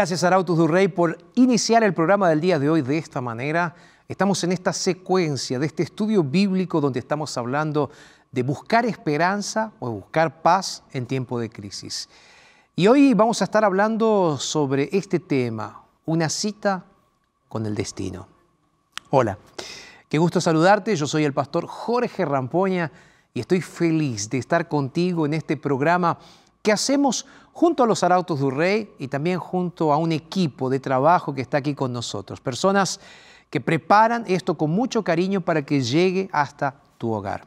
Gracias 0.00 0.24
Arautos 0.24 0.56
Durrey 0.56 0.88
por 0.88 1.18
iniciar 1.34 1.84
el 1.84 1.92
programa 1.92 2.30
del 2.30 2.40
día 2.40 2.58
de 2.58 2.70
hoy 2.70 2.80
de 2.80 2.96
esta 2.96 3.20
manera. 3.20 3.74
Estamos 4.08 4.42
en 4.44 4.52
esta 4.52 4.72
secuencia 4.72 5.58
de 5.58 5.66
este 5.66 5.82
estudio 5.82 6.24
bíblico 6.24 6.80
donde 6.80 7.00
estamos 7.00 7.36
hablando 7.36 7.90
de 8.32 8.42
buscar 8.42 8.86
esperanza 8.86 9.72
o 9.78 9.90
buscar 9.90 10.40
paz 10.40 10.84
en 10.92 11.04
tiempo 11.04 11.38
de 11.38 11.50
crisis. 11.50 12.08
Y 12.74 12.86
hoy 12.86 13.12
vamos 13.12 13.42
a 13.42 13.44
estar 13.44 13.62
hablando 13.62 14.38
sobre 14.38 14.88
este 14.90 15.20
tema, 15.20 15.84
una 16.06 16.30
cita 16.30 16.86
con 17.50 17.66
el 17.66 17.74
destino. 17.74 18.26
Hola, 19.10 19.36
qué 20.08 20.16
gusto 20.16 20.40
saludarte. 20.40 20.96
Yo 20.96 21.06
soy 21.06 21.24
el 21.24 21.34
pastor 21.34 21.66
Jorge 21.66 22.24
Rampoña 22.24 22.90
y 23.34 23.40
estoy 23.40 23.60
feliz 23.60 24.30
de 24.30 24.38
estar 24.38 24.66
contigo 24.66 25.26
en 25.26 25.34
este 25.34 25.58
programa 25.58 26.16
que 26.62 26.72
hacemos 26.72 27.26
junto 27.52 27.82
a 27.82 27.86
los 27.86 28.02
Arautos 28.02 28.40
del 28.40 28.52
Rey 28.52 28.94
y 28.98 29.08
también 29.08 29.38
junto 29.38 29.92
a 29.92 29.96
un 29.96 30.12
equipo 30.12 30.70
de 30.70 30.80
trabajo 30.80 31.34
que 31.34 31.40
está 31.40 31.58
aquí 31.58 31.74
con 31.74 31.92
nosotros. 31.92 32.40
Personas 32.40 33.00
que 33.50 33.60
preparan 33.60 34.24
esto 34.28 34.54
con 34.56 34.70
mucho 34.70 35.02
cariño 35.02 35.40
para 35.40 35.62
que 35.62 35.80
llegue 35.80 36.28
hasta 36.32 36.74
tu 36.98 37.12
hogar. 37.12 37.44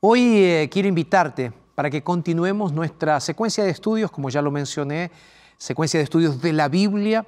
Hoy 0.00 0.36
eh, 0.36 0.68
quiero 0.70 0.88
invitarte 0.88 1.52
para 1.74 1.90
que 1.90 2.02
continuemos 2.02 2.72
nuestra 2.72 3.20
secuencia 3.20 3.64
de 3.64 3.70
estudios, 3.70 4.10
como 4.10 4.30
ya 4.30 4.42
lo 4.42 4.50
mencioné, 4.50 5.10
secuencia 5.58 5.98
de 5.98 6.04
estudios 6.04 6.40
de 6.40 6.52
la 6.52 6.68
Biblia, 6.68 7.26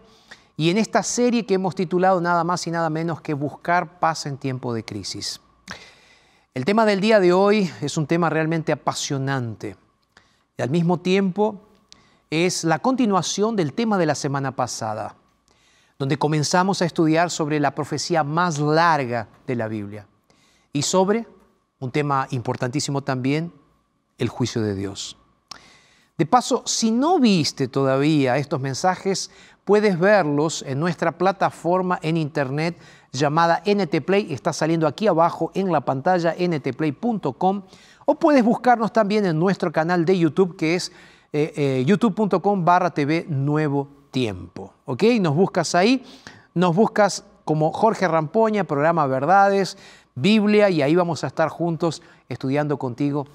y 0.56 0.70
en 0.70 0.78
esta 0.78 1.02
serie 1.02 1.47
que 1.47 1.54
hemos 1.54 1.75
titulado 1.75 2.20
nada 2.20 2.44
más 2.44 2.66
y 2.66 2.70
nada 2.70 2.91
menos 2.91 3.20
que 3.20 3.34
Buscar 3.34 3.98
paz 3.98 4.26
en 4.26 4.37
tiempo 4.37 4.75
de 4.75 4.84
crisis. 4.84 5.41
El 6.52 6.64
tema 6.64 6.84
del 6.84 7.00
día 7.00 7.20
de 7.20 7.32
hoy 7.32 7.70
es 7.81 7.97
un 7.97 8.06
tema 8.06 8.28
realmente 8.28 8.72
apasionante 8.72 9.76
y 10.60 10.62
al 10.62 10.69
mismo 10.69 11.00
tiempo 11.00 11.59
es 12.28 12.65
la 12.65 12.81
continuación 12.81 13.56
del 13.56 13.72
tema 13.72 13.97
de 13.97 14.04
la 14.04 14.15
semana 14.15 14.54
pasada, 14.54 15.16
donde 15.98 16.19
comenzamos 16.19 16.82
a 16.82 16.84
estudiar 16.84 17.31
sobre 17.31 17.59
la 17.60 17.75
profecía 17.75 18.25
más 18.25 18.59
larga 18.59 19.26
de 19.47 19.56
la 19.56 19.69
Biblia 19.69 20.06
y 20.75 20.82
sobre 20.82 21.26
un 21.78 21.91
tema 21.91 22.26
importantísimo 22.28 23.00
también, 23.00 23.54
el 24.19 24.28
juicio 24.28 24.60
de 24.60 24.75
Dios. 24.75 25.16
De 26.19 26.26
paso, 26.26 26.62
si 26.66 26.91
no 26.91 27.19
viste 27.19 27.66
todavía 27.66 28.37
estos 28.37 28.60
mensajes, 28.60 29.31
puedes 29.65 29.99
verlos 29.99 30.62
en 30.66 30.78
nuestra 30.78 31.16
plataforma 31.16 31.99
en 32.03 32.19
internet 32.19 32.78
llamada 33.12 33.62
NT 33.65 34.00
Play. 34.04 34.32
Está 34.32 34.53
saliendo 34.53 34.87
aquí 34.87 35.06
abajo 35.06 35.50
en 35.54 35.72
la 35.72 35.81
pantalla 35.82 36.34
ntplay.com 36.38 37.62
o 38.06 38.15
puedes 38.15 38.44
buscarnos 38.44 38.93
también 38.93 39.26
en 39.26 39.38
nuestro 39.38 39.72
canal 39.72 40.04
de 40.04 40.19
YouTube 40.19 40.56
que 40.56 40.75
es 40.75 40.93
eh, 41.32 41.53
eh, 41.56 41.84
youtube.com 41.87 42.65
barra 42.65 42.91
TV 42.91 43.26
Nuevo 43.28 43.88
Tiempo. 44.10 44.72
¿Ok? 44.84 45.04
Nos 45.20 45.34
buscas 45.34 45.75
ahí, 45.75 46.04
nos 46.54 46.75
buscas 46.75 47.25
como 47.44 47.72
Jorge 47.72 48.09
Rampoña, 48.09 48.65
programa 48.65 49.06
Verdades, 49.06 49.76
Biblia 50.15 50.70
y 50.70 50.82
ahí 50.82 50.94
vamos 50.94 51.25
a 51.25 51.28
estar 51.28 51.49
juntos 51.49 52.03
estudiando 52.28 52.78
contigo 52.78 53.26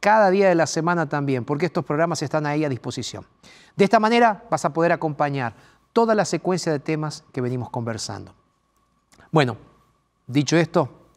cada 0.00 0.30
día 0.30 0.50
de 0.50 0.54
la 0.54 0.66
semana 0.66 1.08
también, 1.08 1.46
porque 1.46 1.64
estos 1.64 1.84
programas 1.84 2.20
están 2.20 2.44
ahí 2.44 2.62
a 2.62 2.68
disposición. 2.68 3.24
De 3.74 3.84
esta 3.84 3.98
manera 3.98 4.44
vas 4.50 4.64
a 4.66 4.72
poder 4.72 4.92
acompañar 4.92 5.54
toda 5.94 6.14
la 6.14 6.26
secuencia 6.26 6.70
de 6.72 6.78
temas 6.78 7.24
que 7.32 7.40
venimos 7.40 7.70
conversando. 7.70 8.34
Bueno, 9.34 9.56
dicho 10.28 10.56
esto, 10.56 11.08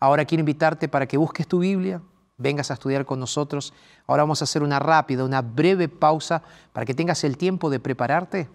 ahora 0.00 0.24
quiero 0.24 0.40
invitarte 0.40 0.88
para 0.88 1.06
que 1.06 1.16
busques 1.16 1.46
tu 1.46 1.60
Biblia, 1.60 2.02
vengas 2.36 2.72
a 2.72 2.74
estudiar 2.74 3.06
con 3.06 3.20
nosotros. 3.20 3.72
Ahora 4.08 4.24
vamos 4.24 4.42
a 4.42 4.44
hacer 4.44 4.64
una 4.64 4.80
rápida, 4.80 5.24
una 5.24 5.40
breve 5.40 5.88
pausa 5.88 6.42
para 6.72 6.84
que 6.84 6.94
tengas 6.94 7.22
el 7.22 7.36
tiempo 7.36 7.70
de 7.70 7.78
prepararte 7.78 8.48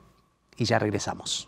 y 0.57 0.66
ya 0.66 0.80
regresamos. 0.80 1.48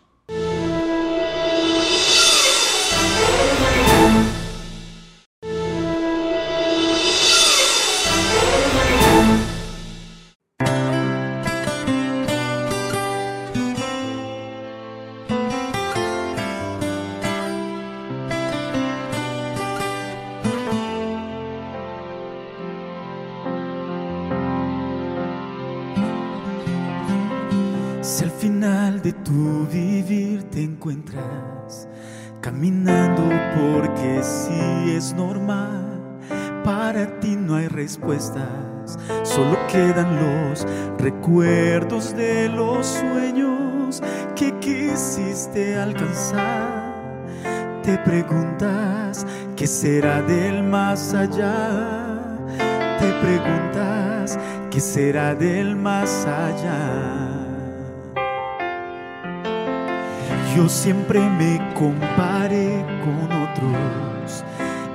Tu 29.28 29.66
vivir 29.70 30.42
te 30.44 30.62
encuentras 30.62 31.86
caminando 32.40 33.24
porque 33.54 34.22
sí 34.22 34.94
es 34.96 35.12
normal. 35.12 36.00
Para 36.64 37.20
ti 37.20 37.36
no 37.36 37.56
hay 37.56 37.68
respuestas, 37.68 38.98
solo 39.24 39.58
quedan 39.70 40.16
los 40.16 40.66
recuerdos 40.98 42.16
de 42.16 42.48
los 42.48 42.86
sueños 42.86 44.02
que 44.34 44.58
quisiste 44.60 45.76
alcanzar. 45.76 46.94
Te 47.82 47.98
preguntas 47.98 49.26
qué 49.56 49.66
será 49.66 50.22
del 50.22 50.62
más 50.62 51.12
allá. 51.12 52.48
Te 52.98 53.12
preguntas 53.20 54.38
qué 54.70 54.80
será 54.80 55.34
del 55.34 55.76
más 55.76 56.24
allá. 56.24 57.27
Yo 60.58 60.68
siempre 60.68 61.20
me 61.20 61.72
comparé 61.72 62.84
con 63.04 63.30
otros 63.30 64.44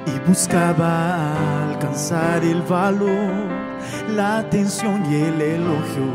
y 0.05 0.27
buscaba 0.27 1.69
alcanzar 1.69 2.43
el 2.43 2.61
valor, 2.63 3.47
la 4.13 4.39
atención 4.39 5.05
y 5.09 5.15
el 5.15 5.41
elogio 5.41 6.11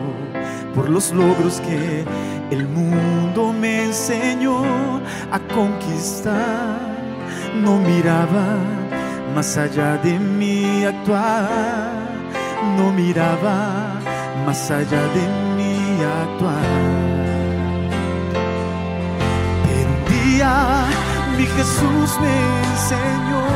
por 0.75 0.91
los 0.91 1.13
logros 1.13 1.63
que 1.63 2.05
el 2.51 2.69
mundo 2.69 3.55
me 3.55 3.87
enseñó 3.87 5.01
a 5.33 5.41
conquistar. 5.55 6.81
No 7.55 7.79
miraba 7.79 8.59
más 9.35 9.57
allá 9.57 9.97
de 9.97 10.19
mi 10.19 10.85
actuar, 10.85 11.89
no 12.77 12.93
miraba 12.93 13.95
más 14.45 14.71
allá 14.71 15.03
de 15.17 15.25
mi 15.57 16.03
actuar. 16.05 16.68
Mi 21.37 21.47
Jesús 21.47 22.19
me 22.21 22.37
enseñó 22.71 23.47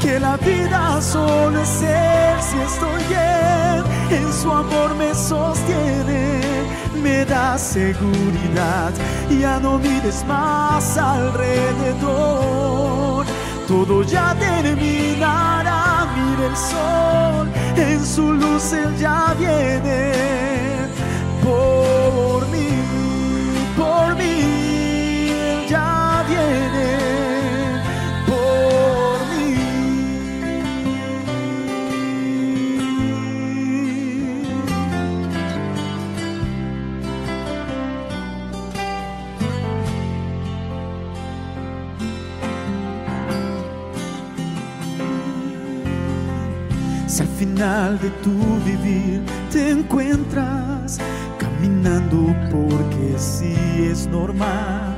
que 0.00 0.18
la 0.18 0.36
vida 0.38 1.00
solo 1.00 1.60
es 1.60 1.68
si 1.68 1.86
estoy 2.70 3.02
bien. 3.08 3.84
En 4.10 4.32
su 4.32 4.50
amor 4.50 4.94
me 4.96 5.14
sostiene, 5.14 6.40
me 7.02 7.24
da 7.24 7.56
seguridad. 7.58 8.92
Ya 9.40 9.60
no 9.60 9.78
mires 9.78 10.24
más 10.26 10.98
alrededor, 10.98 12.04
todo 13.68 14.02
ya 14.02 14.34
terminará. 14.38 16.06
Mira 16.16 16.46
el 16.50 16.56
sol, 16.56 17.48
en 17.76 18.04
su 18.04 18.32
luz 18.32 18.72
él 18.72 18.96
ya 18.98 19.34
viene 19.38 20.12
por 21.42 22.46
mí, 22.48 22.68
de 47.40 48.10
tu 48.22 48.36
vivir 48.66 49.22
te 49.50 49.70
encuentras 49.70 50.98
caminando 51.38 52.34
porque 52.50 53.14
sí 53.16 53.56
es 53.90 54.06
normal. 54.08 54.94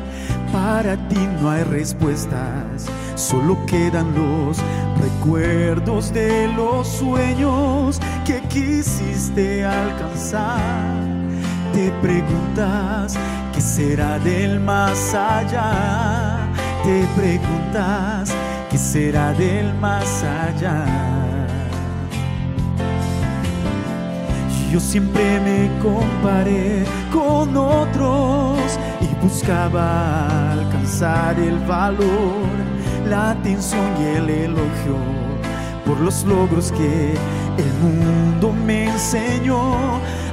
Para 0.53 0.97
ti 1.09 1.29
no 1.41 1.50
hay 1.50 1.62
respuestas, 1.62 2.87
solo 3.15 3.56
quedan 3.67 4.12
los 4.17 4.59
recuerdos 5.00 6.12
de 6.12 6.49
los 6.49 6.89
sueños 6.89 8.00
que 8.25 8.41
quisiste 8.49 9.65
alcanzar. 9.65 11.05
Te 11.73 11.93
preguntas 12.03 13.17
qué 13.55 13.61
será 13.61 14.19
del 14.19 14.59
más 14.59 15.15
allá. 15.15 16.49
Te 16.83 17.06
preguntas 17.15 18.35
qué 18.69 18.79
será 18.79 19.33
del 19.33 19.73
más 19.75 20.25
allá. 20.25 21.22
Yo 24.73 24.81
siempre 24.81 25.39
me 25.41 25.71
comparé 25.83 26.85
con 27.13 27.55
otros 27.55 28.57
y 29.03 29.23
buscaba 29.23 30.53
alcanzar 30.53 31.39
el 31.39 31.59
valor, 31.67 32.49
la 33.07 33.33
atención 33.33 33.85
y 34.01 34.17
el 34.17 34.31
elogio 34.31 34.97
por 35.85 36.01
los 36.01 36.25
logros 36.25 36.73
que 36.73 37.13
el 37.59 37.73
mundo 37.83 38.55
me 38.65 38.89
enseñó 38.89 39.75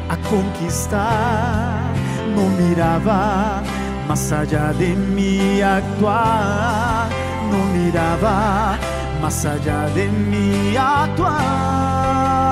a 0.07 0.15
conquistar. 0.29 1.91
No 2.33 2.47
miraba 2.63 3.61
más 4.07 4.31
allá 4.31 4.71
de 4.71 4.95
mi 4.95 5.59
actuar, 5.59 7.09
no 7.51 7.57
miraba 7.77 8.77
más 9.21 9.43
allá 9.43 9.89
de 9.89 10.07
mi 10.07 10.77
actuar. 10.77 12.48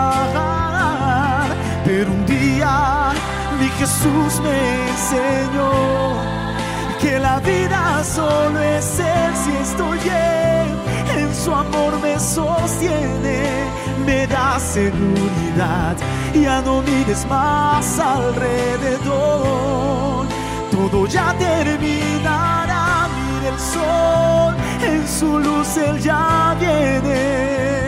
Pero 1.88 2.12
un 2.12 2.26
día 2.26 3.14
mi 3.58 3.70
Jesús 3.80 4.42
me 4.44 4.90
enseñó 4.90 5.72
que 7.00 7.18
la 7.18 7.40
vida 7.40 8.04
solo 8.04 8.60
es 8.60 8.84
ser 8.84 9.34
si 9.34 9.52
estoy 9.56 9.98
bien. 10.00 10.68
En 11.18 11.34
su 11.34 11.54
amor 11.54 11.98
me 12.02 12.20
sostiene, 12.20 13.64
me 14.06 14.28
da 14.28 14.60
seguridad. 14.60 15.96
Ya 16.36 16.62
no 16.62 16.82
mires 16.82 17.26
más 17.26 17.98
alrededor, 18.00 19.06
todo 20.70 21.08
ya 21.08 21.34
terminará. 21.40 23.08
Mira 23.16 23.48
el 23.54 23.60
sol, 23.60 24.58
en 24.84 25.08
su 25.08 25.40
luz 25.40 25.78
él 25.78 26.02
ya 26.02 26.54
viene. 26.60 27.87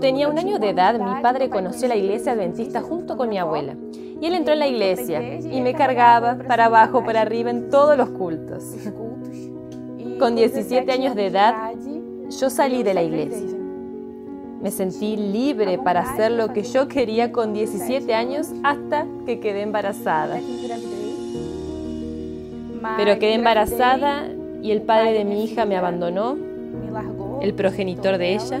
Tenía 0.00 0.28
un 0.28 0.38
año 0.38 0.58
de 0.58 0.70
edad, 0.70 0.98
mi 0.98 1.22
padre 1.22 1.48
conoció 1.50 1.86
la 1.86 1.96
iglesia 1.96 2.32
adventista 2.32 2.80
junto 2.80 3.16
con 3.16 3.28
mi 3.28 3.38
abuela. 3.38 3.76
Y 4.20 4.26
él 4.26 4.34
entró 4.34 4.52
en 4.52 4.58
la 4.58 4.66
iglesia 4.66 5.38
y 5.38 5.60
me 5.60 5.74
cargaba 5.74 6.36
para 6.36 6.66
abajo, 6.66 7.04
para 7.04 7.22
arriba 7.22 7.50
en 7.50 7.70
todos 7.70 7.96
los 7.96 8.10
cultos. 8.10 8.64
Con 10.18 10.34
17 10.34 10.90
años 10.92 11.14
de 11.14 11.26
edad, 11.26 11.54
yo 12.28 12.50
salí 12.50 12.82
de 12.82 12.94
la 12.94 13.02
iglesia. 13.02 13.56
Me 14.60 14.70
sentí 14.70 15.16
libre 15.16 15.78
para 15.78 16.00
hacer 16.00 16.32
lo 16.32 16.52
que 16.52 16.64
yo 16.64 16.86
quería 16.86 17.32
con 17.32 17.54
17 17.54 18.12
años 18.14 18.48
hasta 18.62 19.06
que 19.24 19.40
quedé 19.40 19.62
embarazada. 19.62 20.38
Pero 22.96 23.18
quedé 23.18 23.34
embarazada 23.34 24.28
y 24.62 24.70
el 24.70 24.82
padre 24.82 25.12
de 25.12 25.24
mi 25.24 25.44
hija 25.44 25.64
me 25.64 25.76
abandonó, 25.76 26.36
el 27.40 27.54
progenitor 27.54 28.18
de 28.18 28.34
ella, 28.34 28.60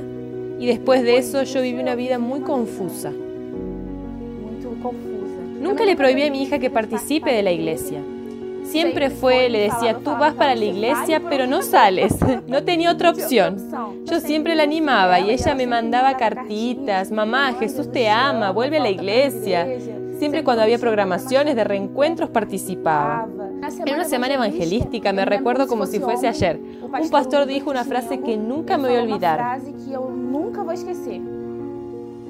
y 0.60 0.66
después 0.66 1.02
de 1.02 1.16
eso 1.16 1.42
yo 1.42 1.62
viví 1.62 1.80
una 1.80 1.94
vida 1.94 2.18
muy 2.18 2.40
confusa. 2.40 3.10
Nunca 5.60 5.84
le 5.84 5.96
prohibí 5.96 6.22
a 6.22 6.30
mi 6.30 6.42
hija 6.42 6.58
que 6.58 6.68
participe 6.68 7.32
de 7.32 7.42
la 7.42 7.50
iglesia. 7.50 8.00
Siempre 8.64 9.08
fue, 9.10 9.48
le 9.48 9.60
decía, 9.60 9.98
tú 10.04 10.10
vas 10.10 10.34
para 10.34 10.54
la 10.54 10.64
iglesia, 10.64 11.22
pero 11.28 11.46
no 11.46 11.62
sales. 11.62 12.14
No 12.46 12.62
tenía 12.62 12.90
otra 12.90 13.10
opción. 13.10 13.56
Yo 14.04 14.20
siempre 14.20 14.54
la 14.54 14.64
animaba 14.64 15.20
y 15.20 15.30
ella 15.30 15.54
me 15.54 15.66
mandaba 15.66 16.16
cartitas, 16.16 17.10
mamá, 17.10 17.54
Jesús 17.58 17.90
te 17.90 18.08
ama, 18.08 18.50
vuelve 18.50 18.78
a 18.78 18.82
la 18.82 18.90
iglesia. 18.90 19.66
Siempre 20.20 20.44
cuando 20.44 20.62
había 20.62 20.76
programaciones 20.76 21.56
de 21.56 21.64
reencuentros 21.64 22.28
participaba. 22.28 23.26
En 23.86 23.94
una 23.94 24.04
semana 24.04 24.34
evangelística, 24.34 25.14
me 25.14 25.24
recuerdo 25.24 25.66
como 25.66 25.86
si 25.86 25.98
fuese 25.98 26.28
ayer, 26.28 26.60
un 26.82 27.08
pastor 27.08 27.46
dijo 27.46 27.70
una 27.70 27.84
frase 27.84 28.20
que 28.20 28.36
nunca 28.36 28.76
me 28.76 28.88
voy 28.88 28.98
a 28.98 29.02
olvidar. 29.02 29.60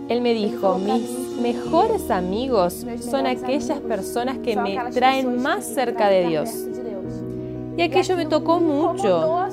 Él 0.09 0.21
me 0.21 0.35
dijo, 0.35 0.79
mis 0.79 1.41
mejores 1.43 2.13
amigos 2.13 2.87
son 3.01 3.27
aquellas 3.27 3.81
personas 3.81 4.39
que 4.39 4.55
me 4.55 4.79
traen 4.93 5.43
más 5.43 5.65
cerca 5.65 6.09
de 6.09 6.29
Dios. 6.29 6.49
Y 7.77 7.83
aquello 7.83 8.17
me 8.17 8.27
tocó 8.27 8.61
mucho. 8.61 9.49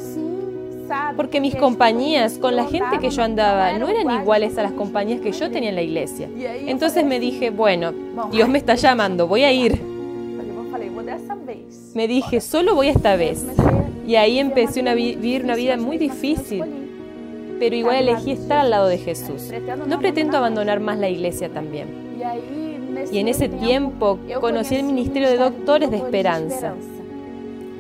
Porque 1.16 1.42
mis 1.42 1.56
compañías 1.56 2.38
con 2.38 2.56
la 2.56 2.66
gente 2.66 3.00
que 3.00 3.10
yo 3.10 3.24
andaba 3.24 3.74
no 3.74 3.88
eran 3.88 4.22
iguales 4.22 4.58
a 4.58 4.64
las 4.64 4.72
compañías 4.72 5.22
que 5.22 5.32
yo 5.32 5.50
tenía 5.52 5.70
en 5.70 5.76
la 5.76 5.82
iglesia. 5.82 6.30
Entonces 6.66 7.06
me 7.06 7.20
dije, 7.20 7.50
bueno, 7.50 7.94
Dios 8.32 8.50
me 8.50 8.58
está 8.58 8.76
llamando, 8.76 9.28
voy 9.28 9.44
a 9.44 9.52
ir. 9.52 9.82
Me 11.94 12.08
dije, 12.08 12.42
solo 12.42 12.76
voy 12.76 12.90
esta 12.90 13.16
vez. 13.16 13.46
Y 14.06 14.16
ahí 14.16 14.40
empecé 14.40 14.88
a 14.88 14.94
vivir 14.94 15.44
una 15.44 15.56
vida 15.56 15.78
muy 15.78 15.98
difícil, 15.98 16.64
pero 17.60 17.76
igual 17.76 17.96
elegí 17.98 18.32
estar 18.32 18.60
al 18.60 18.70
lado 18.70 18.88
de 18.88 18.98
Jesús. 18.98 19.52
No 19.88 20.00
pretendo 20.00 20.38
abandonar 20.38 20.80
más 20.80 20.98
la 20.98 21.10
iglesia 21.10 21.50
también. 21.50 21.88
Y 23.12 23.20
en 23.20 23.28
ese 23.28 23.50
tiempo 23.50 24.20
conocí 24.40 24.76
el 24.76 24.84
Ministerio 24.84 25.30
de 25.30 25.38
Doctores 25.38 25.92
de 25.92 25.98
Esperanza. 25.98 26.74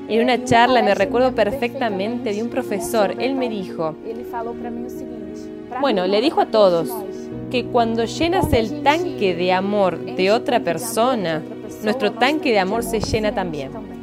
En 0.07 0.23
una 0.23 0.43
charla 0.43 0.81
me 0.81 0.95
recuerdo 0.95 1.35
perfectamente 1.35 2.33
de 2.33 2.41
un 2.41 2.49
profesor, 2.49 3.15
él 3.19 3.35
me 3.35 3.49
dijo, 3.49 3.95
bueno, 5.81 6.07
le 6.07 6.21
dijo 6.21 6.41
a 6.41 6.45
todos 6.45 6.89
que 7.51 7.65
cuando 7.65 8.05
llenas 8.05 8.53
el 8.53 8.83
tanque 8.83 9.35
de 9.35 9.51
amor 9.51 9.99
de 9.99 10.31
otra 10.31 10.61
persona, 10.61 11.43
nuestro 11.83 12.13
tanque 12.13 12.51
de 12.51 12.59
amor 12.59 12.83
se 12.83 12.99
llena 12.99 13.33
también. 13.33 13.96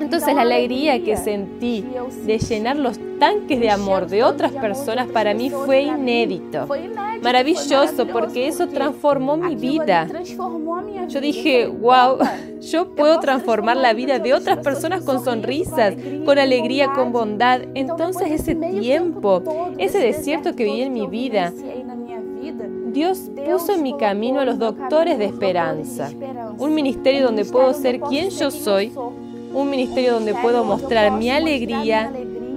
Entonces 0.00 0.34
la 0.34 0.42
alegría 0.42 1.02
que 1.02 1.16
sentí 1.16 1.84
de 2.24 2.38
llenar 2.38 2.76
los 2.76 2.98
tanques 3.18 3.60
de 3.60 3.70
amor 3.70 4.06
de 4.06 4.22
otras 4.22 4.52
personas 4.52 5.08
para 5.08 5.34
mí 5.34 5.50
fue 5.50 5.82
inédito, 5.82 6.68
maravilloso, 7.22 8.06
porque 8.06 8.48
eso 8.48 8.68
transformó 8.68 9.36
mi 9.36 9.56
vida. 9.56 10.08
Yo 11.08 11.20
dije, 11.20 11.66
wow, 11.66 12.18
yo 12.60 12.94
puedo 12.94 13.18
transformar 13.20 13.76
la 13.76 13.92
vida 13.92 14.18
de 14.18 14.34
otras 14.34 14.58
personas 14.58 15.02
con 15.02 15.24
sonrisas, 15.24 15.94
con 16.24 16.38
alegría, 16.38 16.92
con 16.92 17.12
bondad. 17.12 17.62
Entonces 17.74 18.30
ese 18.30 18.54
tiempo, 18.54 19.42
ese 19.78 19.98
desierto 19.98 20.54
que 20.54 20.64
viví 20.64 20.82
en 20.82 20.92
mi 20.92 21.06
vida, 21.06 21.52
Dios 22.92 23.30
puso 23.44 23.74
en 23.74 23.82
mi 23.82 23.96
camino 23.96 24.40
a 24.40 24.44
los 24.44 24.58
doctores 24.58 25.18
de 25.18 25.26
esperanza, 25.26 26.10
un 26.58 26.74
ministerio 26.74 27.24
donde 27.24 27.44
puedo 27.44 27.74
ser 27.74 28.00
quien 28.00 28.30
yo 28.30 28.50
soy 28.50 28.92
un 29.60 29.70
ministerio 29.70 30.14
donde 30.14 30.34
puedo 30.34 30.64
mostrar 30.64 31.12
mi 31.12 31.30
alegría, 31.30 32.12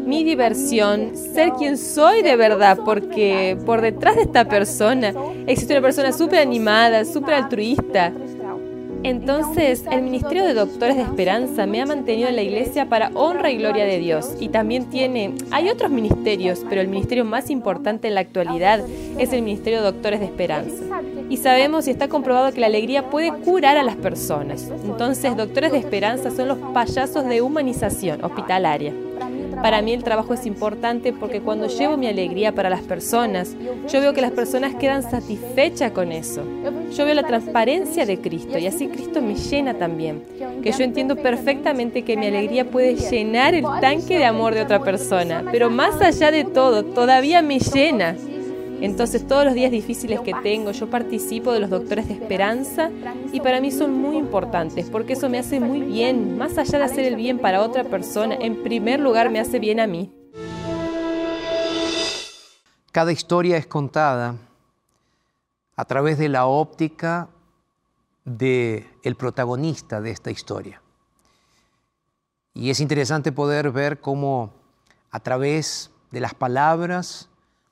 mi 0.05 0.23
diversión, 0.23 1.15
ser 1.15 1.51
quien 1.53 1.77
soy 1.77 2.21
de 2.21 2.35
verdad, 2.35 2.79
porque 2.83 3.57
por 3.65 3.81
detrás 3.81 4.15
de 4.15 4.23
esta 4.23 4.45
persona 4.45 5.13
existe 5.47 5.73
una 5.73 5.81
persona 5.81 6.11
súper 6.11 6.39
animada, 6.39 7.05
súper 7.05 7.35
altruista, 7.35 8.11
entonces, 9.03 9.83
el 9.91 10.03
Ministerio 10.03 10.45
de 10.45 10.53
Doctores 10.53 10.95
de 10.95 11.01
Esperanza 11.01 11.65
me 11.65 11.81
ha 11.81 11.87
mantenido 11.87 12.29
en 12.29 12.35
la 12.35 12.43
iglesia 12.43 12.87
para 12.87 13.09
honra 13.15 13.49
y 13.49 13.57
gloria 13.57 13.83
de 13.85 13.97
Dios. 13.97 14.35
Y 14.39 14.49
también 14.49 14.91
tiene, 14.91 15.33
hay 15.49 15.69
otros 15.69 15.89
ministerios, 15.89 16.63
pero 16.69 16.81
el 16.81 16.87
ministerio 16.87 17.25
más 17.25 17.49
importante 17.49 18.07
en 18.07 18.15
la 18.15 18.21
actualidad 18.21 18.85
es 19.17 19.33
el 19.33 19.41
Ministerio 19.41 19.79
de 19.79 19.85
Doctores 19.85 20.19
de 20.19 20.27
Esperanza. 20.27 21.01
Y 21.31 21.37
sabemos 21.37 21.87
y 21.87 21.91
está 21.91 22.09
comprobado 22.09 22.51
que 22.51 22.59
la 22.59 22.67
alegría 22.67 23.09
puede 23.09 23.31
curar 23.31 23.77
a 23.77 23.83
las 23.83 23.95
personas. 23.95 24.69
Entonces, 24.83 25.37
Doctores 25.37 25.71
de 25.71 25.77
Esperanza 25.77 26.29
son 26.29 26.49
los 26.49 26.57
payasos 26.73 27.25
de 27.25 27.41
humanización 27.41 28.21
hospitalaria. 28.21 28.93
Para 29.61 29.81
mí 29.81 29.93
el 29.93 30.03
trabajo 30.03 30.33
es 30.33 30.45
importante 30.45 31.13
porque 31.13 31.39
cuando 31.39 31.67
llevo 31.67 31.95
mi 31.95 32.07
alegría 32.07 32.53
para 32.53 32.69
las 32.69 32.81
personas, 32.81 33.55
yo 33.89 34.01
veo 34.01 34.13
que 34.13 34.19
las 34.19 34.31
personas 34.31 34.75
quedan 34.75 35.03
satisfechas 35.03 35.91
con 35.91 36.11
eso. 36.11 36.43
Yo 36.97 37.05
veo 37.05 37.13
la 37.13 37.25
transparencia 37.25 38.05
de 38.05 38.19
Cristo 38.19 38.57
y 38.57 38.67
así 38.67 38.89
Cristo 38.89 39.21
me 39.21 39.35
llena 39.35 39.75
también. 39.75 40.23
Que 40.61 40.73
yo 40.73 40.83
entiendo 40.83 41.15
perfectamente 41.15 42.01
que 42.01 42.17
mi 42.17 42.27
alegría 42.27 42.69
puede 42.69 42.95
llenar 42.95 43.53
el 43.53 43.63
tanque 43.79 44.17
de 44.17 44.25
amor 44.25 44.53
de 44.53 44.63
otra 44.63 44.83
persona, 44.83 45.45
pero 45.49 45.69
más 45.69 46.01
allá 46.01 46.29
de 46.29 46.43
todo, 46.43 46.83
todavía 46.83 47.41
me 47.41 47.59
llena. 47.59 48.17
Entonces 48.81 49.27
todos 49.27 49.45
los 49.45 49.53
días 49.53 49.71
difíciles 49.71 50.21
que 50.21 50.33
tengo, 50.41 50.71
yo 50.71 50.89
participo 50.89 51.53
de 51.53 51.59
los 51.59 51.69
doctores 51.69 52.07
de 52.07 52.15
esperanza 52.15 52.89
y 53.31 53.39
para 53.39 53.61
mí 53.61 53.71
son 53.71 53.93
muy 53.93 54.17
importantes 54.17 54.89
porque 54.89 55.13
eso 55.13 55.29
me 55.29 55.37
hace 55.37 55.59
muy 55.59 55.81
bien, 55.81 56.35
más 56.35 56.57
allá 56.57 56.79
de 56.79 56.85
hacer 56.85 57.05
el 57.05 57.15
bien 57.15 57.37
para 57.37 57.61
otra 57.61 57.83
persona, 57.83 58.35
en 58.35 58.63
primer 58.63 58.99
lugar 58.99 59.29
me 59.29 59.39
hace 59.39 59.59
bien 59.59 59.79
a 59.79 59.85
mí. 59.85 60.11
Cada 62.91 63.11
historia 63.11 63.55
es 63.55 63.67
contada 63.67 64.35
a 65.75 65.85
través 65.85 66.17
de 66.17 66.29
la 66.29 66.47
óptica 66.47 67.29
del 68.25 68.87
el 69.03 69.15
protagonista 69.15 70.01
de 70.01 70.09
esta 70.09 70.31
historia. 70.31 70.81
Y 72.53 72.69
es 72.71 72.79
interesante 72.79 73.31
poder 73.31 73.71
ver 73.71 74.01
cómo 74.01 74.53
a 75.11 75.19
través 75.19 75.91
de 76.11 76.19
las 76.19 76.33
palabras 76.33 77.30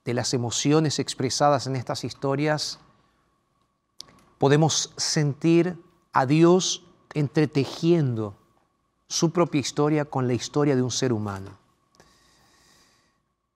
de 0.09 0.15
las 0.15 0.33
emociones 0.33 0.97
expresadas 0.97 1.67
en 1.67 1.75
estas 1.75 2.03
historias, 2.03 2.79
podemos 4.39 4.91
sentir 4.97 5.77
a 6.13 6.25
Dios 6.25 6.83
entretejiendo 7.13 8.35
su 9.07 9.31
propia 9.31 9.61
historia 9.61 10.05
con 10.05 10.27
la 10.27 10.33
historia 10.33 10.75
de 10.75 10.81
un 10.81 10.89
ser 10.89 11.13
humano. 11.13 11.51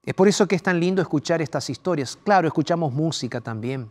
Es 0.04 0.14
por 0.14 0.28
eso 0.28 0.48
que 0.48 0.56
es 0.56 0.62
tan 0.62 0.80
lindo 0.80 1.02
escuchar 1.02 1.42
estas 1.42 1.70
historias. 1.72 2.20
Claro, 2.24 2.48
escuchamos 2.48 2.94
música 2.94 3.42
también, 3.42 3.90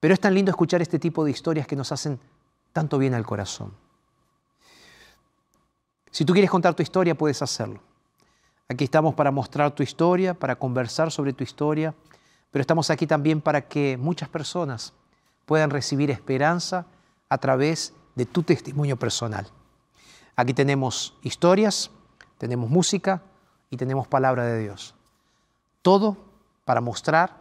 pero 0.00 0.12
es 0.12 0.18
tan 0.18 0.34
lindo 0.34 0.50
escuchar 0.50 0.82
este 0.82 0.98
tipo 0.98 1.24
de 1.24 1.30
historias 1.30 1.68
que 1.68 1.76
nos 1.76 1.92
hacen 1.92 2.18
tanto 2.72 2.98
bien 2.98 3.14
al 3.14 3.24
corazón. 3.24 3.72
Si 6.10 6.24
tú 6.24 6.32
quieres 6.32 6.50
contar 6.50 6.74
tu 6.74 6.82
historia, 6.82 7.14
puedes 7.14 7.40
hacerlo. 7.42 7.80
Aquí 8.70 8.84
estamos 8.84 9.14
para 9.16 9.32
mostrar 9.32 9.72
tu 9.72 9.82
historia, 9.82 10.32
para 10.32 10.54
conversar 10.54 11.10
sobre 11.10 11.32
tu 11.32 11.42
historia, 11.42 11.92
pero 12.52 12.60
estamos 12.60 12.88
aquí 12.90 13.04
también 13.04 13.40
para 13.40 13.66
que 13.66 13.96
muchas 13.96 14.28
personas 14.28 14.92
puedan 15.44 15.70
recibir 15.70 16.08
esperanza 16.08 16.86
a 17.28 17.38
través 17.38 17.94
de 18.14 18.26
tu 18.26 18.44
testimonio 18.44 18.96
personal. 18.96 19.48
Aquí 20.36 20.54
tenemos 20.54 21.18
historias, 21.22 21.90
tenemos 22.38 22.70
música 22.70 23.22
y 23.70 23.76
tenemos 23.76 24.06
palabra 24.06 24.44
de 24.44 24.60
Dios. 24.60 24.94
Todo 25.82 26.16
para 26.64 26.80
mostrar 26.80 27.38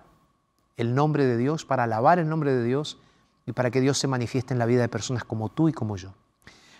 el 0.78 0.96
nombre 0.96 1.28
de 1.28 1.38
Dios, 1.38 1.64
para 1.64 1.84
alabar 1.84 2.18
el 2.18 2.28
nombre 2.28 2.56
de 2.56 2.64
Dios 2.64 2.98
y 3.46 3.52
para 3.52 3.70
que 3.70 3.82
Dios 3.82 4.00
se 4.00 4.08
manifieste 4.08 4.56
en 4.56 4.58
la 4.58 4.66
vida 4.66 4.82
de 4.82 4.90
personas 4.90 5.26
como 5.26 5.50
tú 5.50 5.70
y 5.70 5.74
como 5.74 5.96
yo. 5.96 6.12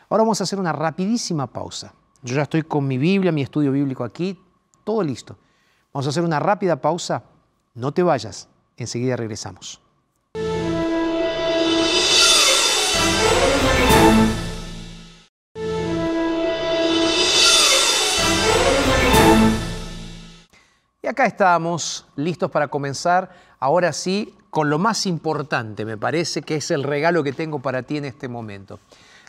Ahora 0.10 0.24
vamos 0.24 0.42
a 0.42 0.46
hacer 0.46 0.58
una 0.58 0.74
rapidísima 0.74 1.46
pausa. 1.46 1.94
Yo 2.22 2.36
ya 2.36 2.42
estoy 2.42 2.64
con 2.64 2.86
mi 2.86 2.98
Biblia, 2.98 3.32
mi 3.32 3.42
estudio 3.42 3.72
bíblico 3.72 4.04
aquí, 4.04 4.38
todo 4.84 5.02
listo. 5.04 5.38
Vamos 5.94 6.06
a 6.06 6.10
hacer 6.10 6.24
una 6.24 6.40
rápida 6.40 6.82
pausa. 6.82 7.24
No 7.76 7.94
te 7.94 8.04
vayas, 8.04 8.50
enseguida 8.76 9.16
regresamos. 9.16 9.82
Y 21.02 21.08
acá 21.08 21.26
estamos, 21.26 22.06
listos 22.18 22.52
para 22.52 22.68
comenzar. 22.68 23.32
Ahora 23.60 23.94
sí, 23.94 24.36
con 24.50 24.70
lo 24.70 24.78
más 24.78 25.06
importante, 25.06 25.86
me 25.86 25.98
parece 25.98 26.42
que 26.42 26.58
es 26.58 26.70
el 26.70 26.84
regalo 26.84 27.24
que 27.24 27.32
tengo 27.32 27.60
para 27.60 27.84
ti 27.84 27.96
en 27.96 28.04
este 28.04 28.28
momento. 28.28 28.78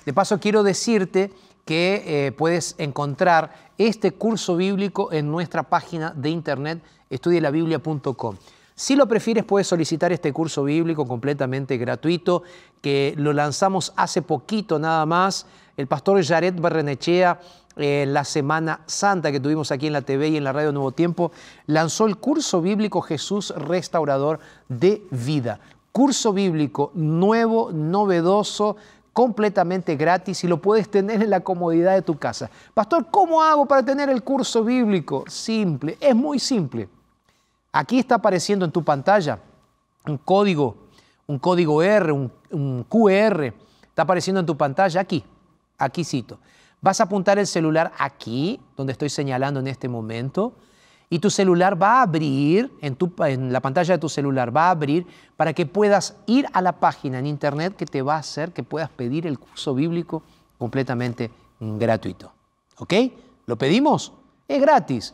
De 0.04 0.12
paso, 0.12 0.40
quiero 0.40 0.64
decirte 0.64 1.30
que 1.64 2.02
eh, 2.26 2.32
puedes 2.32 2.74
encontrar 2.78 3.70
este 3.78 4.12
curso 4.12 4.56
bíblico 4.56 5.12
en 5.12 5.30
nuestra 5.30 5.62
página 5.62 6.12
de 6.16 6.30
internet 6.30 6.82
estudielabiblia.com. 7.08 8.36
Si 8.80 8.96
lo 8.96 9.06
prefieres, 9.06 9.44
puedes 9.44 9.66
solicitar 9.66 10.10
este 10.10 10.32
curso 10.32 10.64
bíblico 10.64 11.06
completamente 11.06 11.76
gratuito, 11.76 12.44
que 12.80 13.12
lo 13.18 13.34
lanzamos 13.34 13.92
hace 13.94 14.22
poquito 14.22 14.78
nada 14.78 15.04
más. 15.04 15.44
El 15.76 15.86
pastor 15.86 16.24
Jared 16.24 16.58
Barrenechea, 16.58 17.40
en 17.76 17.84
eh, 17.84 18.06
la 18.06 18.24
Semana 18.24 18.80
Santa 18.86 19.30
que 19.32 19.38
tuvimos 19.38 19.70
aquí 19.70 19.86
en 19.86 19.92
la 19.92 20.00
TV 20.00 20.28
y 20.28 20.38
en 20.38 20.44
la 20.44 20.52
Radio 20.52 20.72
Nuevo 20.72 20.92
Tiempo, 20.92 21.30
lanzó 21.66 22.06
el 22.06 22.16
curso 22.16 22.62
bíblico 22.62 23.02
Jesús 23.02 23.52
Restaurador 23.54 24.40
de 24.68 25.02
Vida. 25.10 25.60
Curso 25.92 26.32
bíblico 26.32 26.90
nuevo, 26.94 27.72
novedoso, 27.72 28.76
completamente 29.12 29.96
gratis 29.96 30.44
y 30.44 30.48
lo 30.48 30.60
puedes 30.60 30.90
tener 30.90 31.22
en 31.22 31.30
la 31.30 31.40
comodidad 31.40 31.94
de 31.94 32.02
tu 32.02 32.18
casa. 32.18 32.50
Pastor, 32.74 33.08
¿cómo 33.10 33.42
hago 33.42 33.66
para 33.66 33.84
tener 33.84 34.08
el 34.08 34.22
curso 34.22 34.64
bíblico? 34.64 35.24
Simple, 35.28 35.98
es 36.00 36.14
muy 36.14 36.38
simple. 36.38 36.88
Aquí 37.72 37.98
está 37.98 38.16
apareciendo 38.16 38.64
en 38.64 38.72
tu 38.72 38.82
pantalla 38.82 39.38
un 40.06 40.18
código, 40.18 40.76
un 41.26 41.38
código 41.38 41.82
R, 41.82 42.12
un, 42.12 42.84
QR, 42.88 43.52
está 43.82 44.02
apareciendo 44.02 44.40
en 44.40 44.46
tu 44.46 44.56
pantalla 44.56 45.00
aquí, 45.00 45.24
aquí 45.78 46.04
cito. 46.04 46.38
Vas 46.80 47.00
a 47.00 47.04
apuntar 47.04 47.38
el 47.38 47.46
celular 47.46 47.92
aquí, 47.98 48.60
donde 48.76 48.92
estoy 48.92 49.10
señalando 49.10 49.60
en 49.60 49.68
este 49.68 49.88
momento, 49.88 50.54
y 51.12 51.18
tu 51.18 51.28
celular 51.28 51.80
va 51.80 51.98
a 51.98 52.02
abrir, 52.02 52.72
en, 52.80 52.94
tu, 52.94 53.12
en, 53.24 53.52
la 53.52 53.60
pantalla 53.60 53.94
de 53.94 53.98
tu 53.98 54.08
celular 54.08 54.56
va 54.56 54.68
a 54.68 54.70
abrir 54.70 55.04
para 55.36 55.52
que 55.52 55.66
puedas 55.66 56.16
ir 56.26 56.46
a 56.52 56.62
la 56.62 56.78
página 56.78 57.18
en 57.18 57.26
internet 57.26 57.74
que 57.76 57.84
te 57.84 58.00
va 58.00 58.14
a 58.14 58.18
hacer 58.18 58.52
que 58.52 58.62
puedas 58.62 58.88
pedir 58.90 59.26
el 59.26 59.38
curso 59.38 59.74
bíblico 59.74 60.22
completamente 60.56 61.32
gratuito. 61.58 62.32
¿Ok? 62.78 62.94
¿Lo 63.46 63.58
pedimos? 63.58 64.12
Es 64.46 64.60
gratis. 64.60 65.12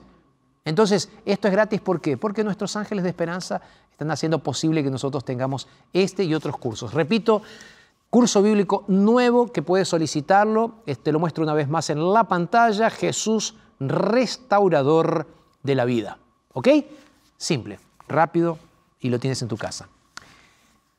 Entonces, 0.67 1.09
esto 1.25 1.49
es 1.49 1.53
gratis, 1.53 1.81
¿por 1.81 2.01
qué? 2.03 2.19
Porque 2.19 2.45
nuestros 2.45 2.77
ángeles 2.77 3.03
de 3.03 3.11
esperanza 3.11 3.63
están 3.91 4.11
haciendo 4.11 4.41
posible 4.41 4.85
que 4.85 4.91
nosotros 4.91 5.25
tengamos 5.25 5.67
este 5.95 6.25
y 6.25 6.35
otros 6.35 6.59
cursos. 6.59 6.93
Repito, 6.93 7.41
curso 8.11 8.43
bíblico 8.43 8.85
nuevo 8.89 9.51
que 9.51 9.63
puedes 9.63 9.89
solicitarlo, 9.89 10.75
este 10.85 11.11
lo 11.11 11.21
muestro 11.21 11.43
una 11.43 11.55
vez 11.55 11.69
más 11.69 11.89
en 11.89 12.13
la 12.13 12.25
pantalla, 12.25 12.91
Jesús 12.91 13.55
restaurador 13.81 15.27
de 15.67 15.75
la 15.75 15.85
vida. 15.85 16.19
¿Ok? 16.53 16.69
Simple, 17.37 17.79
rápido 18.09 18.59
y 19.01 19.11
lo 19.11 19.19
tienes 19.19 19.43
en 19.43 19.49
tu 19.49 19.57
casa. 19.57 19.89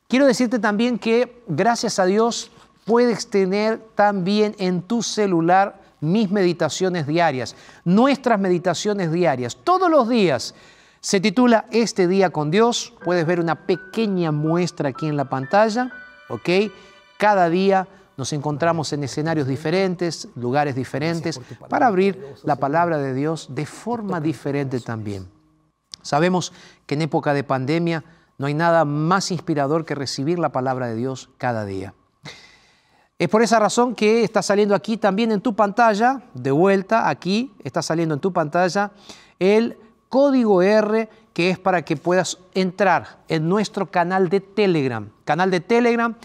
Quiero 0.06 0.26
decirte 0.26 0.58
también 0.58 0.98
que 0.98 1.42
gracias 1.48 1.98
a 1.98 2.06
Dios 2.06 2.50
puedes 2.84 3.28
tener 3.28 3.78
también 3.94 4.54
en 4.58 4.82
tu 4.82 5.02
celular 5.02 5.80
mis 6.00 6.30
meditaciones 6.30 7.06
diarias, 7.06 7.56
nuestras 7.84 8.38
meditaciones 8.38 9.12
diarias, 9.12 9.56
todos 9.64 9.90
los 9.90 10.08
días. 10.08 10.54
Se 11.00 11.20
titula 11.20 11.66
Este 11.70 12.08
día 12.08 12.30
con 12.30 12.50
Dios. 12.50 12.92
Puedes 13.04 13.26
ver 13.26 13.40
una 13.40 13.66
pequeña 13.66 14.32
muestra 14.32 14.90
aquí 14.90 15.06
en 15.06 15.16
la 15.16 15.26
pantalla, 15.26 15.92
¿ok? 16.28 16.48
Cada 17.18 17.50
día 17.50 17.86
nos 18.18 18.32
encontramos 18.32 18.92
en 18.92 19.04
escenarios 19.04 19.46
diferentes, 19.46 20.28
lugares 20.34 20.74
diferentes, 20.74 21.40
para 21.68 21.86
abrir 21.86 22.34
la 22.42 22.56
palabra 22.56 22.98
de 22.98 23.14
Dios 23.14 23.46
de 23.50 23.64
forma 23.64 24.20
diferente 24.20 24.80
también. 24.80 25.28
Sabemos 26.02 26.52
que 26.84 26.96
en 26.96 27.02
época 27.02 27.32
de 27.32 27.44
pandemia 27.44 28.04
no 28.36 28.48
hay 28.48 28.54
nada 28.54 28.84
más 28.84 29.30
inspirador 29.30 29.84
que 29.84 29.94
recibir 29.94 30.40
la 30.40 30.50
palabra 30.50 30.88
de 30.88 30.96
Dios 30.96 31.30
cada 31.38 31.64
día. 31.64 31.94
Es 33.20 33.28
por 33.28 33.42
esa 33.42 33.60
razón 33.60 33.94
que 33.94 34.24
está 34.24 34.42
saliendo 34.42 34.74
aquí 34.74 34.96
también 34.96 35.30
en 35.30 35.40
tu 35.40 35.54
pantalla, 35.54 36.22
de 36.34 36.50
vuelta 36.50 37.08
aquí, 37.08 37.54
está 37.62 37.82
saliendo 37.82 38.14
en 38.14 38.20
tu 38.20 38.32
pantalla 38.32 38.90
el 39.38 39.78
código 40.08 40.60
R 40.62 41.08
que 41.32 41.50
es 41.50 41.58
para 41.58 41.82
que 41.82 41.96
puedas 41.96 42.38
entrar 42.54 43.20
en 43.28 43.48
nuestro 43.48 43.92
canal 43.92 44.28
de 44.28 44.40
Telegram. 44.40 45.08
Canal 45.24 45.52
de 45.52 45.60
Telegram, 45.60 46.16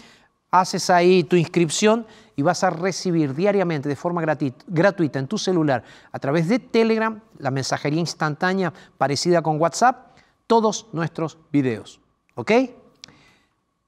haces 0.60 0.88
ahí 0.88 1.24
tu 1.24 1.34
inscripción 1.34 2.06
y 2.36 2.42
vas 2.42 2.62
a 2.62 2.70
recibir 2.70 3.34
diariamente 3.34 3.88
de 3.88 3.96
forma 3.96 4.22
gratuita 4.22 5.18
en 5.18 5.26
tu 5.26 5.36
celular 5.36 5.82
a 6.12 6.18
través 6.20 6.48
de 6.48 6.60
Telegram, 6.60 7.20
la 7.38 7.50
mensajería 7.50 7.98
instantánea 7.98 8.72
parecida 8.96 9.42
con 9.42 9.60
WhatsApp, 9.60 10.16
todos 10.46 10.86
nuestros 10.92 11.38
videos. 11.50 12.00
¿Ok? 12.36 12.52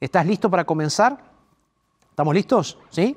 ¿Estás 0.00 0.26
listo 0.26 0.50
para 0.50 0.64
comenzar? 0.64 1.22
¿Estamos 2.10 2.34
listos? 2.34 2.78
¿Sí? 2.90 3.16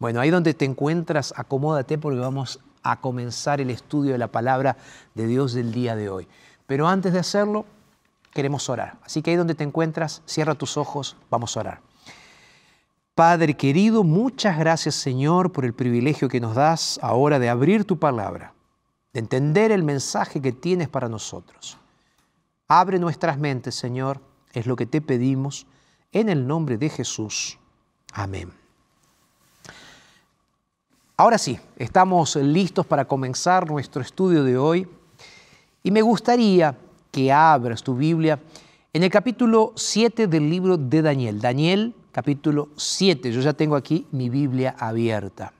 Bueno, 0.00 0.20
ahí 0.20 0.30
donde 0.30 0.52
te 0.52 0.64
encuentras, 0.64 1.32
acomódate 1.36 1.96
porque 1.96 2.18
vamos 2.18 2.58
a 2.82 3.00
comenzar 3.00 3.60
el 3.60 3.70
estudio 3.70 4.12
de 4.12 4.18
la 4.18 4.28
palabra 4.28 4.76
de 5.14 5.28
Dios 5.28 5.54
del 5.54 5.70
día 5.70 5.94
de 5.94 6.08
hoy. 6.08 6.26
Pero 6.66 6.88
antes 6.88 7.12
de 7.12 7.20
hacerlo, 7.20 7.66
queremos 8.32 8.68
orar. 8.68 8.98
Así 9.04 9.22
que 9.22 9.30
ahí 9.30 9.36
donde 9.36 9.54
te 9.54 9.62
encuentras, 9.62 10.22
cierra 10.26 10.56
tus 10.56 10.76
ojos, 10.76 11.16
vamos 11.30 11.56
a 11.56 11.60
orar. 11.60 11.93
Padre 13.14 13.54
querido, 13.54 14.02
muchas 14.02 14.58
gracias 14.58 14.96
Señor 14.96 15.52
por 15.52 15.64
el 15.64 15.72
privilegio 15.72 16.28
que 16.28 16.40
nos 16.40 16.56
das 16.56 16.98
ahora 17.00 17.38
de 17.38 17.48
abrir 17.48 17.84
tu 17.84 17.96
palabra, 17.96 18.54
de 19.12 19.20
entender 19.20 19.70
el 19.70 19.84
mensaje 19.84 20.42
que 20.42 20.50
tienes 20.50 20.88
para 20.88 21.08
nosotros. 21.08 21.78
Abre 22.66 22.98
nuestras 22.98 23.38
mentes, 23.38 23.76
Señor, 23.76 24.20
es 24.52 24.66
lo 24.66 24.74
que 24.74 24.86
te 24.86 25.00
pedimos 25.00 25.64
en 26.10 26.28
el 26.28 26.44
nombre 26.44 26.76
de 26.76 26.88
Jesús. 26.88 27.56
Amén. 28.12 28.52
Ahora 31.16 31.38
sí, 31.38 31.56
estamos 31.76 32.34
listos 32.34 32.84
para 32.84 33.04
comenzar 33.04 33.70
nuestro 33.70 34.02
estudio 34.02 34.42
de 34.42 34.58
hoy 34.58 34.88
y 35.84 35.92
me 35.92 36.02
gustaría 36.02 36.76
que 37.12 37.30
abras 37.30 37.84
tu 37.84 37.94
Biblia 37.94 38.42
en 38.92 39.04
el 39.04 39.10
capítulo 39.10 39.72
7 39.76 40.26
del 40.26 40.50
libro 40.50 40.76
de 40.76 41.00
Daniel. 41.00 41.40
Daniel, 41.40 41.94
capítulo 42.14 42.68
7. 42.76 43.32
Yo 43.32 43.40
ya 43.40 43.54
tengo 43.54 43.74
aquí 43.74 44.06
mi 44.12 44.28
Biblia 44.28 44.76
abierta. 44.78 45.52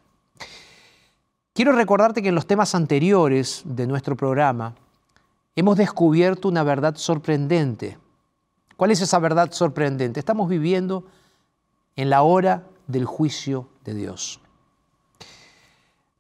Quiero 1.52 1.72
recordarte 1.72 2.22
que 2.22 2.28
en 2.28 2.36
los 2.36 2.46
temas 2.46 2.76
anteriores 2.76 3.62
de 3.64 3.88
nuestro 3.88 4.16
programa 4.16 4.76
hemos 5.56 5.76
descubierto 5.76 6.46
una 6.46 6.62
verdad 6.62 6.94
sorprendente. 6.94 7.98
¿Cuál 8.76 8.92
es 8.92 9.00
esa 9.00 9.18
verdad 9.18 9.50
sorprendente? 9.50 10.20
Estamos 10.20 10.48
viviendo 10.48 11.04
en 11.96 12.08
la 12.08 12.22
hora 12.22 12.62
del 12.86 13.04
juicio 13.04 13.68
de 13.84 13.94
Dios. 13.94 14.38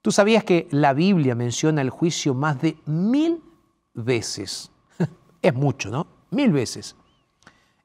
¿Tú 0.02 0.10
sabías 0.10 0.42
que 0.42 0.66
la 0.72 0.94
Biblia 0.94 1.36
menciona 1.36 1.80
el 1.80 1.90
juicio 1.90 2.34
más 2.34 2.60
de 2.60 2.76
mil 2.86 3.40
veces? 3.94 4.72
Es 5.42 5.54
mucho, 5.54 5.90
¿no? 5.90 6.08
Mil 6.30 6.50
veces. 6.50 6.96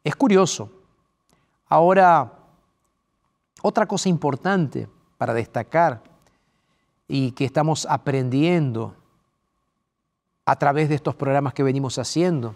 Es 0.03 0.15
curioso. 0.15 0.71
Ahora, 1.67 2.38
otra 3.61 3.85
cosa 3.85 4.09
importante 4.09 4.89
para 5.17 5.33
destacar 5.33 6.01
y 7.07 7.31
que 7.31 7.45
estamos 7.45 7.87
aprendiendo 7.89 8.95
a 10.45 10.57
través 10.57 10.89
de 10.89 10.95
estos 10.95 11.15
programas 11.15 11.53
que 11.53 11.63
venimos 11.63 11.97
haciendo, 11.99 12.55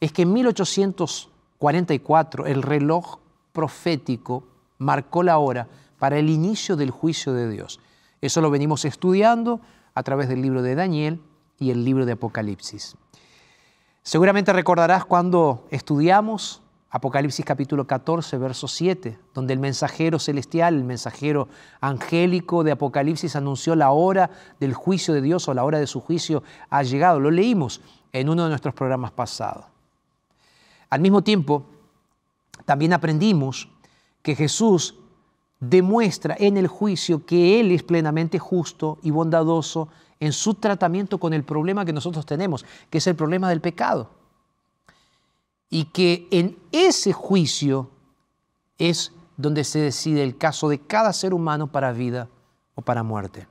es 0.00 0.12
que 0.12 0.22
en 0.22 0.32
1844 0.32 2.46
el 2.46 2.62
reloj 2.62 3.18
profético 3.52 4.44
marcó 4.78 5.22
la 5.22 5.38
hora 5.38 5.68
para 5.98 6.18
el 6.18 6.28
inicio 6.28 6.76
del 6.76 6.90
juicio 6.90 7.32
de 7.32 7.48
Dios. 7.48 7.80
Eso 8.20 8.40
lo 8.40 8.50
venimos 8.50 8.84
estudiando 8.84 9.60
a 9.94 10.02
través 10.02 10.28
del 10.28 10.42
libro 10.42 10.62
de 10.62 10.74
Daniel 10.74 11.20
y 11.58 11.70
el 11.70 11.84
libro 11.84 12.04
de 12.04 12.12
Apocalipsis. 12.12 12.96
Seguramente 14.02 14.52
recordarás 14.52 15.04
cuando 15.04 15.66
estudiamos 15.70 16.62
Apocalipsis 16.96 17.44
capítulo 17.44 17.88
14, 17.88 18.38
verso 18.38 18.68
7, 18.68 19.18
donde 19.34 19.52
el 19.52 19.58
mensajero 19.58 20.20
celestial, 20.20 20.76
el 20.76 20.84
mensajero 20.84 21.48
angélico 21.80 22.62
de 22.62 22.70
Apocalipsis 22.70 23.34
anunció 23.34 23.74
la 23.74 23.90
hora 23.90 24.30
del 24.60 24.74
juicio 24.74 25.12
de 25.12 25.20
Dios 25.20 25.48
o 25.48 25.54
la 25.54 25.64
hora 25.64 25.80
de 25.80 25.88
su 25.88 26.00
juicio 26.00 26.44
ha 26.70 26.84
llegado. 26.84 27.18
Lo 27.18 27.32
leímos 27.32 27.80
en 28.12 28.28
uno 28.28 28.44
de 28.44 28.50
nuestros 28.50 28.74
programas 28.74 29.10
pasados. 29.10 29.64
Al 30.88 31.00
mismo 31.00 31.22
tiempo, 31.22 31.66
también 32.64 32.92
aprendimos 32.92 33.68
que 34.22 34.36
Jesús 34.36 34.94
demuestra 35.58 36.36
en 36.38 36.56
el 36.56 36.68
juicio 36.68 37.26
que 37.26 37.58
Él 37.58 37.72
es 37.72 37.82
plenamente 37.82 38.38
justo 38.38 38.98
y 39.02 39.10
bondadoso 39.10 39.88
en 40.20 40.32
su 40.32 40.54
tratamiento 40.54 41.18
con 41.18 41.34
el 41.34 41.42
problema 41.42 41.84
que 41.84 41.92
nosotros 41.92 42.24
tenemos, 42.24 42.64
que 42.88 42.98
es 42.98 43.06
el 43.08 43.16
problema 43.16 43.48
del 43.48 43.60
pecado. 43.60 44.10
Y 45.74 45.86
que 45.86 46.28
en 46.30 46.56
ese 46.70 47.12
juicio 47.12 47.90
es 48.78 49.10
donde 49.36 49.64
se 49.64 49.80
decide 49.80 50.22
el 50.22 50.38
caso 50.38 50.68
de 50.68 50.78
cada 50.78 51.12
ser 51.12 51.34
humano 51.34 51.66
para 51.66 51.90
vida 51.90 52.28
o 52.76 52.82
para 52.82 53.02
muerte. 53.02 53.48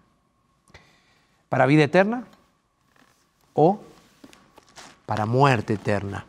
Para 1.49 1.65
vida 1.65 1.83
eterna 1.83 2.25
o 3.53 3.81
para 5.05 5.25
muerte 5.25 5.73
eterna. 5.73 6.25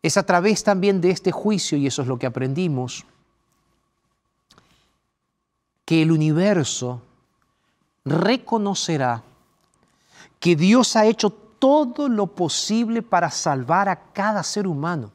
Es 0.00 0.16
a 0.16 0.24
través 0.24 0.64
también 0.64 1.02
de 1.02 1.10
este 1.10 1.30
juicio, 1.30 1.76
y 1.76 1.86
eso 1.86 2.00
es 2.00 2.08
lo 2.08 2.18
que 2.18 2.24
aprendimos, 2.24 3.04
que 5.84 6.00
el 6.00 6.10
universo 6.10 7.02
reconocerá 8.06 9.22
que 10.40 10.56
Dios 10.56 10.96
ha 10.96 11.04
hecho 11.04 11.41
todo 11.62 12.08
lo 12.08 12.26
posible 12.26 13.02
para 13.02 13.30
salvar 13.30 13.88
a 13.88 14.12
cada 14.12 14.42
ser 14.42 14.66
humano. 14.66 15.12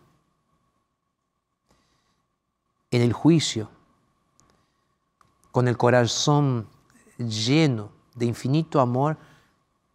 En 2.90 3.02
el 3.02 3.12
juicio, 3.12 3.70
con 5.52 5.68
el 5.68 5.76
corazón 5.76 6.66
lleno 7.18 7.90
de 8.16 8.28
infinito 8.28 8.80
amor, 8.80 9.18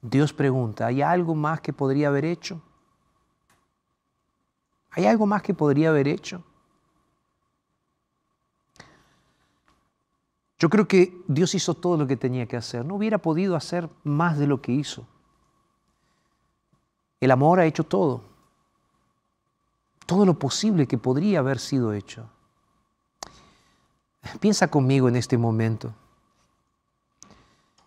Dios 0.02 0.34
pregunta, 0.34 0.88
¿hay 0.88 1.00
algo 1.00 1.34
más 1.34 1.62
que 1.62 1.72
podría 1.72 2.08
haber 2.08 2.26
hecho? 2.26 2.60
¿Hay 4.90 5.06
algo 5.06 5.24
más 5.24 5.40
que 5.40 5.54
podría 5.54 5.88
haber 5.88 6.06
hecho? 6.06 6.44
Yo 10.58 10.68
creo 10.68 10.86
que 10.86 11.18
Dios 11.28 11.54
hizo 11.54 11.72
todo 11.72 11.96
lo 11.96 12.06
que 12.06 12.18
tenía 12.18 12.44
que 12.44 12.58
hacer. 12.58 12.84
No 12.84 12.96
hubiera 12.96 13.16
podido 13.16 13.56
hacer 13.56 13.88
más 14.04 14.38
de 14.38 14.46
lo 14.46 14.60
que 14.60 14.72
hizo. 14.72 15.06
El 17.22 17.30
amor 17.30 17.60
ha 17.60 17.66
hecho 17.66 17.84
todo. 17.84 18.20
Todo 20.06 20.26
lo 20.26 20.40
posible 20.40 20.88
que 20.88 20.98
podría 20.98 21.38
haber 21.38 21.60
sido 21.60 21.92
hecho. 21.92 22.28
Piensa 24.40 24.66
conmigo 24.66 25.06
en 25.06 25.14
este 25.14 25.38
momento. 25.38 25.94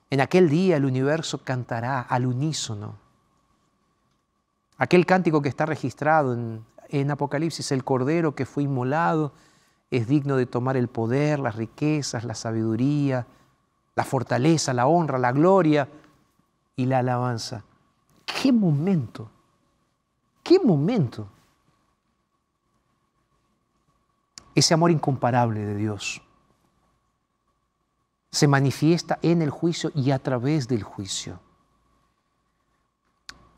En 0.10 0.22
aquel 0.22 0.48
día 0.48 0.78
el 0.78 0.86
universo 0.86 1.40
cantará 1.44 2.00
al 2.00 2.26
unísono. 2.26 2.96
Aquel 4.78 5.06
cántico 5.06 5.42
que 5.42 5.50
está 5.50 5.66
registrado 5.66 6.38
en 6.88 7.12
Apocalipsis, 7.12 7.74
el 7.74 7.84
Cordero 7.84 8.36
que 8.36 8.46
fue 8.46 8.64
inmolado 8.64 9.34
es 9.92 10.08
digno 10.08 10.38
de 10.38 10.46
tomar 10.46 10.78
el 10.78 10.88
poder, 10.88 11.40
las 11.40 11.58
riquezas, 11.58 12.24
la 12.24 12.36
sabiduría, 12.36 13.28
la 13.96 14.06
fortaleza, 14.06 14.74
la 14.74 14.88
honra, 14.88 15.20
la 15.20 15.34
gloria. 15.34 15.90
y 16.78 16.86
la 16.86 17.00
alabanza. 17.00 17.66
¡Qué 18.46 18.52
momento! 18.52 19.28
¡Qué 20.44 20.60
momento! 20.60 21.28
Ese 24.54 24.76
amor 24.76 24.92
incomparable 24.92 25.66
de 25.66 25.74
Dios 25.74 26.22
se 28.30 28.48
manifiesta 28.48 29.18
en 29.24 29.42
el 29.42 29.50
juicio 29.50 29.92
y 29.96 30.12
a 30.12 30.20
través 30.20 30.68
del 30.68 30.84
juicio. 30.84 31.40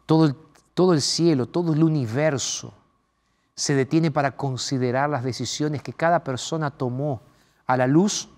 Todo 0.06 0.28
el, 0.28 0.38
todo 0.74 0.94
el 0.94 1.02
cielo, 1.02 1.48
todo 1.48 1.74
el 1.74 1.84
universo 1.84 2.74
se 3.56 3.76
detiene 3.76 4.10
para 4.10 4.38
considerar 4.38 5.10
las 5.10 5.26
decisiones 5.26 5.84
que 5.84 5.92
cada 5.92 6.24
persona 6.24 6.72
tomó 6.72 7.20
a 7.66 7.76
la 7.76 7.88
luz 7.88 8.30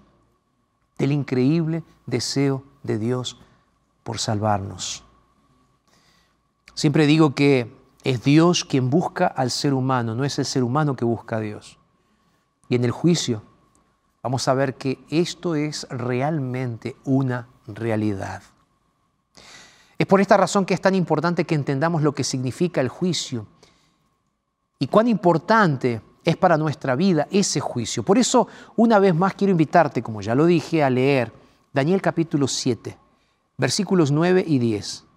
del 0.97 1.11
increíble 1.11 1.83
deseo 2.07 2.63
de 2.81 2.97
Dios 2.97 3.39
por 4.01 4.17
salvarnos. 4.17 5.05
Siempre 6.79 7.07
digo 7.07 7.35
que 7.35 7.69
es 8.05 8.23
Dios 8.23 8.63
quien 8.63 8.89
busca 8.89 9.27
al 9.27 9.51
ser 9.51 9.73
humano, 9.73 10.15
no 10.15 10.23
es 10.23 10.39
el 10.39 10.45
ser 10.45 10.63
humano 10.63 10.95
que 10.95 11.03
busca 11.03 11.35
a 11.35 11.39
Dios. 11.41 11.77
Y 12.69 12.75
en 12.75 12.85
el 12.85 12.91
juicio 12.91 13.43
vamos 14.23 14.47
a 14.47 14.53
ver 14.53 14.75
que 14.75 15.03
esto 15.09 15.55
es 15.55 15.85
realmente 15.89 16.95
una 17.03 17.49
realidad. 17.67 18.43
Es 19.97 20.07
por 20.07 20.21
esta 20.21 20.37
razón 20.37 20.65
que 20.65 20.73
es 20.73 20.79
tan 20.79 20.95
importante 20.95 21.43
que 21.43 21.53
entendamos 21.53 22.01
lo 22.01 22.15
que 22.15 22.23
significa 22.23 22.79
el 22.79 22.87
juicio 22.87 23.45
y 24.79 24.87
cuán 24.87 25.09
importante 25.09 26.01
es 26.23 26.37
para 26.37 26.57
nuestra 26.57 26.95
vida 26.95 27.27
ese 27.29 27.59
juicio. 27.59 28.03
Por 28.03 28.17
eso, 28.17 28.47
una 28.77 28.99
vez 28.99 29.13
más 29.13 29.33
quiero 29.33 29.51
invitarte, 29.51 30.01
como 30.01 30.21
ya 30.21 30.33
lo 30.33 30.45
dije, 30.45 30.81
a 30.81 30.89
leer 30.89 31.33
Daniel 31.73 32.01
capítulo 32.01 32.47
7, 32.47 32.97
versículos 33.57 34.11
9 34.11 34.45
y 34.47 34.59
10. 34.59 35.08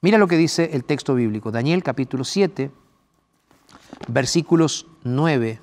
Mira 0.00 0.16
lo 0.16 0.28
que 0.28 0.36
dice 0.36 0.70
el 0.74 0.84
texto 0.84 1.16
bíblico. 1.16 1.50
Daniel 1.50 1.82
capítulo 1.82 2.22
7, 2.22 2.70
versículos 4.06 4.86
9 5.02 5.60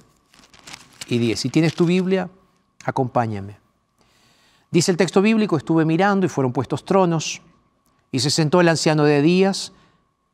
y 1.08 1.18
10. 1.18 1.40
Si 1.40 1.50
tienes 1.50 1.74
tu 1.74 1.86
Biblia, 1.86 2.30
acompáñame. 2.84 3.58
Dice 4.72 4.92
el 4.92 4.98
texto 4.98 5.22
bíblico, 5.22 5.56
estuve 5.56 5.86
mirando 5.86 6.26
y 6.26 6.30
fueron 6.30 6.52
puestos 6.52 6.84
tronos, 6.84 7.42
y 8.12 8.20
se 8.20 8.30
sentó 8.30 8.60
el 8.60 8.68
anciano 8.68 9.06
de 9.06 9.22
Días, 9.22 9.72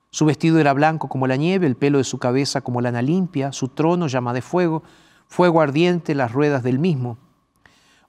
su 0.10 0.26
vestido 0.26 0.58
era 0.60 0.74
blanco 0.74 1.08
como 1.08 1.28
la 1.28 1.36
nieve, 1.36 1.68
el 1.68 1.76
pelo 1.76 2.00
de 2.00 2.04
su 2.04 2.18
cabeza 2.18 2.62
como 2.62 2.82
lana 2.82 3.04
limpia, 3.04 3.52
su 3.52 3.68
trono 3.68 4.08
llama 4.08 4.34
de 4.34 4.42
fuego, 4.42 4.82
fuego 5.28 5.62
ardiente, 5.62 6.16
las 6.16 6.32
ruedas 6.32 6.64
del 6.64 6.80
mismo. 6.80 7.20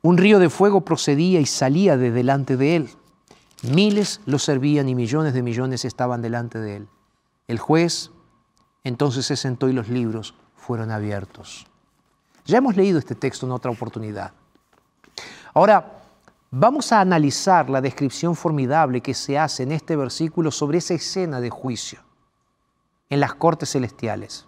Un 0.00 0.16
río 0.16 0.38
de 0.38 0.48
fuego 0.48 0.80
procedía 0.80 1.38
y 1.38 1.46
salía 1.46 1.98
de 1.98 2.10
delante 2.10 2.56
de 2.56 2.76
él. 2.76 2.90
Miles 3.62 4.20
lo 4.26 4.38
servían 4.38 4.88
y 4.88 4.94
millones 4.94 5.34
de 5.34 5.42
millones 5.42 5.84
estaban 5.84 6.20
delante 6.20 6.58
de 6.58 6.76
él. 6.76 6.88
El 7.46 7.58
juez 7.58 8.10
entonces 8.84 9.26
se 9.26 9.36
sentó 9.36 9.68
y 9.68 9.72
los 9.72 9.88
libros 9.88 10.34
fueron 10.56 10.90
abiertos. 10.90 11.66
Ya 12.44 12.58
hemos 12.58 12.76
leído 12.76 12.98
este 12.98 13.14
texto 13.14 13.46
en 13.46 13.52
otra 13.52 13.70
oportunidad. 13.70 14.32
Ahora, 15.54 16.02
vamos 16.50 16.90
a 16.92 17.00
analizar 17.00 17.70
la 17.70 17.80
descripción 17.80 18.34
formidable 18.34 19.00
que 19.00 19.14
se 19.14 19.38
hace 19.38 19.62
en 19.62 19.72
este 19.72 19.94
versículo 19.94 20.50
sobre 20.50 20.78
esa 20.78 20.94
escena 20.94 21.40
de 21.40 21.50
juicio 21.50 22.00
en 23.08 23.20
las 23.20 23.34
cortes 23.34 23.70
celestiales. 23.70 24.46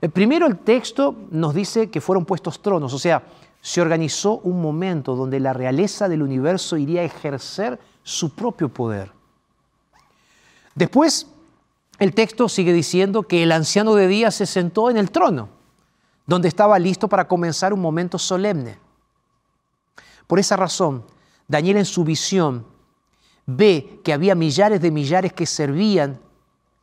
El 0.00 0.08
eh, 0.08 0.12
primero 0.12 0.46
el 0.46 0.58
texto 0.58 1.14
nos 1.30 1.54
dice 1.54 1.90
que 1.90 2.00
fueron 2.00 2.24
puestos 2.24 2.62
tronos, 2.62 2.92
o 2.92 2.98
sea, 2.98 3.22
se 3.60 3.80
organizó 3.80 4.38
un 4.38 4.62
momento 4.62 5.14
donde 5.14 5.40
la 5.40 5.52
realeza 5.52 6.08
del 6.08 6.22
universo 6.22 6.76
iría 6.76 7.02
a 7.02 7.04
ejercer 7.04 7.78
su 8.02 8.34
propio 8.34 8.68
poder. 8.68 9.12
Después, 10.74 11.26
el 11.98 12.14
texto 12.14 12.48
sigue 12.48 12.72
diciendo 12.72 13.24
que 13.24 13.42
el 13.42 13.52
anciano 13.52 13.94
de 13.94 14.08
día 14.08 14.30
se 14.30 14.46
sentó 14.46 14.88
en 14.90 14.96
el 14.96 15.10
trono 15.10 15.60
donde 16.26 16.48
estaba 16.48 16.78
listo 16.78 17.08
para 17.08 17.26
comenzar 17.26 17.72
un 17.72 17.80
momento 17.80 18.16
solemne. 18.16 18.78
Por 20.26 20.38
esa 20.38 20.56
razón, 20.56 21.04
Daniel 21.48 21.78
en 21.78 21.84
su 21.84 22.04
visión 22.04 22.64
ve 23.46 24.00
que 24.04 24.12
había 24.12 24.36
millares 24.36 24.80
de 24.80 24.92
millares 24.92 25.32
que 25.32 25.44
servían 25.44 26.20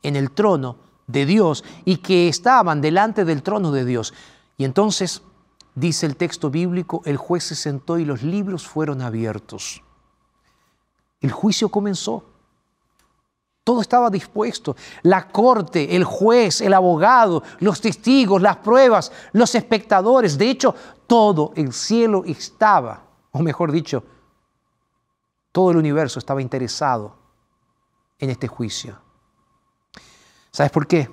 en 0.02 0.16
el 0.16 0.30
trono 0.32 0.76
de 1.06 1.24
Dios 1.24 1.64
y 1.86 1.96
que 1.96 2.28
estaban 2.28 2.82
delante 2.82 3.24
del 3.24 3.42
trono 3.42 3.72
de 3.72 3.86
Dios. 3.86 4.12
Y 4.58 4.64
entonces, 4.64 5.22
dice 5.78 6.06
el 6.06 6.16
texto 6.16 6.50
bíblico, 6.50 7.02
el 7.04 7.16
juez 7.16 7.44
se 7.44 7.54
sentó 7.54 7.98
y 7.98 8.04
los 8.04 8.22
libros 8.22 8.66
fueron 8.66 9.00
abiertos. 9.02 9.82
El 11.20 11.32
juicio 11.32 11.68
comenzó. 11.68 12.24
Todo 13.64 13.80
estaba 13.80 14.08
dispuesto. 14.08 14.76
La 15.02 15.28
corte, 15.28 15.94
el 15.94 16.04
juez, 16.04 16.60
el 16.60 16.72
abogado, 16.72 17.42
los 17.60 17.80
testigos, 17.80 18.40
las 18.40 18.56
pruebas, 18.56 19.12
los 19.32 19.54
espectadores. 19.54 20.38
De 20.38 20.48
hecho, 20.48 20.74
todo 21.06 21.52
el 21.54 21.72
cielo 21.72 22.24
estaba, 22.24 23.04
o 23.30 23.40
mejor 23.40 23.70
dicho, 23.70 24.02
todo 25.52 25.70
el 25.70 25.76
universo 25.76 26.18
estaba 26.18 26.40
interesado 26.40 27.16
en 28.18 28.30
este 28.30 28.48
juicio. 28.48 28.98
¿Sabes 30.50 30.72
por 30.72 30.86
qué? 30.86 31.10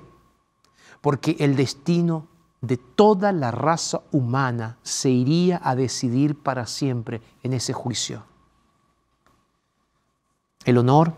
Porque 1.00 1.36
el 1.38 1.56
destino 1.56 2.28
de 2.66 2.76
toda 2.76 3.30
la 3.32 3.52
raza 3.52 4.02
humana 4.10 4.78
se 4.82 5.08
iría 5.08 5.60
a 5.62 5.76
decidir 5.76 6.42
para 6.42 6.66
siempre 6.66 7.22
en 7.42 7.52
ese 7.52 7.72
juicio. 7.72 8.24
El 10.64 10.78
honor, 10.78 11.14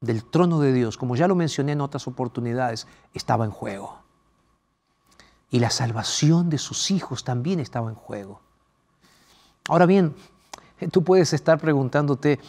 del 0.00 0.24
trono 0.24 0.60
de 0.60 0.72
Dios, 0.72 0.96
como 0.96 1.16
ya 1.16 1.28
lo 1.28 1.34
mencioné 1.34 1.72
en 1.72 1.82
otras 1.82 2.06
oportunidades, 2.06 2.86
estaba 3.12 3.44
en 3.44 3.50
juego. 3.50 3.98
Y 5.50 5.58
la 5.58 5.68
salvación 5.68 6.48
de 6.48 6.56
sus 6.56 6.90
hijos 6.90 7.22
también 7.22 7.60
estaba 7.60 7.90
en 7.90 7.96
juego. 7.96 8.40
Ahora 9.68 9.84
bien, 9.84 10.16
tú 10.90 11.04
puedes 11.04 11.34
estar 11.34 11.58
preguntándote, 11.58 12.40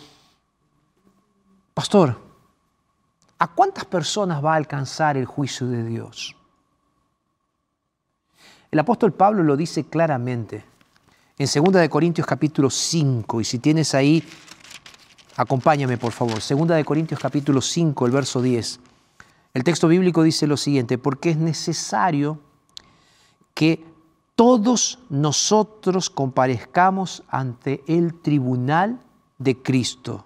pastor, 1.74 2.18
¿a 3.40 3.48
cuántas 3.50 3.84
personas 3.84 4.42
va 4.42 4.54
a 4.54 4.58
alcanzar 4.58 5.18
el 5.18 5.26
juicio 5.26 5.68
de 5.68 5.84
Dios? 5.84 6.38
El 8.72 8.80
apóstol 8.80 9.14
Pablo 9.14 9.44
lo 9.44 9.58
dice 9.58 9.84
claramente 9.84 10.64
en 11.38 11.64
2 11.64 11.90
Corintios 11.90 12.26
capítulo 12.26 12.70
5, 12.70 13.42
y 13.42 13.44
si 13.44 13.60
tienes 13.60 13.94
ahí 13.94 14.24
Acompáñame, 15.38 15.98
por 15.98 16.12
favor. 16.12 16.42
Segunda 16.42 16.76
de 16.76 16.84
Corintios 16.84 17.20
capítulo 17.20 17.62
5, 17.62 18.06
el 18.06 18.12
verso 18.12 18.42
10. 18.42 18.80
El 19.54 19.64
texto 19.64 19.88
bíblico 19.88 20.24
dice 20.24 20.46
lo 20.46 20.58
siguiente, 20.58 20.98
porque 20.98 21.32
es 21.32 21.38
necesario 21.38 22.40
que 23.54 23.84
todos 24.36 25.00
nosotros 25.10 26.10
comparezcamos 26.10 27.24
ante 27.30 27.84
el 27.88 28.22
tribunal 28.22 29.00
de 29.38 29.58
Cristo. 29.62 30.26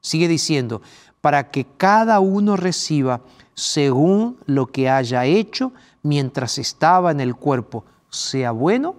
Sigue 0.00 0.28
diciendo, 0.28 0.82
para 1.20 1.50
que 1.50 1.66
cada 1.76 2.18
uno 2.20 2.56
reciba 2.56 3.20
según 3.54 4.38
lo 4.46 4.66
que 4.66 4.88
haya 4.88 5.24
hecho 5.26 5.72
mientras 6.02 6.58
estaba 6.58 7.10
en 7.10 7.20
el 7.20 7.36
cuerpo, 7.36 7.84
sea 8.10 8.50
bueno 8.50 8.96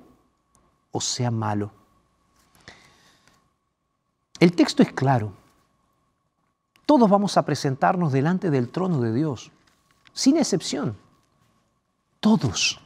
o 0.91 1.01
sea 1.01 1.31
malo. 1.31 1.71
El 4.39 4.53
texto 4.53 4.83
es 4.83 4.91
claro. 4.91 5.33
Todos 6.85 7.09
vamos 7.09 7.37
a 7.37 7.45
presentarnos 7.45 8.11
delante 8.11 8.49
del 8.49 8.69
trono 8.69 8.99
de 8.99 9.13
Dios, 9.13 9.51
sin 10.11 10.37
excepción. 10.37 10.97
Todos, 12.19 12.79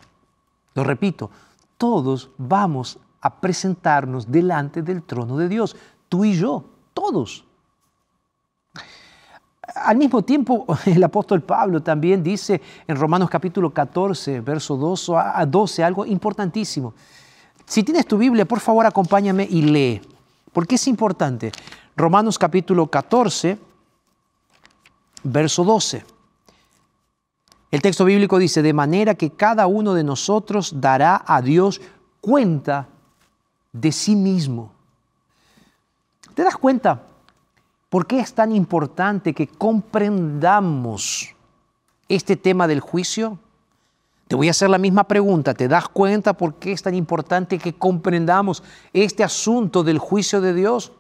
lo 0.76 0.84
repito, 0.84 1.32
todos 1.78 2.30
vamos 2.38 3.00
a 3.22 3.40
presentarnos 3.42 4.32
delante 4.32 4.82
del 4.82 5.04
trono 5.04 5.38
de 5.38 5.48
Dios, 5.48 5.76
tú 6.10 6.26
y 6.26 6.36
yo, 6.36 6.66
todos. 6.94 7.47
Al 9.84 9.98
mismo 9.98 10.22
tiempo, 10.24 10.66
el 10.86 11.04
apóstol 11.04 11.42
Pablo 11.42 11.82
también 11.82 12.24
dice 12.24 12.62
en 12.88 12.96
Romanos 12.96 13.30
capítulo 13.30 13.70
14, 13.72 14.42
verso 14.42 14.76
12, 14.78 15.84
algo 15.84 16.06
importantísimo. 16.06 16.94
Si 17.66 17.84
tienes 17.84 18.06
tu 18.06 18.18
Biblia, 18.18 18.46
por 18.46 18.60
favor 18.60 18.86
acompáñame 18.86 19.48
y 19.50 19.62
lee. 19.62 20.02
¿Por 20.54 20.66
qué 20.66 20.76
es 20.76 20.88
importante? 20.88 21.52
Romanos 21.96 22.40
capítulo 22.40 22.88
14, 22.88 23.58
verso 25.24 25.64
12. 25.64 26.06
El 27.70 27.82
texto 27.82 28.06
bíblico 28.06 28.40
dice, 28.40 28.62
de 28.62 28.74
manera 28.74 29.16
que 29.16 29.32
cada 29.32 29.68
uno 29.68 29.94
de 29.94 30.04
nosotros 30.04 30.80
dará 30.80 31.24
a 31.28 31.42
Dios 31.42 31.82
cuenta 32.22 32.88
de 33.74 33.92
sí 33.92 34.16
mismo. 34.16 34.72
¿Te 36.34 36.44
das 36.44 36.56
cuenta 36.56 37.02
por 37.90 38.08
qué 38.08 38.20
es 38.20 38.34
tan 38.34 38.52
importante 38.52 39.34
que 39.34 39.48
comprendamos 39.48 41.30
este 42.10 42.36
tema 42.36 42.68
del 42.68 42.80
juicio? 42.80 43.40
Te 44.28 44.36
voy 44.36 44.50
a 44.50 44.52
hacer 44.52 44.70
la 44.70 44.78
misma 44.78 45.06
pregunta. 45.06 45.54
¿Te 45.54 45.68
das 45.68 45.88
cuenta 45.88 46.34
por 46.34 46.56
qué 46.56 46.74
es 46.74 46.84
tan 46.84 46.96
importante 46.96 47.58
que 47.58 47.74
comprendamos 47.74 48.62
este 48.92 49.24
asunto 49.24 49.84
del 49.84 50.00
juicio 50.00 50.42
de 50.42 50.54
Dios? 50.54 50.92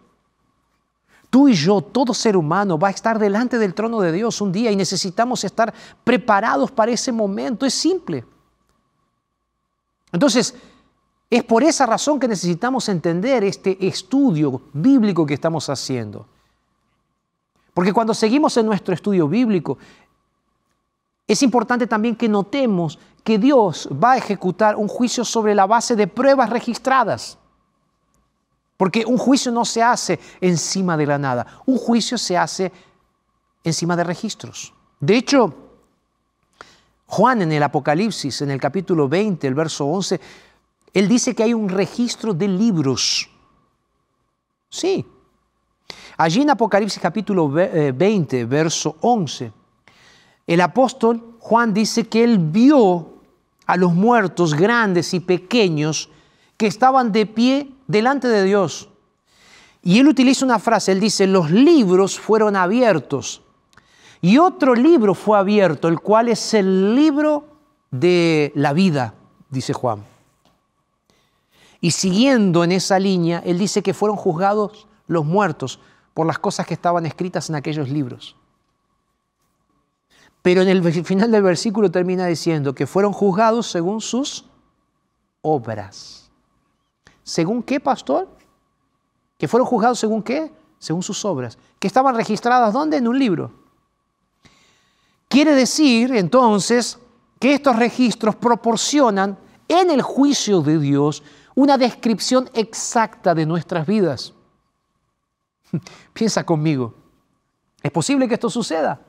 Tú 1.29 1.49
y 1.49 1.53
yo, 1.53 1.81
todo 1.81 2.13
ser 2.13 2.37
humano, 2.37 2.79
va 2.79 2.87
a 2.87 2.91
estar 2.91 3.19
delante 3.19 3.57
del 3.57 3.73
trono 3.73 3.99
de 3.99 4.13
Dios 4.13 4.39
un 4.39 4.53
día 4.53 4.71
y 4.71 4.77
necesitamos 4.77 5.43
estar 5.43 5.73
preparados 6.05 6.71
para 6.71 6.91
ese 6.91 7.11
momento. 7.11 7.65
Es 7.65 7.73
simple. 7.73 8.23
Entonces, 10.13 10.55
es 11.29 11.43
por 11.43 11.63
esa 11.63 11.85
razón 11.85 12.21
que 12.21 12.29
necesitamos 12.29 12.87
entender 12.87 13.43
este 13.43 13.85
estudio 13.85 14.61
bíblico 14.71 15.25
que 15.25 15.33
estamos 15.33 15.69
haciendo. 15.69 16.25
Porque 17.77 17.93
cuando 17.93 18.15
seguimos 18.15 18.57
en 18.57 18.65
nuestro 18.65 18.91
estudio 18.91 19.27
bíblico, 19.27 19.77
es 21.27 21.43
importante 21.43 21.85
también 21.85 22.15
que 22.15 22.27
notemos 22.27 22.97
que 23.23 23.37
Dios 23.37 23.87
va 24.03 24.13
a 24.13 24.17
ejecutar 24.17 24.75
un 24.75 24.87
juicio 24.87 25.23
sobre 25.23 25.53
la 25.53 25.67
base 25.67 25.95
de 25.95 26.07
pruebas 26.07 26.49
registradas. 26.49 27.37
Porque 28.77 29.05
un 29.05 29.19
juicio 29.19 29.51
no 29.51 29.63
se 29.63 29.83
hace 29.83 30.19
encima 30.41 30.97
de 30.97 31.05
la 31.05 31.19
nada, 31.19 31.61
un 31.67 31.77
juicio 31.77 32.17
se 32.17 32.35
hace 32.35 32.71
encima 33.63 33.95
de 33.95 34.05
registros. 34.05 34.73
De 34.99 35.15
hecho, 35.15 35.53
Juan 37.05 37.43
en 37.43 37.51
el 37.51 37.61
Apocalipsis, 37.61 38.41
en 38.41 38.49
el 38.49 38.59
capítulo 38.59 39.07
20, 39.07 39.45
el 39.45 39.53
verso 39.53 39.85
11, 39.85 40.19
él 40.95 41.07
dice 41.07 41.35
que 41.35 41.43
hay 41.43 41.53
un 41.53 41.69
registro 41.69 42.33
de 42.33 42.47
libros. 42.47 43.29
Sí. 44.67 45.05
Allí 46.17 46.41
en 46.41 46.49
Apocalipsis 46.49 46.99
capítulo 46.99 47.47
20, 47.47 48.39
eh, 48.39 48.45
verso 48.45 48.95
11, 49.01 49.51
el 50.47 50.61
apóstol 50.61 51.35
Juan 51.39 51.75
dice 51.75 52.07
que 52.07 52.23
él 52.23 52.39
vio 52.39 53.13
a 53.67 53.77
los 53.77 53.93
muertos 53.93 54.55
grandes 54.55 55.13
y 55.13 55.19
pequeños 55.19 56.09
que 56.57 56.65
estaban 56.65 57.11
de 57.11 57.27
pie 57.27 57.71
delante 57.85 58.27
de 58.27 58.43
Dios. 58.43 58.89
Y 59.83 59.99
él 59.99 60.07
utiliza 60.07 60.43
una 60.43 60.57
frase, 60.57 60.91
él 60.91 60.99
dice, 60.99 61.27
los 61.27 61.51
libros 61.51 62.19
fueron 62.19 62.55
abiertos. 62.55 63.43
Y 64.19 64.39
otro 64.39 64.73
libro 64.73 65.13
fue 65.13 65.37
abierto, 65.37 65.87
el 65.87 65.99
cual 65.99 66.29
es 66.29 66.55
el 66.55 66.95
libro 66.95 67.45
de 67.91 68.51
la 68.55 68.73
vida, 68.73 69.13
dice 69.51 69.71
Juan. 69.71 70.03
Y 71.79 71.91
siguiendo 71.91 72.63
en 72.63 72.71
esa 72.71 72.97
línea, 72.97 73.43
él 73.45 73.59
dice 73.59 73.83
que 73.83 73.93
fueron 73.93 74.17
juzgados 74.17 74.87
los 75.05 75.23
muertos 75.23 75.79
por 76.17 76.25
las 76.25 76.39
cosas 76.39 76.65
que 76.65 76.73
estaban 76.73 77.05
escritas 77.05 77.47
en 77.47 77.55
aquellos 77.57 77.89
libros. 77.89 78.35
Pero 80.41 80.63
en 80.63 80.67
el 80.67 81.05
final 81.05 81.29
del 81.29 81.43
versículo 81.43 81.91
termina 81.91 82.25
diciendo 82.25 82.73
que 82.73 82.87
fueron 82.87 83.13
juzgados 83.13 83.67
según 83.67 84.01
sus 84.01 84.43
obras. 85.43 86.31
¿Según 87.21 87.61
qué, 87.61 87.79
pastor? 87.79 88.27
Que 89.37 89.47
fueron 89.47 89.67
juzgados 89.67 89.99
según 89.99 90.23
qué? 90.23 90.51
Según 90.79 91.03
sus 91.03 91.23
obras. 91.23 91.59
Que 91.77 91.85
estaban 91.85 92.15
registradas 92.15 92.73
¿dónde? 92.73 92.97
En 92.97 93.07
un 93.07 93.19
libro. 93.19 93.51
Quiere 95.27 95.53
decir 95.53 96.15
entonces 96.15 96.97
que 97.39 97.53
estos 97.53 97.75
registros 97.75 98.35
proporcionan 98.35 99.37
en 99.67 99.91
el 99.91 100.01
juicio 100.01 100.61
de 100.61 100.79
Dios 100.79 101.21
una 101.53 101.77
descripción 101.77 102.49
exacta 102.55 103.35
de 103.35 103.45
nuestras 103.45 103.85
vidas. 103.85 104.33
Piensa 106.13 106.45
conmigo, 106.45 106.93
¿es 107.81 107.91
posible 107.91 108.27
que 108.27 108.35
esto 108.35 108.49
suceda? 108.49 108.99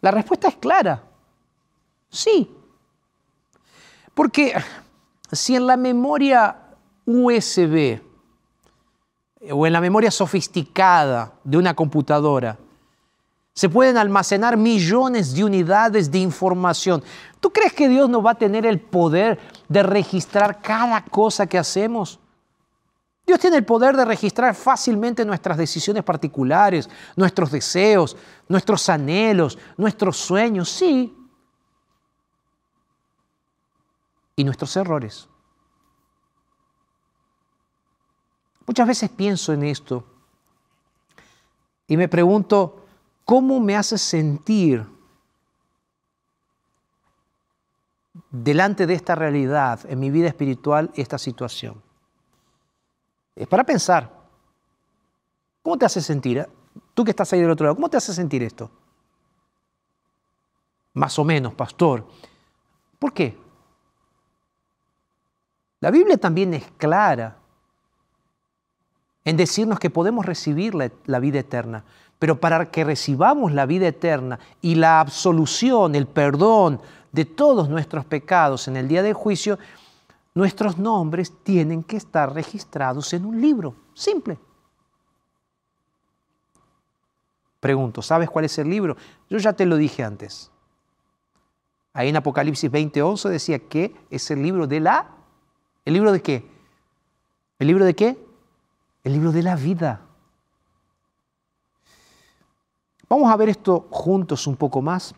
La 0.00 0.10
respuesta 0.10 0.48
es 0.48 0.56
clara. 0.56 1.02
Sí. 2.08 2.50
Porque 4.14 4.54
si 5.30 5.56
en 5.56 5.66
la 5.66 5.76
memoria 5.76 6.56
USB 7.06 8.00
o 9.50 9.66
en 9.66 9.72
la 9.72 9.80
memoria 9.80 10.10
sofisticada 10.10 11.32
de 11.44 11.56
una 11.56 11.74
computadora 11.74 12.58
se 13.54 13.68
pueden 13.68 13.96
almacenar 13.96 14.56
millones 14.56 15.34
de 15.34 15.44
unidades 15.44 16.10
de 16.10 16.18
información, 16.18 17.02
¿tú 17.40 17.50
crees 17.50 17.72
que 17.72 17.88
Dios 17.88 18.08
no 18.08 18.22
va 18.22 18.32
a 18.32 18.38
tener 18.38 18.64
el 18.64 18.80
poder 18.80 19.38
de 19.68 19.82
registrar 19.82 20.62
cada 20.62 21.04
cosa 21.04 21.46
que 21.46 21.58
hacemos? 21.58 22.18
Dios 23.26 23.38
tiene 23.38 23.58
el 23.58 23.64
poder 23.64 23.96
de 23.96 24.04
registrar 24.04 24.54
fácilmente 24.54 25.24
nuestras 25.24 25.56
decisiones 25.56 26.02
particulares, 26.02 26.88
nuestros 27.16 27.50
deseos, 27.50 28.16
nuestros 28.48 28.88
anhelos, 28.88 29.58
nuestros 29.76 30.16
sueños, 30.16 30.68
sí. 30.68 31.16
Y 34.34 34.44
nuestros 34.44 34.74
errores. 34.76 35.28
Muchas 38.66 38.86
veces 38.86 39.10
pienso 39.10 39.52
en 39.52 39.64
esto 39.64 40.04
y 41.86 41.96
me 41.96 42.08
pregunto, 42.08 42.86
¿cómo 43.24 43.58
me 43.58 43.76
hace 43.76 43.98
sentir 43.98 44.86
delante 48.30 48.86
de 48.86 48.94
esta 48.94 49.16
realidad 49.16 49.80
en 49.88 49.98
mi 49.98 50.10
vida 50.10 50.28
espiritual 50.28 50.92
esta 50.94 51.18
situación? 51.18 51.82
Es 53.40 53.48
para 53.48 53.64
pensar. 53.64 54.06
¿Cómo 55.62 55.78
te 55.78 55.86
hace 55.86 56.02
sentir? 56.02 56.36
Eh? 56.36 56.46
Tú 56.92 57.02
que 57.04 57.10
estás 57.10 57.32
ahí 57.32 57.40
del 57.40 57.50
otro 57.50 57.64
lado, 57.64 57.74
¿cómo 57.74 57.88
te 57.88 57.96
hace 57.96 58.12
sentir 58.12 58.42
esto? 58.42 58.70
Más 60.92 61.18
o 61.18 61.24
menos, 61.24 61.54
pastor. 61.54 62.06
¿Por 62.98 63.14
qué? 63.14 63.38
La 65.80 65.90
Biblia 65.90 66.18
también 66.18 66.52
es 66.52 66.64
clara 66.76 67.38
en 69.24 69.38
decirnos 69.38 69.78
que 69.78 69.88
podemos 69.88 70.26
recibir 70.26 70.74
la, 70.74 70.90
la, 71.06 71.18
vida 71.18 71.38
eterna, 71.38 71.82
pero 72.18 72.38
para 72.40 72.70
que 72.70 72.84
recibamos 72.84 73.52
la 73.52 73.64
vida 73.64 73.88
eterna 73.88 74.38
y 74.60 74.74
la 74.74 75.00
absolución, 75.00 75.94
el 75.94 76.06
perdón 76.06 76.82
de 77.10 77.24
todos 77.24 77.70
nuestros 77.70 78.04
pecados 78.04 78.68
en 78.68 78.76
el 78.76 78.86
día 78.86 79.02
del 79.02 79.14
juicio, 79.14 79.58
nuestros 80.34 80.78
nombres 80.78 81.32
tienen 81.42 81.82
que 81.82 81.96
estar 81.96 82.32
registrados 82.32 83.12
en 83.12 83.26
un 83.26 83.40
libro. 83.40 83.74
Simple. 83.94 84.38
Pregunto, 87.58 88.00
¿sabes 88.00 88.30
cuál 88.30 88.46
es 88.46 88.58
el 88.58 88.70
libro? 88.70 88.96
Yo 89.28 89.38
ya 89.38 89.52
te 89.52 89.66
lo 89.66 89.76
dije 89.76 90.02
antes. 90.02 90.50
Ahí 91.92 92.08
en 92.08 92.16
Apocalipsis 92.16 92.70
20:11 92.70 93.28
decía 93.28 93.58
que 93.58 93.94
es 94.10 94.30
el 94.30 94.42
libro 94.42 94.66
de 94.66 94.80
la... 94.80 95.10
¿El 95.84 95.94
libro 95.94 96.12
de 96.12 96.22
qué? 96.22 96.48
¿El 97.58 97.66
libro 97.66 97.84
de 97.84 97.94
qué? 97.94 98.18
El 99.02 99.12
libro 99.12 99.32
de 99.32 99.42
la 99.42 99.56
vida. 99.56 100.00
Vamos 103.08 103.30
a 103.30 103.36
ver 103.36 103.48
esto 103.48 103.88
juntos 103.90 104.46
un 104.46 104.56
poco 104.56 104.80
más. 104.80 105.14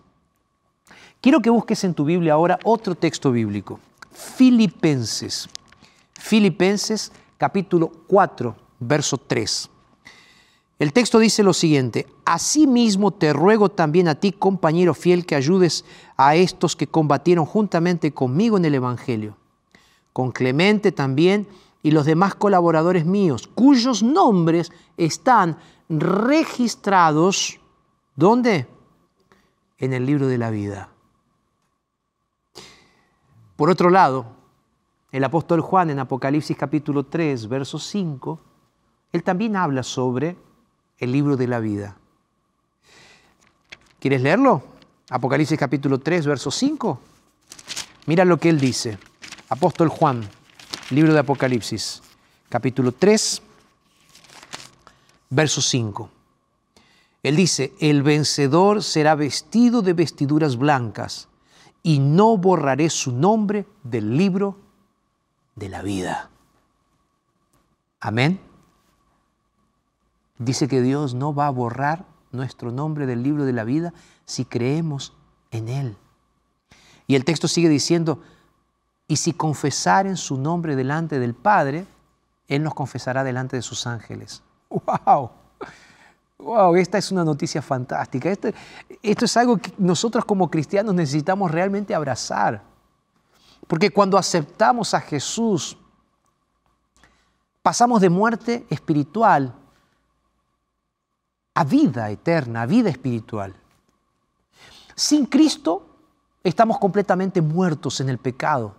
Quiero 1.20 1.40
que 1.40 1.50
busques 1.50 1.84
en 1.84 1.94
tu 1.94 2.04
Biblia 2.04 2.32
ahora 2.32 2.58
otro 2.64 2.94
texto 2.94 3.30
bíblico. 3.30 3.78
Filipenses. 4.12 5.48
Filipenses 6.14 7.12
capítulo 7.38 7.90
4, 8.06 8.54
verso 8.78 9.18
3. 9.18 9.70
El 10.78 10.92
texto 10.92 11.18
dice 11.18 11.42
lo 11.42 11.52
siguiente, 11.52 12.06
Asimismo 12.24 13.10
te 13.10 13.32
ruego 13.32 13.68
también 13.68 14.08
a 14.08 14.14
ti, 14.14 14.32
compañero 14.32 14.94
fiel, 14.94 15.26
que 15.26 15.34
ayudes 15.34 15.84
a 16.16 16.34
estos 16.34 16.76
que 16.76 16.86
combatieron 16.86 17.44
juntamente 17.44 18.12
conmigo 18.12 18.56
en 18.56 18.64
el 18.64 18.74
Evangelio, 18.74 19.36
con 20.12 20.30
Clemente 20.30 20.92
también 20.92 21.48
y 21.82 21.90
los 21.90 22.06
demás 22.06 22.34
colaboradores 22.34 23.04
míos, 23.04 23.48
cuyos 23.54 24.02
nombres 24.02 24.70
están 24.96 25.58
registrados, 25.88 27.58
¿dónde? 28.14 28.66
En 29.78 29.92
el 29.92 30.06
libro 30.06 30.26
de 30.26 30.38
la 30.38 30.50
vida. 30.50 30.91
Por 33.62 33.70
otro 33.70 33.90
lado, 33.90 34.26
el 35.12 35.22
apóstol 35.22 35.60
Juan 35.60 35.88
en 35.90 36.00
Apocalipsis 36.00 36.56
capítulo 36.56 37.04
3, 37.04 37.48
verso 37.48 37.78
5, 37.78 38.40
él 39.12 39.22
también 39.22 39.54
habla 39.54 39.84
sobre 39.84 40.36
el 40.98 41.12
libro 41.12 41.36
de 41.36 41.46
la 41.46 41.60
vida. 41.60 41.96
¿Quieres 44.00 44.20
leerlo? 44.20 44.64
Apocalipsis 45.10 45.56
capítulo 45.56 46.00
3, 46.00 46.26
verso 46.26 46.50
5. 46.50 46.98
Mira 48.06 48.24
lo 48.24 48.36
que 48.36 48.48
él 48.48 48.58
dice. 48.58 48.98
Apóstol 49.48 49.90
Juan, 49.90 50.28
libro 50.90 51.12
de 51.12 51.20
Apocalipsis, 51.20 52.02
capítulo 52.48 52.90
3, 52.90 53.42
verso 55.30 55.62
5. 55.62 56.10
Él 57.22 57.36
dice, 57.36 57.74
el 57.78 58.02
vencedor 58.02 58.82
será 58.82 59.14
vestido 59.14 59.82
de 59.82 59.92
vestiduras 59.92 60.56
blancas 60.56 61.28
y 61.82 61.98
no 61.98 62.36
borraré 62.36 62.90
su 62.90 63.12
nombre 63.12 63.66
del 63.82 64.16
libro 64.16 64.58
de 65.56 65.68
la 65.68 65.82
vida. 65.82 66.30
Amén. 68.00 68.40
Dice 70.38 70.68
que 70.68 70.80
Dios 70.80 71.14
no 71.14 71.34
va 71.34 71.46
a 71.46 71.50
borrar 71.50 72.06
nuestro 72.30 72.72
nombre 72.72 73.06
del 73.06 73.22
libro 73.22 73.44
de 73.44 73.52
la 73.52 73.64
vida 73.64 73.92
si 74.24 74.44
creemos 74.44 75.14
en 75.50 75.68
Él. 75.68 75.96
Y 77.06 77.14
el 77.14 77.24
texto 77.24 77.48
sigue 77.48 77.68
diciendo, 77.68 78.22
y 79.06 79.16
si 79.16 79.32
confesaren 79.32 80.16
su 80.16 80.38
nombre 80.38 80.76
delante 80.76 81.18
del 81.18 81.34
Padre, 81.34 81.86
Él 82.48 82.62
nos 82.62 82.74
confesará 82.74 83.24
delante 83.24 83.56
de 83.56 83.62
sus 83.62 83.86
ángeles. 83.86 84.42
¡Wow! 84.70 85.41
¡Wow! 86.42 86.74
Esta 86.74 86.98
es 86.98 87.12
una 87.12 87.24
noticia 87.24 87.62
fantástica. 87.62 88.28
Esto, 88.28 88.48
esto 89.00 89.24
es 89.24 89.36
algo 89.36 89.58
que 89.58 89.72
nosotros 89.78 90.24
como 90.24 90.50
cristianos 90.50 90.92
necesitamos 90.94 91.50
realmente 91.50 91.94
abrazar. 91.94 92.62
Porque 93.68 93.90
cuando 93.90 94.18
aceptamos 94.18 94.92
a 94.92 95.00
Jesús, 95.00 95.76
pasamos 97.62 98.00
de 98.00 98.10
muerte 98.10 98.66
espiritual 98.68 99.54
a 101.54 101.64
vida 101.64 102.10
eterna, 102.10 102.62
a 102.62 102.66
vida 102.66 102.90
espiritual. 102.90 103.54
Sin 104.96 105.26
Cristo 105.26 105.86
estamos 106.42 106.78
completamente 106.78 107.40
muertos 107.40 108.00
en 108.00 108.08
el 108.08 108.18
pecado. 108.18 108.74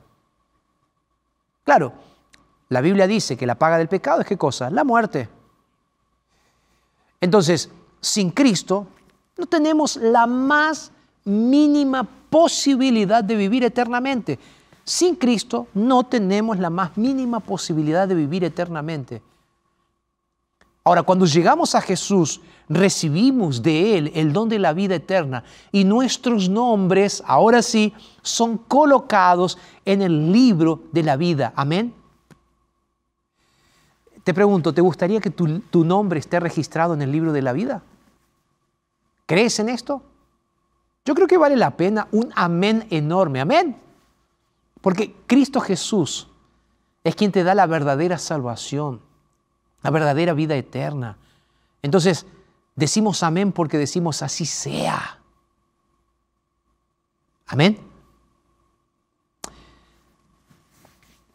Claro, 1.63 1.93
la 2.67 2.81
Biblia 2.81 3.07
dice 3.07 3.37
que 3.37 3.45
la 3.45 3.55
paga 3.55 3.77
del 3.77 3.87
pecado 3.87 4.19
es 4.19 4.27
qué 4.27 4.37
cosa? 4.37 4.69
La 4.69 4.83
muerte. 4.83 5.29
Entonces, 7.23 7.69
sin 8.01 8.31
Cristo 8.31 8.85
no 9.37 9.45
tenemos 9.45 9.95
la 9.95 10.27
más 10.27 10.91
mínima 11.23 12.03
posibilidad 12.03 13.23
de 13.23 13.37
vivir 13.37 13.63
eternamente. 13.63 14.37
Sin 14.83 15.15
Cristo 15.15 15.67
no 15.73 16.03
tenemos 16.03 16.59
la 16.59 16.69
más 16.69 16.97
mínima 16.97 17.39
posibilidad 17.39 18.09
de 18.09 18.15
vivir 18.15 18.43
eternamente. 18.43 19.21
Ahora, 20.83 21.03
cuando 21.03 21.25
llegamos 21.25 21.75
a 21.75 21.81
Jesús, 21.81 22.41
recibimos 22.67 23.63
de 23.63 23.97
Él 23.97 24.11
el 24.15 24.33
don 24.33 24.49
de 24.49 24.59
la 24.59 24.73
vida 24.73 24.95
eterna 24.95 25.45
y 25.71 25.85
nuestros 25.85 26.49
nombres, 26.49 27.23
ahora 27.25 27.61
sí, 27.61 27.93
son 28.21 28.57
colocados 28.57 29.57
en 29.85 30.01
el 30.01 30.33
libro 30.33 30.81
de 30.91 31.03
la 31.03 31.15
vida. 31.15 31.53
Amén. 31.55 32.02
Te 34.23 34.33
pregunto, 34.33 34.73
¿te 34.73 34.81
gustaría 34.81 35.19
que 35.19 35.29
tu, 35.29 35.83
nombre 35.83 36.19
esté 36.19 36.39
registrado 36.39 36.93
en 36.93 37.01
el 37.01 37.11
libro 37.11 37.33
de 37.33 37.41
la 37.41 37.51
vida? 37.51 37.83
¿Crees 39.25 39.59
en 39.59 39.69
esto? 39.69 40.01
Yo 41.05 41.13
creo 41.13 41.27
que 41.27 41.37
vale 41.37 41.57
la 41.57 41.75
pena 41.75 42.07
un 42.11 42.31
amén 42.35 42.87
enorme. 42.89 43.41
Amén. 43.41 43.77
Porque 44.81 45.15
Cristo 45.27 45.59
Jesús 45.59 46.29
es 47.03 47.15
quien 47.15 47.31
te 47.31 47.43
da 47.43 47.53
la 47.53 47.65
verdadera 47.65 48.17
salvación, 48.17 49.01
la 49.81 49.89
verdadera 49.89 50.33
vida 50.33 50.55
eterna. 50.55 51.17
Entonces, 51.81 52.25
decimos 52.75 53.23
amén 53.23 53.51
porque 53.51 53.77
decimos 53.77 54.21
así 54.21 54.45
sea. 54.45 55.19
Amén. 57.47 57.77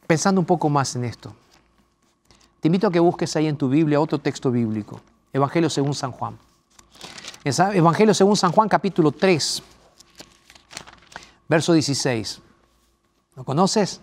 Pensando 0.06 0.40
un 0.40 0.46
poco 0.46 0.70
más 0.70 0.96
en 0.96 1.04
esto, 1.04 1.34
te 2.60 2.68
invito 2.68 2.86
a 2.88 2.90
que 2.90 3.00
busques 3.00 3.34
ahí 3.36 3.46
en 3.46 3.56
tu 3.56 3.68
Biblia 3.68 4.00
otro 4.00 4.18
texto 4.18 4.50
bíblico, 4.50 5.00
Evangelio 5.32 5.70
según 5.70 5.94
San 5.94 6.12
Juan. 6.12 6.38
Evangelio 7.44 8.14
según 8.14 8.36
San 8.36 8.52
Juan 8.52 8.68
capítulo 8.68 9.12
3, 9.12 9.62
verso 11.48 11.72
16. 11.72 12.40
¿Lo 13.36 13.44
conoces? 13.44 14.00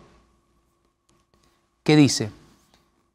¿Qué 1.83 1.95
dice? 1.95 2.31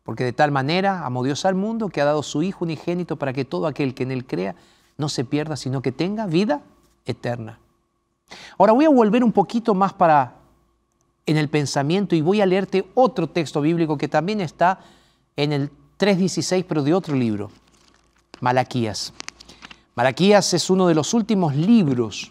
Porque 0.05 0.25
de 0.25 0.33
tal 0.33 0.51
manera 0.51 1.07
amó 1.07 1.25
Dios 1.25 1.45
al 1.45 1.55
mundo 1.55 1.89
que 1.89 2.01
ha 2.01 2.05
dado 2.05 2.23
su 2.23 2.43
Hijo 2.43 2.65
unigénito 2.65 3.17
para 3.17 3.33
que 3.33 3.45
todo 3.45 3.67
aquel 3.67 3.95
que 3.95 4.03
en 4.03 4.13
Él 4.13 4.27
crea 4.27 4.55
no 4.99 5.09
se 5.09 5.25
pierda, 5.25 5.57
sino 5.57 5.81
que 5.83 5.93
tenga 5.93 6.27
vida 6.27 6.61
eterna. 7.07 7.59
Ahora 8.59 8.73
voy 8.73 8.85
a 8.85 8.91
volver 8.91 9.25
un 9.25 9.33
poquito 9.33 9.75
más 9.75 9.93
para 9.95 10.35
en 11.27 11.37
el 11.37 11.49
pensamiento 11.49 12.15
y 12.15 12.21
voy 12.21 12.41
a 12.41 12.47
leerte 12.47 12.89
otro 12.95 13.29
texto 13.29 13.61
bíblico 13.61 13.97
que 13.97 14.09
también 14.09 14.41
está 14.41 14.81
en 15.43 15.55
el 15.55 15.71
3.16, 15.99 16.67
pero 16.69 16.83
de 16.83 16.93
otro 16.93 17.17
libro, 17.17 17.51
Malaquías. 18.41 19.15
Malaquías 19.95 20.53
es 20.53 20.69
uno 20.69 20.87
de 20.87 20.95
los 20.95 21.15
últimos 21.15 21.57
libros 21.57 22.31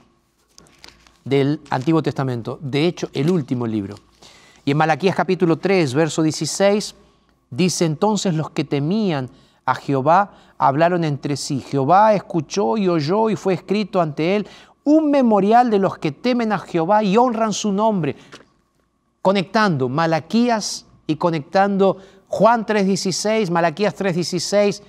del 1.25 1.59
Antiguo 1.71 2.03
Testamento, 2.03 2.59
de 2.61 2.85
hecho 2.85 3.09
el 3.13 3.31
último 3.31 3.65
libro. 3.65 3.95
Y 4.63 4.71
en 4.71 4.77
Malaquías 4.77 5.15
capítulo 5.15 5.57
3, 5.57 5.91
verso 5.95 6.21
16, 6.21 6.93
dice 7.49 7.85
entonces 7.85 8.35
los 8.35 8.51
que 8.51 8.63
temían 8.63 9.31
a 9.65 9.73
Jehová 9.73 10.31
hablaron 10.59 11.03
entre 11.03 11.35
sí. 11.35 11.61
Jehová 11.61 12.13
escuchó 12.13 12.77
y 12.77 12.87
oyó 12.87 13.31
y 13.31 13.35
fue 13.35 13.55
escrito 13.55 14.01
ante 14.01 14.35
él 14.35 14.47
un 14.83 15.09
memorial 15.09 15.71
de 15.71 15.79
los 15.79 15.97
que 15.97 16.11
temen 16.11 16.51
a 16.51 16.59
Jehová 16.59 17.03
y 17.03 17.17
honran 17.17 17.53
su 17.53 17.71
nombre, 17.71 18.15
conectando 19.23 19.89
Malaquías 19.89 20.85
y 21.07 21.15
conectando 21.15 21.97
Juan 22.29 22.65
3.16, 22.65 23.51
Malaquías 23.51 23.95
3.16. 23.97 24.81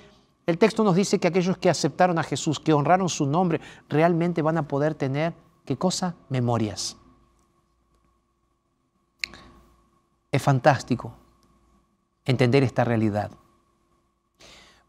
El 0.45 0.57
texto 0.57 0.83
nos 0.83 0.95
dice 0.95 1.19
que 1.19 1.27
aquellos 1.27 1.57
que 1.57 1.69
aceptaron 1.69 2.17
a 2.17 2.23
Jesús, 2.23 2.59
que 2.59 2.73
honraron 2.73 3.09
su 3.09 3.25
nombre, 3.25 3.59
realmente 3.89 4.41
van 4.41 4.57
a 4.57 4.67
poder 4.67 4.95
tener 4.95 5.33
¿Qué 5.65 5.77
cosa? 5.77 6.15
Memorias. 6.29 6.97
Es 10.31 10.41
fantástico 10.41 11.13
entender 12.25 12.63
esta 12.63 12.83
realidad. 12.83 13.31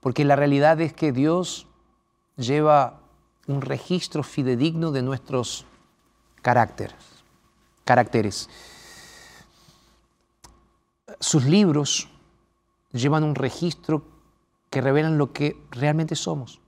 Porque 0.00 0.24
la 0.24 0.36
realidad 0.36 0.80
es 0.80 0.92
que 0.92 1.12
Dios 1.12 1.66
lleva 2.36 3.00
un 3.46 3.60
registro 3.60 4.22
fidedigno 4.22 4.92
de 4.92 5.02
nuestros 5.02 5.66
caracteres. 6.40 6.96
caracteres. 7.84 8.48
Sus 11.20 11.44
libros 11.44 12.08
llevan 12.92 13.24
un 13.24 13.34
registro 13.34 14.04
que 14.70 14.80
revelan 14.80 15.18
lo 15.18 15.32
que 15.32 15.62
realmente 15.70 16.16
somos. 16.16 16.60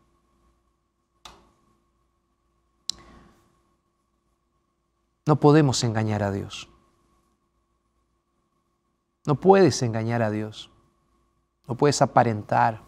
No 5.26 5.40
podemos 5.40 5.82
engañar 5.84 6.22
a 6.22 6.30
Dios. 6.30 6.68
No 9.26 9.36
puedes 9.36 9.82
engañar 9.82 10.22
a 10.22 10.30
Dios. 10.30 10.70
No 11.66 11.76
puedes 11.76 12.02
aparentar. 12.02 12.82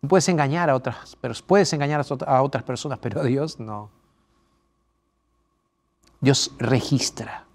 No 0.00 0.08
puedes 0.08 0.28
engañar 0.28 0.70
a 0.70 0.76
otras, 0.76 1.16
pero 1.20 1.34
puedes 1.46 1.72
engañar 1.72 2.04
a 2.26 2.42
otras 2.42 2.62
personas, 2.62 2.98
pero 3.00 3.20
a 3.20 3.24
Dios 3.24 3.58
no. 3.58 3.90
Dios 6.20 6.52
registra. 6.58 7.46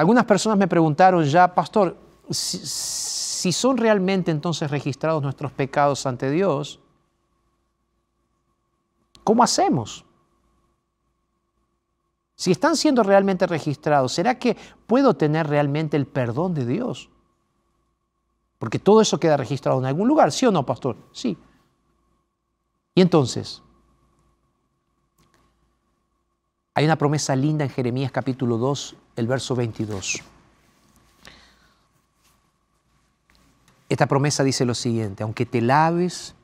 Algunas 0.00 0.24
personas 0.24 0.56
me 0.56 0.66
preguntaron 0.66 1.24
ya, 1.24 1.54
pastor, 1.54 1.94
si, 2.30 3.52
son 3.52 3.76
realmente 3.76 4.30
entonces 4.30 4.70
registrados 4.70 5.22
nuestros 5.22 5.52
pecados 5.52 6.06
ante 6.06 6.30
Dios, 6.30 6.80
¿Cómo 9.22 9.42
hacemos? 9.42 10.04
Si 12.34 12.50
están 12.50 12.74
siendo 12.76 13.02
realmente 13.02 13.46
registrados, 13.46 14.12
¿será 14.12 14.38
que 14.38 14.56
puedo 14.86 15.12
tener 15.12 15.46
realmente 15.46 15.98
el 15.98 16.06
perdón 16.06 16.54
de 16.54 16.64
Dios? 16.64 17.10
Porque 18.58 18.78
todo 18.78 19.02
eso 19.02 19.20
queda 19.20 19.36
registrado 19.36 19.78
en 19.78 19.84
algún 19.84 20.08
lugar, 20.08 20.32
¿sí 20.32 20.46
o 20.46 20.50
no, 20.50 20.64
pastor? 20.64 20.96
Sí. 21.12 21.36
Y 22.94 23.02
entonces, 23.02 23.62
hay 26.80 26.86
una 26.86 26.96
promesa 26.96 27.36
linda 27.36 27.62
en 27.62 27.70
Jeremías 27.70 28.10
capítulo 28.10 28.56
2, 28.56 28.96
el 29.16 29.26
verso 29.26 29.54
22. 29.54 30.22
Esta 33.90 34.06
promesa 34.06 34.42
dice 34.44 34.64
lo 34.64 34.74
siguiente, 34.74 35.22
aunque 35.22 35.44
te 35.44 35.60
laves 35.60 36.34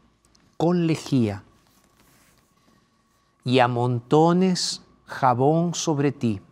con 0.59 0.87
lejía 0.87 1.42
y 3.44 3.61
amontones 3.61 4.83
jabón 5.07 5.75
sobre 5.75 6.12
ti, 6.12 6.42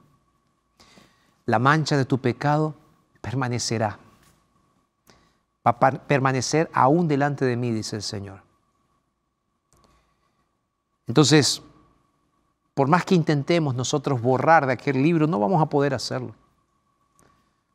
la 1.45 1.59
mancha 1.59 1.99
de 1.99 2.07
tu 2.07 2.17
pecado 2.23 2.75
permanecerá. 3.21 3.99
Va 5.67 5.73
a 5.79 5.91
permanecer 6.07 6.71
aún 6.73 7.07
delante 7.07 7.45
de 7.45 7.59
mí, 7.59 7.71
dice 7.71 7.97
el 7.97 8.03
Señor. 8.03 8.41
Entonces, 11.07 11.63
por 12.75 12.89
más 12.89 13.05
que 13.05 13.15
intentemos 13.15 13.75
nosotros 13.75 14.21
borrar 14.21 14.67
de 14.67 14.73
aquel 14.73 15.03
libro, 15.03 15.27
no 15.27 15.39
vamos 15.39 15.63
a 15.63 15.67
poder 15.67 15.95
hacerlo. 15.95 16.35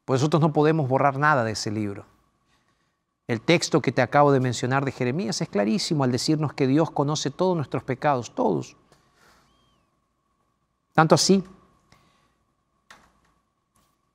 Pues 0.03 0.19
nosotros 0.19 0.41
no 0.41 0.51
podemos 0.51 0.89
borrar 0.89 1.17
nada 1.17 1.43
de 1.43 1.51
ese 1.51 1.71
libro. 1.71 2.05
El 3.27 3.41
texto 3.41 3.81
que 3.81 3.91
te 3.91 4.01
acabo 4.01 4.31
de 4.31 4.39
mencionar 4.39 4.83
de 4.83 4.91
Jeremías 4.91 5.39
es 5.41 5.47
clarísimo 5.47 6.03
al 6.03 6.11
decirnos 6.11 6.53
que 6.53 6.67
Dios 6.67 6.91
conoce 6.91 7.29
todos 7.29 7.55
nuestros 7.55 7.83
pecados, 7.83 8.33
todos. 8.33 8.75
Tanto 10.93 11.15
así 11.15 11.43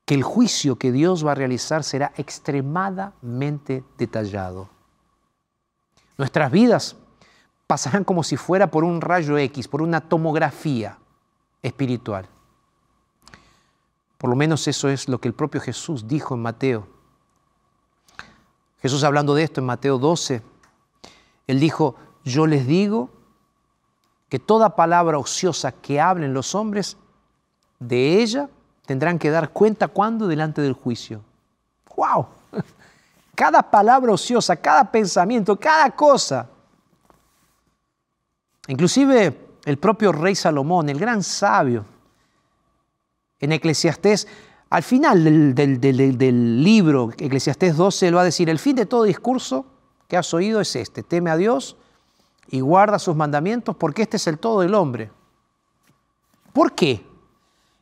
que 0.04 0.14
el 0.14 0.22
juicio 0.22 0.76
que 0.76 0.92
Dios 0.92 1.24
va 1.24 1.32
a 1.32 1.36
realizar 1.36 1.82
será 1.84 2.12
extremadamente 2.16 3.84
detallado. 3.96 4.68
Nuestras 6.18 6.50
vidas 6.50 6.96
pasarán 7.66 8.04
como 8.04 8.22
si 8.22 8.36
fuera 8.36 8.70
por 8.70 8.84
un 8.84 9.00
rayo 9.00 9.38
X, 9.38 9.68
por 9.68 9.82
una 9.82 10.00
tomografía 10.00 10.98
espiritual. 11.62 12.28
Por 14.18 14.30
lo 14.30 14.36
menos 14.36 14.66
eso 14.68 14.88
es 14.88 15.08
lo 15.08 15.20
que 15.20 15.28
el 15.28 15.34
propio 15.34 15.60
Jesús 15.60 16.06
dijo 16.06 16.34
en 16.34 16.42
Mateo. 16.42 16.86
Jesús 18.80 19.04
hablando 19.04 19.34
de 19.34 19.42
esto 19.42 19.60
en 19.60 19.66
Mateo 19.66 19.98
12, 19.98 20.42
él 21.46 21.60
dijo, 21.60 21.96
yo 22.24 22.46
les 22.46 22.66
digo 22.66 23.10
que 24.28 24.38
toda 24.38 24.76
palabra 24.76 25.18
ociosa 25.18 25.72
que 25.72 26.00
hablen 26.00 26.34
los 26.34 26.54
hombres, 26.54 26.96
de 27.78 28.22
ella 28.22 28.48
tendrán 28.86 29.18
que 29.18 29.30
dar 29.30 29.50
cuenta 29.50 29.88
cuando 29.88 30.26
delante 30.26 30.62
del 30.62 30.72
juicio. 30.72 31.22
¡Wow! 31.96 32.26
Cada 33.34 33.62
palabra 33.62 34.12
ociosa, 34.12 34.54
cada 34.54 34.90
pensamiento, 34.90 35.58
cada 35.58 35.90
cosa. 35.90 36.48
Inclusive 38.68 39.58
el 39.64 39.78
propio 39.78 40.12
rey 40.12 40.34
Salomón, 40.34 40.88
el 40.88 40.98
gran 40.98 41.22
sabio, 41.22 41.84
en 43.40 43.52
Eclesiastés, 43.52 44.26
al 44.70 44.82
final 44.82 45.54
del, 45.54 46.64
libro, 46.64 47.10
Eclesiastés 47.16 47.76
12, 47.76 48.08
él 48.08 48.16
va 48.16 48.22
a 48.22 48.24
decir, 48.24 48.48
el 48.48 48.58
fin 48.58 48.74
de 48.76 48.86
todo 48.86 49.04
discurso 49.04 49.66
que 50.08 50.16
has 50.16 50.32
oído 50.34 50.60
es 50.60 50.74
este, 50.76 51.02
teme 51.02 51.30
a 51.30 51.36
Dios 51.36 51.76
y 52.48 52.60
guarda 52.60 52.98
sus 52.98 53.14
mandamientos 53.14 53.76
porque 53.76 54.02
este 54.02 54.16
es 54.16 54.26
el 54.26 54.38
todo 54.38 54.60
del 54.60 54.74
hombre. 54.74 55.10
¿Por 56.52 56.74
qué? 56.74 57.06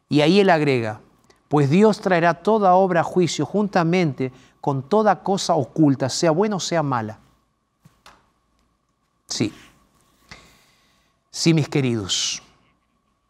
Y 0.09 0.21
ahí 0.21 0.41
él 0.41 0.51
agrega, 0.51 1.01
pues 1.49 1.71
Dios 1.71 2.01
traerá 2.01 2.35
toda 2.35 2.75
obra 2.75 3.01
a 3.01 3.05
juicio 3.05 3.47
juntamente 3.47 4.33
con 4.61 4.83
toda 4.83 5.23
cosa 5.23 5.55
oculta, 5.55 6.09
sea 6.09 6.31
buena 6.31 6.57
o 6.57 6.61
sea 6.61 6.83
mala. 6.83 7.19
Sí, 9.27 9.53
sí 11.33 11.55
mis 11.55 11.69
queridos, 11.69 12.43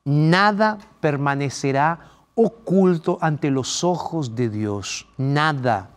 nada 0.04 0.78
permanecerá 1.00 2.10
oculto 2.34 3.16
ante 3.20 3.50
los 3.50 3.84
ojos 3.84 4.34
de 4.34 4.50
Dios, 4.50 5.06
nada. 5.16 5.90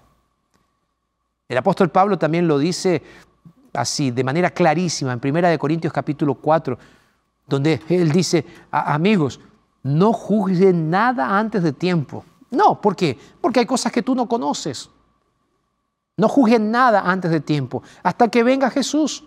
El 1.50 1.58
apóstol 1.58 1.90
Pablo 1.90 2.18
también 2.18 2.48
lo 2.48 2.58
dice 2.60 3.02
así, 3.74 4.12
de 4.12 4.24
manera 4.24 4.52
clarísima, 4.52 5.12
en 5.12 5.22
1 5.22 5.60
Corintios 5.60 5.92
capítulo 5.92 6.36
4, 6.36 6.78
donde 7.48 7.82
él 7.90 8.12
dice, 8.12 8.46
amigos, 8.72 9.40
no 9.84 10.14
juzguen 10.14 10.90
nada 10.90 11.38
antes 11.38 11.62
de 11.64 11.74
tiempo. 11.74 12.24
No, 12.52 12.80
¿por 12.80 12.96
qué? 12.96 13.18
Porque 13.42 13.60
hay 13.60 13.66
cosas 13.66 13.92
que 13.92 14.02
tú 14.02 14.16
no 14.16 14.28
conoces. 14.28 14.90
No 16.18 16.30
juzguen 16.30 16.72
nada 16.72 17.02
antes 17.02 17.30
de 17.32 17.42
tiempo, 17.42 17.84
hasta 18.02 18.30
que 18.30 18.44
venga 18.44 18.70
Jesús, 18.70 19.26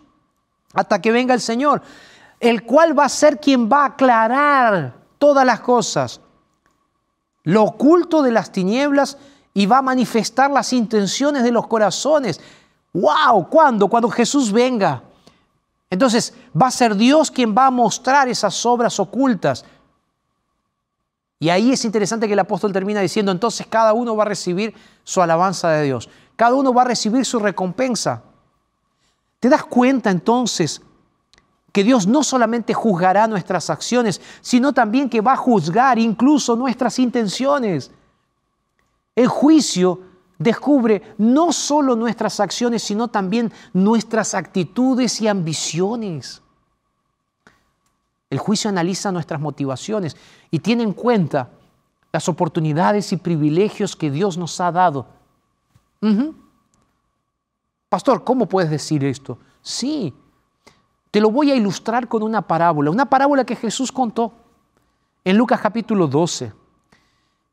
hasta 0.73 1.01
que 1.01 1.13
venga 1.13 1.35
el 1.35 1.41
Señor, 1.41 1.83
el 2.41 2.65
cual 2.65 2.99
va 2.99 3.05
a 3.05 3.09
ser 3.09 3.41
quien 3.41 3.69
va 3.69 3.83
a 3.83 3.87
aclarar 3.87 4.95
todas 5.19 5.45
las 5.45 5.61
cosas, 5.61 6.21
lo 7.45 7.65
oculto 7.65 8.23
de 8.23 8.31
las 8.31 8.53
tinieblas 8.53 9.19
y 9.55 9.67
va 9.67 9.79
a 9.79 9.83
manifestar 9.83 10.51
las 10.51 10.73
intenciones 10.73 11.43
de 11.43 11.51
los 11.51 11.67
corazones. 11.67 12.41
¡Wow! 12.93 13.49
¿Cuándo? 13.49 13.89
Cuando 13.89 14.09
Jesús 14.11 14.53
venga. 14.53 15.03
Entonces 15.91 16.35
va 16.61 16.69
a 16.69 16.71
ser 16.71 16.95
Dios 16.95 17.31
quien 17.31 17.57
va 17.57 17.67
a 17.67 17.71
mostrar 17.71 18.29
esas 18.29 18.65
obras 18.67 19.01
ocultas. 19.01 19.65
Y 21.41 21.49
ahí 21.51 21.73
es 21.73 21.85
interesante 21.85 22.27
que 22.27 22.33
el 22.33 22.39
apóstol 22.39 22.73
termina 22.73 23.01
diciendo, 23.01 23.33
entonces 23.33 23.67
cada 23.67 23.93
uno 23.93 24.15
va 24.17 24.25
a 24.25 24.27
recibir 24.29 24.75
su 25.05 25.23
alabanza 25.23 25.71
de 25.71 25.85
Dios. 25.85 26.09
Cada 26.37 26.55
uno 26.55 26.75
va 26.75 26.83
a 26.83 26.87
recibir 26.87 27.25
su 27.25 27.39
recompensa. 27.39 28.23
¿Te 29.41 29.49
das 29.49 29.65
cuenta 29.65 30.11
entonces 30.11 30.83
que 31.73 31.85
Dios 31.85 32.07
no 32.07 32.23
solamente 32.23 32.75
juzgará 32.75 33.27
nuestras 33.27 33.71
acciones, 33.71 34.21
sino 34.41 34.73
también 34.73 35.09
que 35.09 35.21
va 35.21 35.33
a 35.33 35.37
juzgar 35.37 35.99
incluso 35.99 36.57
nuestras 36.57 36.99
intenciones? 36.99 37.91
El 39.15 39.29
juicio 39.29 40.01
descubre 40.39 41.15
no 41.19 41.53
solo 41.53 41.97
nuestras 41.97 42.41
acciones, 42.41 42.83
sino 42.83 43.09
también 43.09 43.53
nuestras 43.73 44.35
actitudes 44.35 45.21
y 45.21 45.29
ambiciones. 45.29 46.43
El 48.31 48.39
juicio 48.39 48.71
analiza 48.71 49.11
nuestras 49.11 49.41
motivaciones 49.41 50.17
y 50.51 50.59
tiene 50.59 50.83
en 50.83 50.93
cuenta 50.93 51.51
las 52.13 52.29
oportunidades 52.29 53.13
y 53.13 53.17
privilegios 53.17 53.97
que 53.97 54.11
Dios 54.11 54.39
nos 54.39 54.61
ha 54.61 54.73
dado 54.73 55.19
Pastor, 57.89 58.23
¿cómo 58.23 58.47
puedes 58.47 58.71
decir 58.71 59.05
esto? 59.05 59.39
Sí, 59.63 60.15
lo 61.21 61.31
voy 61.31 61.51
a 61.51 61.55
ilustrar 61.55 62.09
con 62.09 62.23
una 62.23 62.43
parábola, 62.43 62.91
una 62.91 63.07
parábola 63.07 63.45
que 63.45 63.57
Jesús 63.57 63.93
contó 63.93 64.33
en 65.25 65.37
Lucas 65.37 65.61
capítulo 65.61 66.07
12 66.07 66.53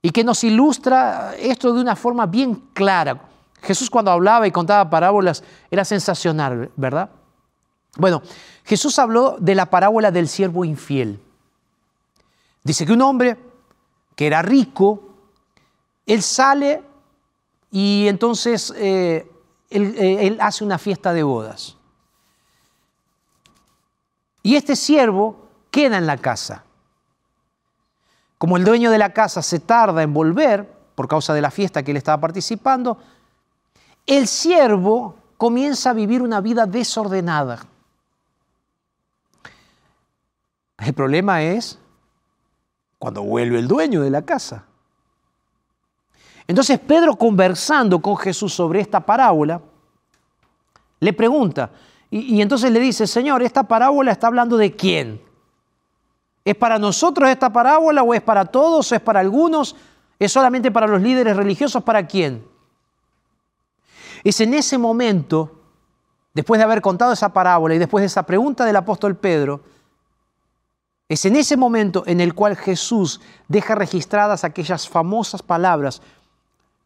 y 0.01 0.09
que 0.11 0.23
nos 0.23 0.43
ilustra 0.43 1.33
esto 1.35 1.73
de 1.73 1.81
una 1.81 1.95
forma 1.95 2.25
bien 2.25 2.55
clara. 2.73 3.21
Jesús 3.61 3.89
cuando 3.89 4.11
hablaba 4.11 4.47
y 4.47 4.51
contaba 4.51 4.89
parábolas 4.89 5.43
era 5.71 5.83
sensacional, 5.83 6.71
¿verdad? 6.75 7.09
Bueno, 7.97 8.21
Jesús 8.63 8.99
habló 8.99 9.37
de 9.39 9.55
la 9.55 9.67
parábola 9.67 10.11
del 10.11 10.27
siervo 10.27 10.65
infiel. 10.65 11.19
Dice 12.63 12.85
que 12.85 12.93
un 12.93 13.01
hombre 13.01 13.37
que 14.15 14.27
era 14.27 14.41
rico, 14.41 15.09
él 16.05 16.21
sale 16.21 16.83
y 17.71 18.07
entonces 18.07 18.73
eh, 18.75 19.29
eh, 19.69 20.17
él, 20.21 20.37
hace 20.39 20.63
una 20.63 20.77
fiesta 20.77 21.13
de 21.13 21.23
bodas. 21.23 21.74
Y 24.45 24.55
este 24.55 24.75
siervo 24.75 25.49
queda 25.71 25.97
en 25.97 26.05
la 26.05 26.17
casa. 26.17 26.63
Como 28.37 28.57
el 28.57 28.63
dueño 28.63 28.91
de 28.91 28.99
la 28.99 29.11
casa 29.11 29.41
se 29.41 29.59
tarda 29.59 30.03
en 30.03 30.13
volver 30.13 30.71
por 30.93 31.07
causa 31.07 31.33
de 31.33 31.41
la 31.41 31.49
fiesta 31.49 31.81
que 31.81 31.89
él 31.89 31.97
estaba 31.97 32.21
participando, 32.21 32.99
el 34.05 34.27
siervo 34.27 35.15
comienza 35.37 35.89
a 35.89 35.93
vivir 35.93 36.21
una 36.21 36.41
vida 36.41 36.67
desordenada. 36.67 37.65
El 40.77 40.93
problema 40.93 41.41
es 41.41 41.79
cuando 42.99 43.23
vuelve 43.23 43.57
el 43.57 43.67
dueño 43.67 44.03
de 44.03 44.11
la 44.11 44.21
casa. 44.21 44.63
Entonces 46.45 46.77
Pedro 46.77 47.15
conversando 47.15 47.99
con 47.99 48.15
Jesús 48.15 48.53
sobre 48.53 48.81
esta 48.81 48.99
parábola, 48.99 49.59
le 50.99 51.13
pregunta, 51.13 51.71
y, 52.11 52.41
entonces 52.41 52.71
le 52.71 52.79
dice, 52.79 53.07
Señor, 53.07 53.41
¿esta 53.41 53.63
parábola 53.63 54.11
está 54.11 54.27
hablando 54.27 54.57
de 54.57 54.75
quién? 54.75 55.21
¿Es 56.45 56.55
para 56.55 56.77
nosotros 56.77 57.29
esta 57.29 57.51
parábola 57.51 58.03
o 58.03 58.13
es 58.13 58.21
para 58.21 58.45
todos 58.45 58.91
o 58.91 58.95
es 58.95 59.01
para 59.01 59.19
algunos? 59.19 59.75
¿Es 60.19 60.31
solamente 60.31 60.71
para 60.71 60.87
los 60.87 61.01
líderes 61.01 61.35
religiosos? 61.35 61.83
¿Para 61.83 62.05
quién? 62.05 62.45
Es 64.23 64.39
en 64.39 64.53
ese 64.53 64.77
momento, 64.77 65.59
después 66.33 66.59
de 66.59 66.63
haber 66.63 66.81
contado 66.81 67.13
esa 67.13 67.33
parábola 67.33 67.75
y 67.75 67.79
después 67.79 68.01
de 68.01 68.07
esa 68.07 68.23
pregunta 68.23 68.63
del 68.65 68.75
apóstol 68.75 69.15
Pedro, 69.15 69.61
es 71.07 71.25
en 71.25 71.35
ese 71.35 71.57
momento 71.57 72.03
en 72.07 72.19
el 72.19 72.33
cual 72.33 72.55
Jesús 72.55 73.21
deja 73.47 73.75
registradas 73.75 74.43
aquellas 74.43 74.89
famosas 74.89 75.43
palabras 75.43 76.01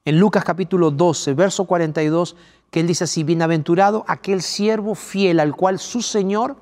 en 0.04 0.20
Lucas 0.20 0.44
capítulo 0.44 0.92
12, 0.92 1.34
verso 1.34 1.66
42, 1.66 2.36
que 2.72 2.80
él 2.80 2.88
dice 2.88 3.06
así, 3.06 3.24
bienaventurado 3.24 4.06
aquel 4.08 4.42
siervo 4.42 4.96
fiel 4.96 5.40
al 5.40 5.56
cual 5.56 5.80
su 5.80 6.02
Señor 6.02 6.58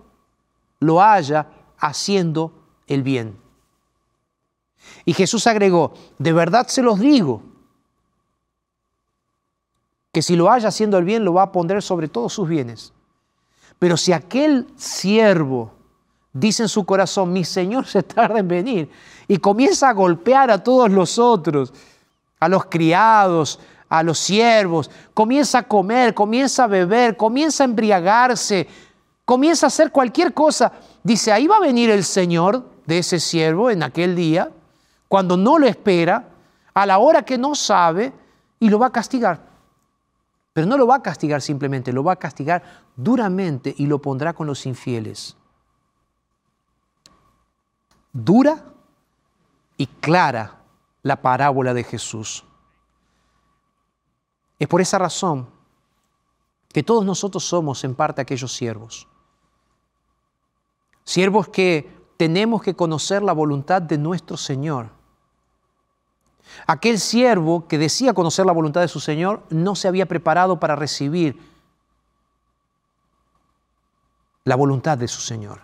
lo 0.80 1.01
haya 1.01 1.47
haciendo 1.78 2.53
el 2.88 3.03
bien. 3.03 3.38
Y 5.05 5.14
Jesús 5.14 5.47
agregó, 5.47 5.93
de 6.18 6.34
verdad 6.34 6.68
se 6.68 6.82
los 6.82 6.99
digo, 6.99 7.41
que 10.14 10.22
si 10.22 10.36
lo 10.36 10.49
haya 10.49 10.70
haciendo 10.70 10.97
el 10.97 11.05
bien, 11.05 11.26
lo 11.26 11.34
va 11.34 11.43
a 11.43 11.51
poner 11.51 11.82
sobre 11.82 12.08
todos 12.08 12.34
sus 12.34 12.47
bienes. 12.47 12.93
Pero 13.78 13.97
si 13.97 14.14
aquel 14.14 14.68
siervo 14.76 15.74
dice 16.34 16.64
en 16.64 16.70
su 16.70 16.86
corazón, 16.86 17.34
mi 17.34 17.43
Señor 17.43 17.86
se 17.86 18.03
tarda 18.03 18.39
en 18.39 18.47
venir, 18.47 18.89
y 19.28 19.38
comienza 19.38 19.89
a 19.89 19.93
golpear 19.93 20.49
a 20.49 20.64
todos 20.64 20.89
los 20.89 21.20
otros, 21.20 21.74
a 22.39 22.47
los 22.47 22.66
criados, 22.66 23.60
a 23.89 24.03
los 24.03 24.19
siervos, 24.19 24.91
comienza 25.13 25.59
a 25.59 25.63
comer, 25.63 26.13
comienza 26.13 26.65
a 26.65 26.67
beber, 26.67 27.15
comienza 27.15 27.63
a 27.63 27.65
embriagarse, 27.65 28.67
comienza 29.25 29.65
a 29.65 29.69
hacer 29.69 29.91
cualquier 29.91 30.33
cosa. 30.33 30.71
Dice, 31.03 31.31
ahí 31.31 31.47
va 31.47 31.57
a 31.57 31.61
venir 31.61 31.89
el 31.89 32.03
Señor 32.03 32.65
de 32.85 32.99
ese 32.99 33.19
siervo 33.19 33.69
en 33.69 33.83
aquel 33.83 34.15
día, 34.15 34.51
cuando 35.07 35.38
no 35.38 35.57
lo 35.57 35.67
espera, 35.67 36.29
a 36.73 36.85
la 36.85 36.97
hora 36.97 37.23
que 37.23 37.38
no 37.38 37.55
sabe, 37.55 38.13
y 38.59 38.69
lo 38.69 38.79
va 38.79 38.88
a 38.88 38.91
castigar. 38.91 39.39
Pero 40.53 40.67
no 40.67 40.77
lo 40.77 40.88
va 40.88 40.95
a 40.95 41.03
castigar 41.03 41.41
simplemente, 41.41 41.93
lo 41.93 42.03
va 42.03 42.13
a 42.13 42.15
castigar 42.17 42.63
duramente 42.95 43.73
y 43.77 43.85
lo 43.85 44.01
pondrá 44.01 44.33
con 44.33 44.47
los 44.47 44.65
infieles. 44.65 45.38
Dura 48.11 48.63
y 49.77 49.85
clara 49.85 50.55
la 51.03 51.21
parábola 51.21 51.73
de 51.73 51.83
Jesús. 51.83 52.43
Es 54.60 54.68
por 54.68 54.82
esa 54.82 54.97
razón 54.97 55.47
que 56.70 56.84
todos 56.84 57.05
nosotros 57.05 57.43
somos 57.43 57.84
en 57.84 57.95
parte 57.95 58.22
aquellos 58.22 58.53
siervos. 58.53 59.08
Siervos 61.03 61.47
que 61.47 61.95
tenemos 62.18 62.62
que 62.62 62.76
conocer 62.76 63.24
la 63.24 63.34
voluntad 63.34 63.82
de 63.82 63.97
nuestro 63.97 64.36
Señor. 64.38 64.89
Aquel 66.66 66.99
siervo 66.99 67.68
que 67.68 67.78
decía 67.78 68.14
conocer 68.14 68.45
la 68.45 68.51
voluntad 68.51 68.82
de 68.82 68.88
su 68.88 68.99
Señor 68.99 69.43
no 69.49 69.76
se 69.76 69.88
había 69.88 70.05
preparado 70.05 70.60
para 70.60 70.76
recibir 70.76 71.39
la 74.43 74.55
voluntad 74.55 74.97
de 74.97 75.08
su 75.08 75.22
Señor. 75.22 75.62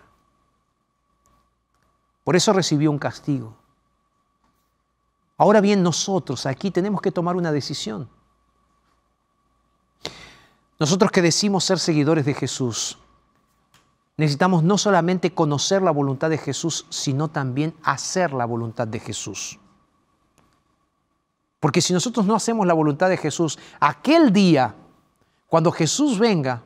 Por 2.22 2.36
eso 2.36 2.52
recibió 2.52 2.90
un 2.90 2.98
castigo. 2.98 3.56
Ahora 5.36 5.60
bien, 5.60 5.82
nosotros 5.82 6.46
aquí 6.46 6.70
tenemos 6.70 7.00
que 7.02 7.10
tomar 7.10 7.36
una 7.36 7.50
decisión. 7.50 8.08
Nosotros 10.78 11.10
que 11.10 11.22
decimos 11.22 11.64
ser 11.64 11.78
seguidores 11.78 12.24
de 12.24 12.34
Jesús, 12.34 12.98
necesitamos 14.16 14.62
no 14.62 14.78
solamente 14.78 15.32
conocer 15.32 15.82
la 15.82 15.90
voluntad 15.90 16.30
de 16.30 16.38
Jesús, 16.38 16.86
sino 16.90 17.28
también 17.28 17.74
hacer 17.82 18.32
la 18.32 18.44
voluntad 18.44 18.86
de 18.86 19.00
Jesús. 19.00 19.58
Porque 21.60 21.80
si 21.80 21.92
nosotros 21.92 22.26
no 22.26 22.34
hacemos 22.34 22.66
la 22.66 22.74
voluntad 22.74 23.08
de 23.08 23.16
Jesús, 23.16 23.58
aquel 23.80 24.32
día, 24.32 24.74
cuando 25.46 25.72
Jesús 25.72 26.18
venga, 26.18 26.62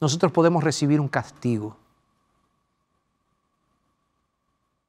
nosotros 0.00 0.32
podemos 0.32 0.62
recibir 0.64 1.00
un 1.00 1.08
castigo. 1.08 1.76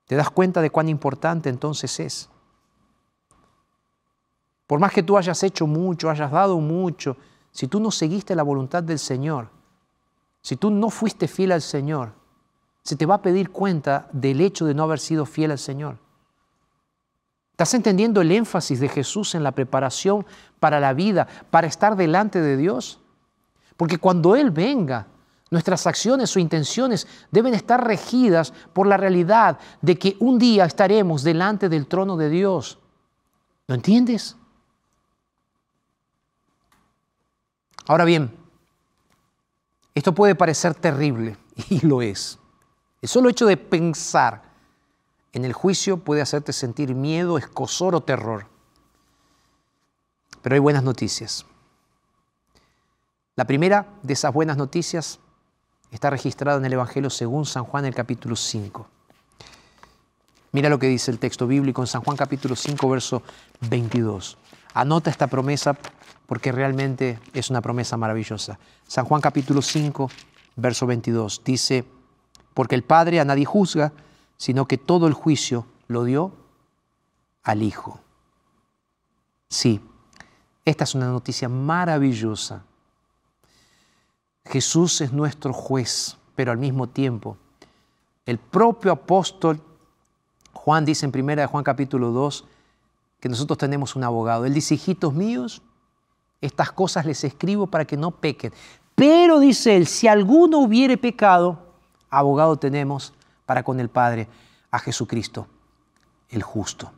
¿Te 0.08 0.16
das 0.16 0.30
cuenta 0.30 0.62
de 0.62 0.70
cuán 0.70 0.90
importante 0.90 1.50
entonces 1.50 2.00
es? 2.00 2.30
Por 4.68 4.80
más 4.80 4.92
que 4.92 5.04
tú 5.04 5.18
hayas 5.18 5.42
hecho 5.44 5.68
mucho, 5.68 6.10
hayas 6.10 6.32
dado 6.32 6.58
mucho, 6.58 7.16
si 7.54 7.68
tú 7.68 7.80
no 7.80 7.92
seguiste 7.92 8.36
la 8.36 8.44
voluntad 8.44 8.84
del 8.84 9.00
Señor, 9.00 9.50
si 10.42 10.58
tú 10.58 10.72
no 10.72 10.90
fuiste 10.90 11.28
fiel 11.28 11.54
al 11.54 11.62
Señor, 11.62 12.12
se 12.84 12.98
te 12.98 13.06
va 13.06 13.16
a 13.16 13.22
pedir 13.22 13.52
cuenta 13.52 14.10
del 14.12 14.42
hecho 14.42 14.66
de 14.66 14.74
no 14.74 14.84
haber 14.84 15.00
sido 15.00 15.26
fiel 15.26 15.52
al 15.52 15.60
Señor. 15.60 16.00
¿Estás 17.52 17.76
entendiendo 17.76 18.20
el 18.20 18.32
énfasis 18.32 18.80
de 18.80 18.90
Jesús 18.90 19.36
en 19.36 19.44
la 19.44 19.52
preparación 19.52 20.26
para 20.60 20.80
la 20.80 20.94
vida, 20.94 21.28
para 21.52 21.68
estar 21.68 21.96
delante 21.96 22.42
de 22.42 22.58
Dios? 22.58 23.00
Porque 23.78 24.00
cuando 24.00 24.36
Él 24.36 24.50
venga, 24.50 25.08
nuestras 25.52 25.86
acciones 25.86 26.36
o 26.36 26.40
intenciones 26.40 27.08
deben 27.30 27.54
estar 27.54 27.86
regidas 27.86 28.52
por 28.74 28.88
la 28.88 28.98
realidad 28.98 29.60
de 29.82 30.00
que 30.00 30.18
un 30.20 30.40
día 30.40 30.66
estaremos 30.66 31.22
delante 31.22 31.70
del 31.70 31.86
trono 31.86 32.18
de 32.18 32.30
Dios. 32.30 32.80
¿Lo 33.68 33.76
entiendes? 33.76 34.36
Ahora 37.88 38.06
bien, 38.06 38.36
esto 39.94 40.14
puede 40.14 40.36
parecer 40.36 40.76
terrible, 40.76 41.38
y 41.70 41.86
lo 41.86 42.02
es. 42.02 42.40
El 43.02 43.10
solo 43.10 43.30
hecho 43.30 43.46
de 43.46 43.58
pensar 43.58 44.44
en 45.34 45.46
el 45.46 45.54
juicio 45.54 45.98
puede 45.98 46.22
hacerte 46.22 46.54
sentir 46.54 46.96
miedo, 46.96 47.38
escosor 47.38 47.96
o 47.96 48.02
terror. 48.02 48.48
Pero 50.42 50.56
hay 50.56 50.60
buenas 50.60 50.84
noticias. 50.84 51.46
La 53.36 53.46
primera 53.46 53.88
de 54.04 54.14
esas 54.14 54.32
buenas 54.34 54.58
noticias 54.58 55.20
está 55.92 56.10
registrada 56.10 56.60
en 56.60 56.66
el 56.66 56.74
Evangelio 56.74 57.10
según 57.10 57.46
San 57.46 57.64
Juan, 57.64 57.86
el 57.86 57.96
capítulo 57.96 58.36
5. 58.36 58.88
Mira 60.52 60.70
lo 60.70 60.78
que 60.78 60.88
dice 60.88 61.10
el 61.10 61.18
texto 61.18 61.48
bíblico 61.48 61.82
en 61.82 61.88
San 61.88 62.04
Juan 62.04 62.16
capítulo 62.16 62.56
5, 62.56 62.90
verso 62.90 63.24
22. 63.62 64.38
Anota 64.74 65.10
esta 65.10 65.28
promesa 65.28 65.78
porque 66.26 66.52
realmente 66.52 67.20
es 67.34 67.50
una 67.50 67.62
promesa 67.62 67.98
maravillosa. 67.98 68.60
San 68.88 69.06
Juan 69.06 69.22
capítulo 69.22 69.62
5, 69.62 70.10
verso 70.56 70.88
22 70.88 71.42
dice, 71.44 71.86
porque 72.54 72.76
el 72.76 72.84
Padre 72.84 73.20
a 73.20 73.26
nadie 73.26 73.46
juzga, 73.46 73.94
sino 74.38 74.68
que 74.68 74.78
todo 74.78 75.08
el 75.08 75.14
juicio 75.14 75.66
lo 75.88 76.04
dio 76.04 76.32
al 77.44 77.62
Hijo. 77.62 78.00
Sí, 79.50 79.82
esta 80.66 80.86
es 80.86 80.96
una 80.96 81.08
noticia 81.08 81.50
maravillosa. 81.50 82.64
Jesús 84.46 85.02
es 85.02 85.14
nuestro 85.14 85.54
juez, 85.54 86.18
pero 86.36 86.52
al 86.52 86.58
mismo 86.58 86.88
tiempo, 86.90 87.38
el 88.26 88.40
propio 88.40 88.92
apóstol 88.92 89.62
Juan 90.54 90.86
dice 90.86 91.06
en 91.06 91.12
primera 91.12 91.42
de 91.42 91.48
Juan 91.48 91.64
capítulo 91.64 92.12
2 92.12 92.46
que 93.24 93.30
nosotros 93.30 93.58
tenemos 93.58 93.96
un 93.96 94.04
abogado. 94.04 94.44
Él 94.44 94.54
dice, 94.54 94.74
hijitos 94.74 95.14
míos, 95.14 95.62
estas 96.42 96.74
cosas 96.74 97.06
les 97.06 97.24
escribo 97.24 97.68
para 97.68 97.86
que 97.86 97.96
no 97.96 98.12
pequen. 98.12 98.52
Pero 98.96 99.40
dice 99.40 99.78
él, 99.78 99.88
si 99.88 100.10
alguno 100.10 100.60
hubiere 100.60 100.98
pecado, 100.98 101.58
abogado 102.10 102.58
tenemos 102.58 103.14
para 103.46 103.64
con 103.64 103.80
el 103.80 103.88
Padre, 103.88 104.28
a 104.72 104.78
Jesucristo, 104.78 105.48
el 106.28 106.44
justo. 106.44 106.92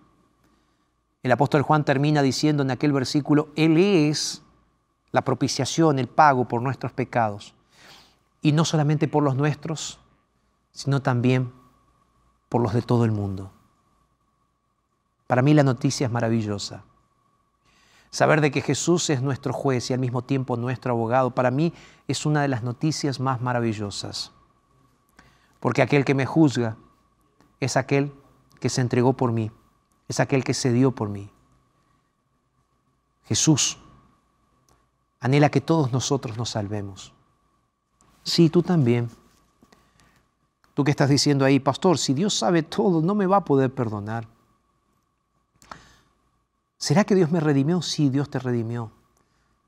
El 1.21 1.31
apóstol 1.31 1.61
Juan 1.61 1.85
termina 1.85 2.23
diciendo 2.23 2.63
en 2.63 2.71
aquel 2.71 2.91
versículo, 2.91 3.49
Él 3.55 3.77
es 3.77 4.41
la 5.11 5.21
propiciación, 5.21 5.99
el 5.99 6.07
pago 6.07 6.47
por 6.47 6.59
nuestros 6.59 6.91
pecados. 6.91 7.53
Y 8.41 8.51
no 8.51 8.65
solamente 8.65 9.07
por 9.07 9.21
los 9.21 9.35
nuestros, 9.35 9.99
sino 10.71 11.03
también 11.03 11.53
por 12.49 12.61
los 12.61 12.73
de 12.73 12.81
todo 12.81 13.05
el 13.05 13.11
mundo. 13.11 13.51
Para 15.27 15.41
mí 15.41 15.53
la 15.53 15.63
noticia 15.63 16.05
es 16.05 16.11
maravillosa. 16.11 16.83
Saber 18.11 18.41
de 18.41 18.51
que 18.51 18.61
Jesús 18.61 19.09
es 19.09 19.21
nuestro 19.21 19.51
juez 19.51 19.89
y 19.89 19.93
al 19.93 19.99
mismo 19.99 20.21
tiempo 20.21 20.55
nuestro 20.55 20.93
abogado, 20.93 21.31
para 21.31 21.51
mí 21.51 21.73
es 22.07 22.25
una 22.25 22.41
de 22.41 22.47
las 22.47 22.63
noticias 22.63 23.19
más 23.19 23.41
maravillosas. 23.41 24.31
Porque 25.59 25.81
aquel 25.81 26.05
que 26.05 26.13
me 26.13 26.25
juzga 26.25 26.77
es 27.59 27.75
aquel 27.75 28.13
que 28.59 28.69
se 28.69 28.81
entregó 28.81 29.13
por 29.13 29.31
mí, 29.31 29.51
es 30.07 30.19
aquel 30.19 30.43
que 30.43 30.53
se 30.53 30.71
dio 30.71 30.91
por 30.91 31.09
mí. 31.09 31.29
Jesús 33.25 33.79
anhela 35.19 35.49
que 35.49 35.61
todos 35.61 35.91
nosotros 35.91 36.37
nos 36.37 36.51
salvemos. 36.51 37.13
Sí, 38.23 38.49
tú 38.49 38.61
también. 38.61 39.09
Tú 40.73 40.83
que 40.83 40.91
estás 40.91 41.09
diciendo 41.09 41.45
ahí, 41.45 41.59
pastor, 41.59 41.97
si 41.97 42.13
Dios 42.13 42.33
sabe 42.33 42.61
todo, 42.63 43.01
no 43.01 43.15
me 43.15 43.25
va 43.25 43.37
a 43.37 43.45
poder 43.45 43.73
perdonar. 43.73 44.27
¿Será 46.77 47.03
que 47.03 47.15
Dios 47.15 47.31
me 47.31 47.39
redimió? 47.39 47.81
Sí, 47.81 48.09
Dios 48.09 48.29
te 48.29 48.39
redimió. 48.39 48.91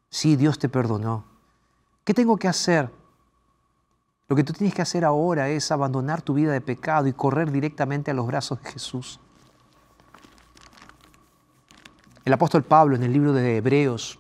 Sí, 0.10 0.36
Dios 0.36 0.60
te 0.60 0.70
perdonó. 0.70 1.26
¿Qué 2.03 2.14
tengo 2.14 2.38
que 2.38 2.47
hacer? 2.47 2.89
Lo 4.28 4.36
que 4.36 4.43
tú 4.43 4.53
tienes 4.53 4.74
que 4.74 4.82
hacer 4.82 5.05
ahora 5.05 5.49
es 5.49 5.72
abandonar 5.72 6.22
tu 6.22 6.34
vida 6.34 6.51
de 6.51 6.62
pecado 6.62 7.08
y 7.08 7.14
correr 7.14 7.51
directamente 7.51 8.12
a 8.12 8.14
los 8.14 8.28
brazos 8.28 8.62
de 8.62 8.72
Jesús. 8.72 9.20
El 12.26 12.34
apóstol 12.34 12.64
Pablo 12.64 12.95
en 12.97 13.03
el 13.03 13.14
libro 13.14 13.32
de 13.32 13.58
Hebreos 13.58 14.20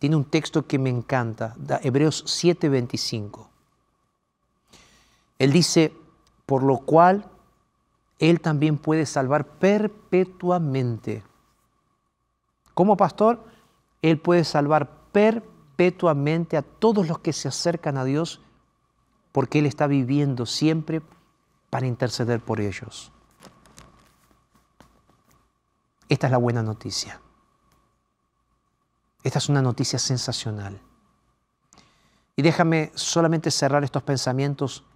tiene 0.00 0.16
un 0.16 0.24
texto 0.24 0.66
que 0.66 0.78
me 0.80 0.90
encanta, 0.90 1.54
Hebreos 1.82 2.24
7:25. 2.26 3.48
Él 5.38 5.52
dice, 5.52 5.94
por 6.44 6.64
lo 6.64 6.78
cual 6.78 7.30
Él 8.18 8.40
también 8.40 8.78
puede 8.78 9.06
salvar 9.06 9.46
perpetuamente 9.46 11.22
como 12.80 12.96
pastor, 12.96 13.44
Él 14.00 14.18
puede 14.18 14.42
salvar 14.42 14.90
perpetuamente 15.12 16.56
a 16.56 16.62
todos 16.62 17.06
los 17.06 17.18
que 17.18 17.34
se 17.34 17.46
acercan 17.46 17.98
a 17.98 18.04
Dios 18.04 18.40
porque 19.32 19.58
Él 19.58 19.66
está 19.66 19.86
viviendo 19.86 20.46
siempre 20.46 21.02
para 21.68 21.86
interceder 21.86 22.40
por 22.40 22.58
ellos. 22.58 23.12
Esta 26.08 26.28
es 26.28 26.30
la 26.30 26.38
buena 26.38 26.62
noticia. 26.62 27.20
Esta 29.24 29.40
es 29.40 29.50
una 29.50 29.60
noticia 29.60 29.98
sensacional. 29.98 30.80
Y 32.34 32.40
déjame 32.40 32.92
solamente 32.94 33.50
cerrar 33.50 33.84
estos 33.84 34.04
pensamientos 34.04 34.86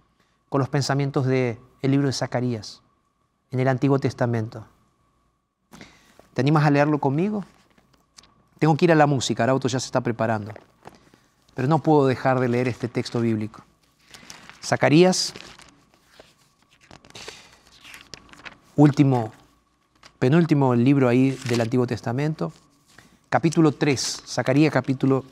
con 0.49 0.57
los 0.57 0.69
pensamientos 0.69 1.27
del 1.27 1.59
libro 1.83 2.07
de 2.07 2.13
Zacarías, 2.13 2.81
en 3.51 3.59
el 3.59 3.67
Antiguo 3.67 3.99
Testamento. 3.99 4.65
¿Te 6.33 6.41
animas 6.41 6.65
a 6.65 6.71
leerlo 6.71 6.97
conmigo? 6.97 7.45
Tengo 8.59 8.75
que 8.75 8.85
ir 8.85 8.91
a 8.91 8.95
la 8.95 9.05
música, 9.05 9.43
el 9.43 9.49
auto 9.49 9.67
ya 9.67 9.79
se 9.79 9.87
está 9.87 10.01
preparando. 10.01 10.53
Pero 11.53 11.67
no 11.67 11.79
puedo 11.79 12.07
dejar 12.07 12.39
de 12.39 12.49
leer 12.49 12.67
este 12.67 12.87
texto 12.87 13.19
bíblico. 13.19 13.63
Zacarías, 14.63 15.33
último, 18.75 19.31
penúltimo 20.19 20.73
libro 20.73 21.07
ahí 21.07 21.31
del 21.47 21.61
Antiguo 21.61 21.85
Testamento, 21.85 22.51
capítulo 23.29 23.71
3, 23.71 24.23
Zacarías 24.25 24.73
capítulo 24.73 25.23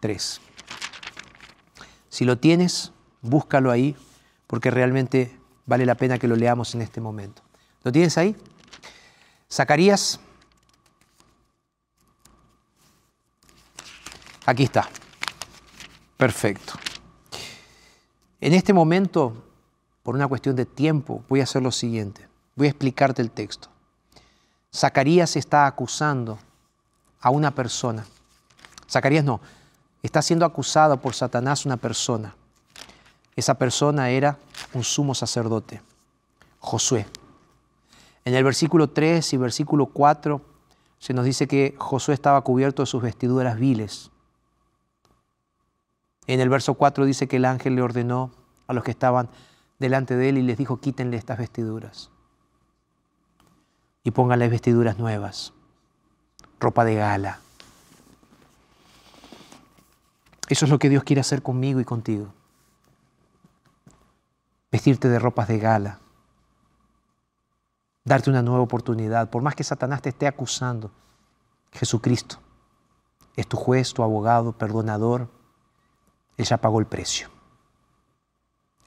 3. 0.00 0.40
Si 2.08 2.24
lo 2.24 2.38
tienes, 2.38 2.92
búscalo 3.22 3.70
ahí, 3.70 3.96
porque 4.46 4.70
realmente 4.70 5.36
vale 5.66 5.86
la 5.86 5.94
pena 5.94 6.18
que 6.18 6.28
lo 6.28 6.36
leamos 6.36 6.74
en 6.74 6.82
este 6.82 7.00
momento. 7.00 7.42
¿Lo 7.82 7.90
tienes 7.90 8.18
ahí? 8.18 8.36
Zacarías 9.50 10.20
Aquí 14.46 14.64
está. 14.64 14.88
Perfecto. 16.16 16.74
En 18.40 18.52
este 18.52 18.72
momento, 18.72 19.32
por 20.02 20.14
una 20.14 20.28
cuestión 20.28 20.54
de 20.54 20.66
tiempo, 20.66 21.24
voy 21.28 21.40
a 21.40 21.44
hacer 21.44 21.62
lo 21.62 21.72
siguiente. 21.72 22.28
Voy 22.56 22.66
a 22.66 22.70
explicarte 22.70 23.22
el 23.22 23.30
texto. 23.30 23.68
Zacarías 24.74 25.36
está 25.36 25.66
acusando 25.66 26.38
a 27.20 27.30
una 27.30 27.54
persona. 27.54 28.04
Zacarías 28.90 29.24
no, 29.24 29.40
está 30.02 30.20
siendo 30.20 30.44
acusado 30.44 30.96
por 30.98 31.14
Satanás 31.14 31.64
una 31.64 31.76
persona. 31.76 32.34
Esa 33.36 33.54
persona 33.54 34.10
era 34.10 34.38
un 34.74 34.84
sumo 34.84 35.14
sacerdote, 35.14 35.80
Josué. 36.60 37.06
En 38.24 38.34
el 38.34 38.44
versículo 38.44 38.90
3 38.90 39.32
y 39.32 39.36
versículo 39.36 39.86
4 39.86 40.40
se 40.98 41.14
nos 41.14 41.24
dice 41.24 41.48
que 41.48 41.74
Josué 41.78 42.14
estaba 42.14 42.40
cubierto 42.42 42.82
de 42.82 42.86
sus 42.86 43.02
vestiduras 43.02 43.58
viles. 43.58 44.10
En 46.26 46.40
el 46.40 46.48
verso 46.48 46.74
4 46.74 47.04
dice 47.04 47.28
que 47.28 47.36
el 47.36 47.44
ángel 47.44 47.76
le 47.76 47.82
ordenó 47.82 48.30
a 48.66 48.72
los 48.72 48.84
que 48.84 48.90
estaban 48.90 49.28
delante 49.78 50.16
de 50.16 50.30
él 50.30 50.38
y 50.38 50.42
les 50.42 50.56
dijo, 50.56 50.80
quítenle 50.80 51.16
estas 51.16 51.38
vestiduras 51.38 52.10
y 54.02 54.10
pónganle 54.10 54.48
vestiduras 54.48 54.98
nuevas, 54.98 55.52
ropa 56.60 56.84
de 56.84 56.94
gala. 56.94 57.40
Eso 60.48 60.66
es 60.66 60.70
lo 60.70 60.78
que 60.78 60.90
Dios 60.90 61.04
quiere 61.04 61.20
hacer 61.20 61.42
conmigo 61.42 61.80
y 61.80 61.84
contigo. 61.84 62.28
Vestirte 64.70 65.08
de 65.08 65.18
ropas 65.18 65.48
de 65.48 65.58
gala, 65.58 66.00
darte 68.04 68.28
una 68.28 68.42
nueva 68.42 68.62
oportunidad, 68.62 69.30
por 69.30 69.42
más 69.42 69.54
que 69.54 69.64
Satanás 69.64 70.02
te 70.02 70.10
esté 70.10 70.26
acusando. 70.26 70.90
Jesucristo 71.72 72.38
es 73.36 73.46
tu 73.46 73.56
juez, 73.56 73.94
tu 73.94 74.02
abogado, 74.02 74.52
perdonador. 74.52 75.28
Él 76.36 76.44
ya 76.44 76.56
pagó 76.58 76.80
el 76.80 76.86
precio. 76.86 77.28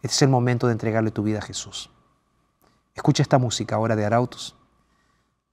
Este 0.02 0.16
es 0.16 0.22
el 0.22 0.30
momento 0.30 0.68
de 0.68 0.74
entregarle 0.74 1.12
tu 1.12 1.24
vida 1.24 1.40
a 1.40 1.42
Jesús. 1.42 1.90
Escucha 2.94 3.24
esta 3.24 3.38
música 3.38 3.76
ahora 3.76 3.96
de 3.96 4.06
Arautos 4.06 4.56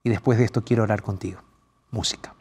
y 0.03 0.09
después 0.09 0.37
de 0.37 0.45
esto 0.45 0.63
quiero 0.63 0.83
orar 0.83 1.01
contigo. 1.01 1.41
Música. 1.91 2.34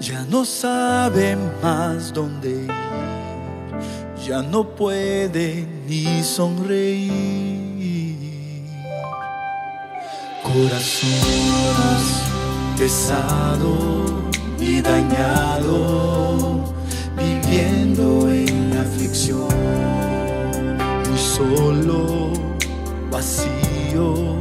Ya 0.00 0.24
no 0.30 0.46
sabe 0.46 1.36
más 1.62 2.10
dónde 2.14 2.48
ir, 2.48 2.70
ya 4.26 4.40
no 4.40 4.64
puede 4.64 5.66
ni 5.86 6.22
sonreír. 6.24 7.10
Corazón 10.42 11.10
pesado 12.78 13.74
y 14.58 14.80
dañado, 14.80 16.64
viviendo 17.14 18.30
en 18.30 18.74
aflicción, 18.78 19.48
muy 21.06 21.18
solo, 21.18 22.32
vacío 23.10 24.39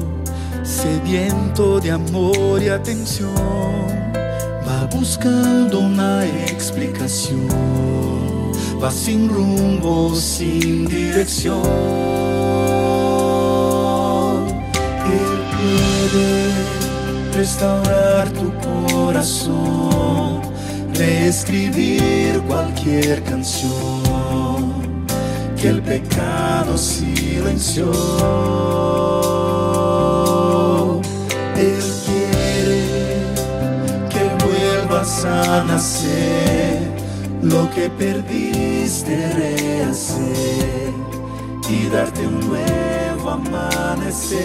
sediento 0.81 1.79
de 1.81 1.91
amor 1.91 2.63
y 2.63 2.69
atención, 2.69 3.33
va 4.65 4.85
buscando 4.85 5.79
una 5.79 6.25
explicación, 6.25 7.49
va 8.81 8.89
sin 8.89 9.27
rumbo, 9.27 10.15
sin 10.15 10.85
dirección. 10.85 11.59
Él 15.19 15.39
puede 15.57 16.53
restaurar 17.35 18.29
tu 18.29 18.49
corazón, 18.65 20.41
reescribir 20.93 22.41
cualquier 22.47 23.21
canción 23.23 23.69
que 25.59 25.67
el 25.67 25.81
pecado 25.81 26.77
silenció. 26.77 27.91
A 35.49 35.63
nacer, 35.63 36.79
lo 37.41 37.69
que 37.71 37.89
perdiste 37.89 39.15
rehacer 39.33 40.93
y 41.67 41.87
darte 41.87 42.27
un 42.27 42.39
nuevo 42.47 43.31
amanecer. 43.31 44.39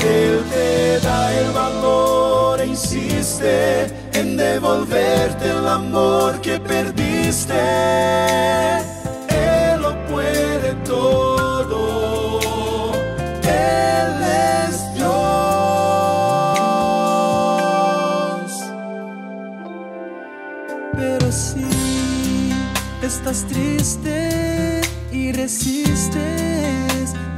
Él 0.00 0.44
te 0.52 1.00
da 1.00 1.32
el 1.40 1.50
valor 1.52 2.60
e 2.60 2.66
insiste 2.66 3.86
en 4.12 4.36
devolverte 4.36 5.50
el 5.50 5.66
amor 5.66 6.40
que 6.42 6.60
perdiste. 6.60 7.54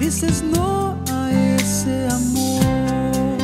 Dices 0.06 0.40
no 0.40 0.96
a 1.10 1.32
ese 1.32 2.06
amor 2.06 3.36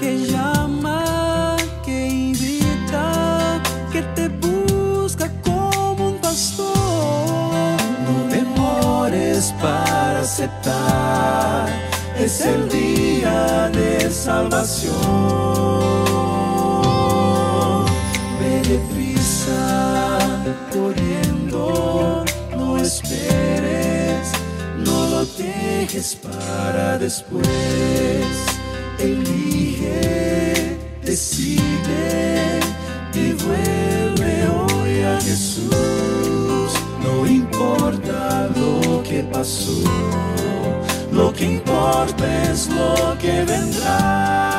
que 0.00 0.26
llama, 0.26 1.54
que 1.84 2.08
invita, 2.08 3.60
que 3.92 4.00
te 4.16 4.28
busca 4.28 5.30
como 5.44 6.12
un 6.12 6.16
pastor. 6.16 7.76
No 8.06 8.26
demores 8.30 9.52
para 9.60 10.20
aceptar, 10.20 11.68
es 12.18 12.40
el 12.40 12.70
día 12.70 13.68
de 13.68 14.10
salvación. 14.10 16.11
Dejes 25.42 26.16
para 26.16 26.98
después. 26.98 27.46
Elige, 28.98 30.76
decide 31.04 32.60
y 33.14 33.32
vuelve 33.32 34.48
hoy 34.48 35.02
a 35.02 35.20
Jesús. 35.20 36.72
No 37.02 37.26
importa 37.26 38.48
lo 38.56 39.02
que 39.02 39.22
pasó, 39.24 39.82
lo 41.10 41.32
que 41.32 41.44
importa 41.44 42.50
es 42.50 42.68
lo 42.68 43.18
que 43.18 43.44
vendrá. 43.44 44.51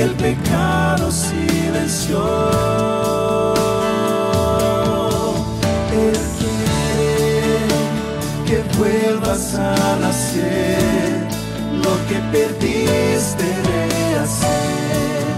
El 0.00 0.12
pecado 0.14 1.10
silenció. 1.10 2.18
Él 5.92 6.18
quiere 6.38 7.66
que 8.46 8.78
vuelvas 8.78 9.54
a 9.54 9.96
nacer, 10.00 11.28
lo 11.84 11.92
que 12.08 12.16
perdiste 12.32 13.46
rehacer 13.70 15.34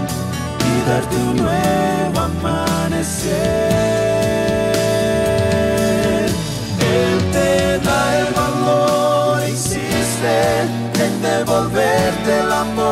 y 0.69 0.89
darte 0.89 1.15
un 1.15 1.35
nuevo 1.37 2.19
amanecer. 2.19 3.83
en 10.25 11.21
devolverte 11.21 12.39
el 12.39 12.51
amor 12.51 12.82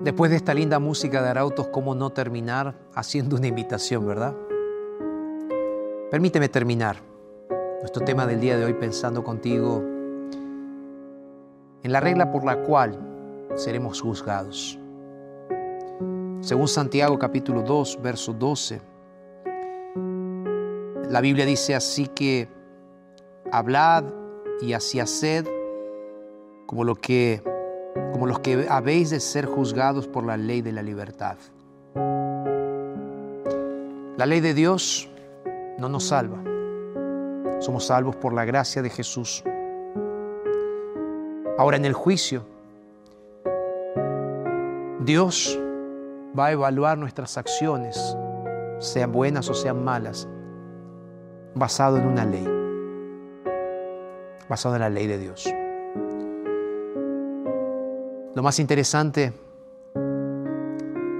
Después 0.00 0.30
de 0.30 0.36
esta 0.36 0.54
linda 0.54 0.78
música 0.78 1.20
de 1.20 1.28
Arautos, 1.28 1.66
¿cómo 1.68 1.92
no 1.92 2.10
terminar 2.10 2.76
haciendo 2.94 3.34
una 3.34 3.48
invitación, 3.48 4.06
verdad? 4.06 4.32
Permíteme 6.08 6.48
terminar 6.48 6.98
nuestro 7.80 8.04
tema 8.04 8.24
del 8.24 8.40
día 8.40 8.56
de 8.56 8.64
hoy 8.64 8.74
pensando 8.74 9.24
contigo 9.24 9.82
en 11.82 11.92
la 11.92 11.98
regla 11.98 12.30
por 12.30 12.44
la 12.44 12.62
cual 12.62 12.96
seremos 13.56 14.00
juzgados. 14.00 14.78
Según 16.42 16.68
Santiago 16.68 17.18
capítulo 17.18 17.62
2, 17.62 17.98
verso 18.00 18.32
12, 18.32 18.80
la 21.10 21.20
Biblia 21.20 21.44
dice 21.44 21.74
así 21.74 22.06
que 22.06 22.48
hablad 23.50 24.04
y 24.60 24.74
así 24.74 25.00
haced 25.00 25.44
como 26.66 26.84
lo 26.84 26.94
que 26.94 27.42
como 28.12 28.26
los 28.26 28.40
que 28.40 28.66
habéis 28.68 29.10
de 29.10 29.20
ser 29.20 29.46
juzgados 29.46 30.08
por 30.08 30.24
la 30.24 30.36
ley 30.36 30.62
de 30.62 30.72
la 30.72 30.82
libertad. 30.82 31.36
La 34.16 34.26
ley 34.26 34.40
de 34.40 34.52
Dios 34.54 35.08
no 35.78 35.88
nos 35.88 36.08
salva. 36.08 36.38
Somos 37.60 37.86
salvos 37.86 38.16
por 38.16 38.32
la 38.32 38.44
gracia 38.44 38.82
de 38.82 38.90
Jesús. 38.90 39.44
Ahora 41.56 41.76
en 41.76 41.84
el 41.84 41.92
juicio, 41.92 42.44
Dios 45.00 45.58
va 46.38 46.46
a 46.46 46.52
evaluar 46.52 46.98
nuestras 46.98 47.38
acciones, 47.38 48.16
sean 48.78 49.12
buenas 49.12 49.48
o 49.48 49.54
sean 49.54 49.84
malas, 49.84 50.28
basado 51.54 51.96
en 51.96 52.06
una 52.06 52.24
ley, 52.24 52.46
basado 54.48 54.74
en 54.76 54.80
la 54.82 54.90
ley 54.90 55.06
de 55.06 55.18
Dios. 55.18 55.48
Lo 58.38 58.44
más 58.44 58.60
interesante 58.60 59.32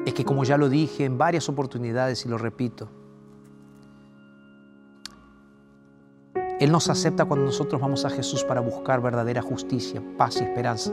es 0.07 0.15
que 0.15 0.25
como 0.25 0.45
ya 0.45 0.57
lo 0.57 0.69
dije 0.69 1.05
en 1.05 1.19
varias 1.19 1.49
oportunidades 1.49 2.25
y 2.25 2.29
lo 2.29 2.39
repito, 2.39 2.89
Él 6.61 6.71
nos 6.71 6.89
acepta 6.89 7.25
cuando 7.25 7.45
nosotros 7.45 7.81
vamos 7.83 8.05
a 8.05 8.11
Jesús 8.11 8.45
para 8.45 8.61
buscar 8.61 9.03
verdadera 9.03 9.43
justicia, 9.43 10.01
paz 10.17 10.41
y 10.41 10.45
esperanza. 10.45 10.93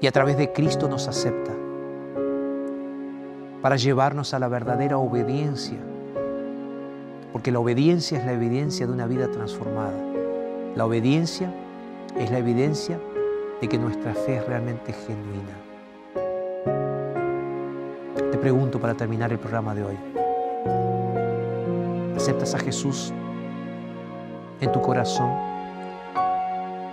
Y 0.00 0.08
a 0.08 0.10
través 0.10 0.36
de 0.36 0.52
Cristo 0.52 0.88
nos 0.88 1.06
acepta 1.06 1.52
para 3.62 3.76
llevarnos 3.76 4.34
a 4.34 4.40
la 4.40 4.48
verdadera 4.48 4.98
obediencia, 4.98 5.78
porque 7.32 7.52
la 7.52 7.60
obediencia 7.60 8.18
es 8.18 8.26
la 8.26 8.32
evidencia 8.32 8.88
de 8.88 8.92
una 8.92 9.06
vida 9.06 9.30
transformada. 9.30 9.94
La 10.74 10.84
obediencia 10.84 11.54
es 12.18 12.30
la 12.30 12.38
evidencia 12.38 12.98
de 13.60 13.68
que 13.68 13.78
nuestra 13.78 14.12
fe 14.12 14.36
es 14.36 14.46
realmente 14.46 14.92
genuina. 14.92 15.56
Te 18.30 18.38
pregunto 18.38 18.80
para 18.80 18.94
terminar 18.94 19.32
el 19.32 19.38
programa 19.38 19.74
de 19.74 19.84
hoy, 19.84 19.96
¿aceptas 22.16 22.54
a 22.54 22.58
Jesús 22.58 23.12
en 24.60 24.72
tu 24.72 24.82
corazón? 24.82 25.30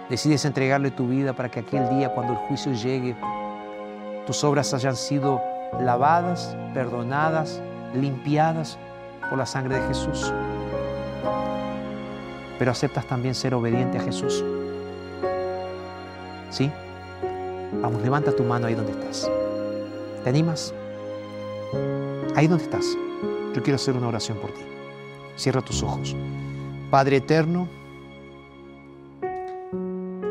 ¿Decides 0.09 0.45
entregarle 0.45 0.91
tu 0.91 1.07
vida 1.07 1.33
para 1.33 1.49
que 1.49 1.61
aquel 1.61 1.89
día 1.89 2.13
cuando 2.13 2.33
el 2.33 2.39
juicio 2.39 2.73
llegue, 2.73 3.15
tus 4.27 4.43
obras 4.43 4.73
hayan 4.75 4.95
sido 4.95 5.41
lavadas, 5.79 6.55
perdonadas, 6.75 7.61
limpiadas 7.95 8.77
por 9.27 9.39
la 9.39 9.47
sangre 9.47 9.79
de 9.79 9.87
Jesús? 9.87 10.31
Pero 12.59 12.71
aceptas 12.71 13.07
también 13.07 13.33
ser 13.33 13.55
obediente 13.55 13.97
a 13.97 14.01
Jesús. 14.01 14.43
¿Sí? 16.49 16.71
Vamos, 17.81 18.01
levanta 18.01 18.31
tu 18.31 18.43
mano 18.43 18.67
ahí 18.67 18.75
donde 18.75 18.91
estás. 18.91 19.29
¿Te 20.23 20.29
animas? 20.29 20.73
Ahí 22.35 22.47
donde 22.47 22.63
estás. 22.63 22.85
Yo 23.53 23.63
quiero 23.63 23.75
hacer 23.75 23.95
una 23.95 24.07
oración 24.07 24.37
por 24.37 24.51
ti. 24.51 24.61
Cierra 25.35 25.61
tus 25.61 25.83
ojos. 25.83 26.15
Padre 26.89 27.17
eterno, 27.17 27.67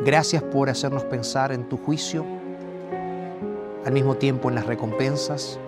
gracias 0.04 0.42
por 0.42 0.70
hacernos 0.70 1.04
pensar 1.04 1.52
en 1.52 1.68
tu 1.68 1.76
juicio, 1.76 2.24
al 3.84 3.92
mismo 3.92 4.16
tiempo 4.16 4.48
en 4.48 4.54
las 4.54 4.66
recompensas 4.66 5.58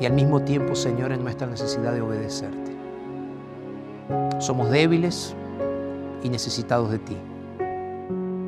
y 0.00 0.06
al 0.06 0.12
mismo 0.12 0.42
tiempo, 0.42 0.74
Señor, 0.74 1.12
en 1.12 1.22
nuestra 1.22 1.46
necesidad 1.46 1.92
de 1.92 2.00
obedecerte. 2.00 2.72
Somos 4.40 4.70
débiles 4.70 5.34
y 6.22 6.28
necesitados 6.28 6.90
de 6.90 6.98
ti. 6.98 7.16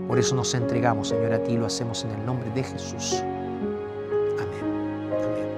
Por 0.09 0.18
eso 0.18 0.34
nos 0.34 0.55
entregamos, 0.55 1.09
Señor, 1.09 1.32
a 1.32 1.42
ti 1.42 1.57
lo 1.57 1.66
hacemos 1.66 2.05
en 2.05 2.11
el 2.11 2.26
nombre 2.26 2.50
de 2.50 2.62
Jesús. 2.62 3.22
Amén. 4.38 5.09
Amén. 5.09 5.48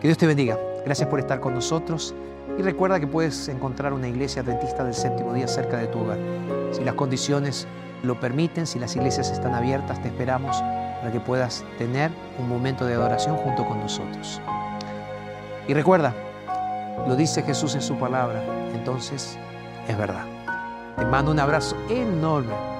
Que 0.00 0.08
Dios 0.08 0.18
te 0.18 0.26
bendiga. 0.26 0.58
Gracias 0.84 1.08
por 1.08 1.20
estar 1.20 1.40
con 1.40 1.54
nosotros. 1.54 2.14
Y 2.58 2.62
recuerda 2.62 3.00
que 3.00 3.06
puedes 3.06 3.48
encontrar 3.48 3.92
una 3.92 4.08
iglesia 4.08 4.42
adventista 4.42 4.84
del 4.84 4.94
séptimo 4.94 5.32
día 5.32 5.48
cerca 5.48 5.78
de 5.78 5.86
tu 5.86 6.00
hogar. 6.00 6.18
Si 6.72 6.84
las 6.84 6.94
condiciones 6.94 7.66
lo 8.02 8.18
permiten, 8.18 8.66
si 8.66 8.78
las 8.78 8.94
iglesias 8.96 9.30
están 9.30 9.54
abiertas, 9.54 10.02
te 10.02 10.08
esperamos 10.08 10.56
para 11.00 11.12
que 11.12 11.20
puedas 11.20 11.64
tener 11.78 12.10
un 12.38 12.48
momento 12.48 12.84
de 12.84 12.94
adoración 12.94 13.36
junto 13.36 13.66
con 13.66 13.80
nosotros. 13.80 14.40
Y 15.66 15.74
recuerda, 15.74 16.14
lo 17.06 17.16
dice 17.16 17.42
Jesús 17.42 17.74
en 17.74 17.82
su 17.82 17.96
palabra, 17.96 18.42
entonces 18.74 19.38
es 19.88 19.96
verdad. 19.96 20.24
Te 20.96 21.04
mando 21.06 21.30
un 21.30 21.38
abrazo 21.38 21.76
enorme 21.88 22.79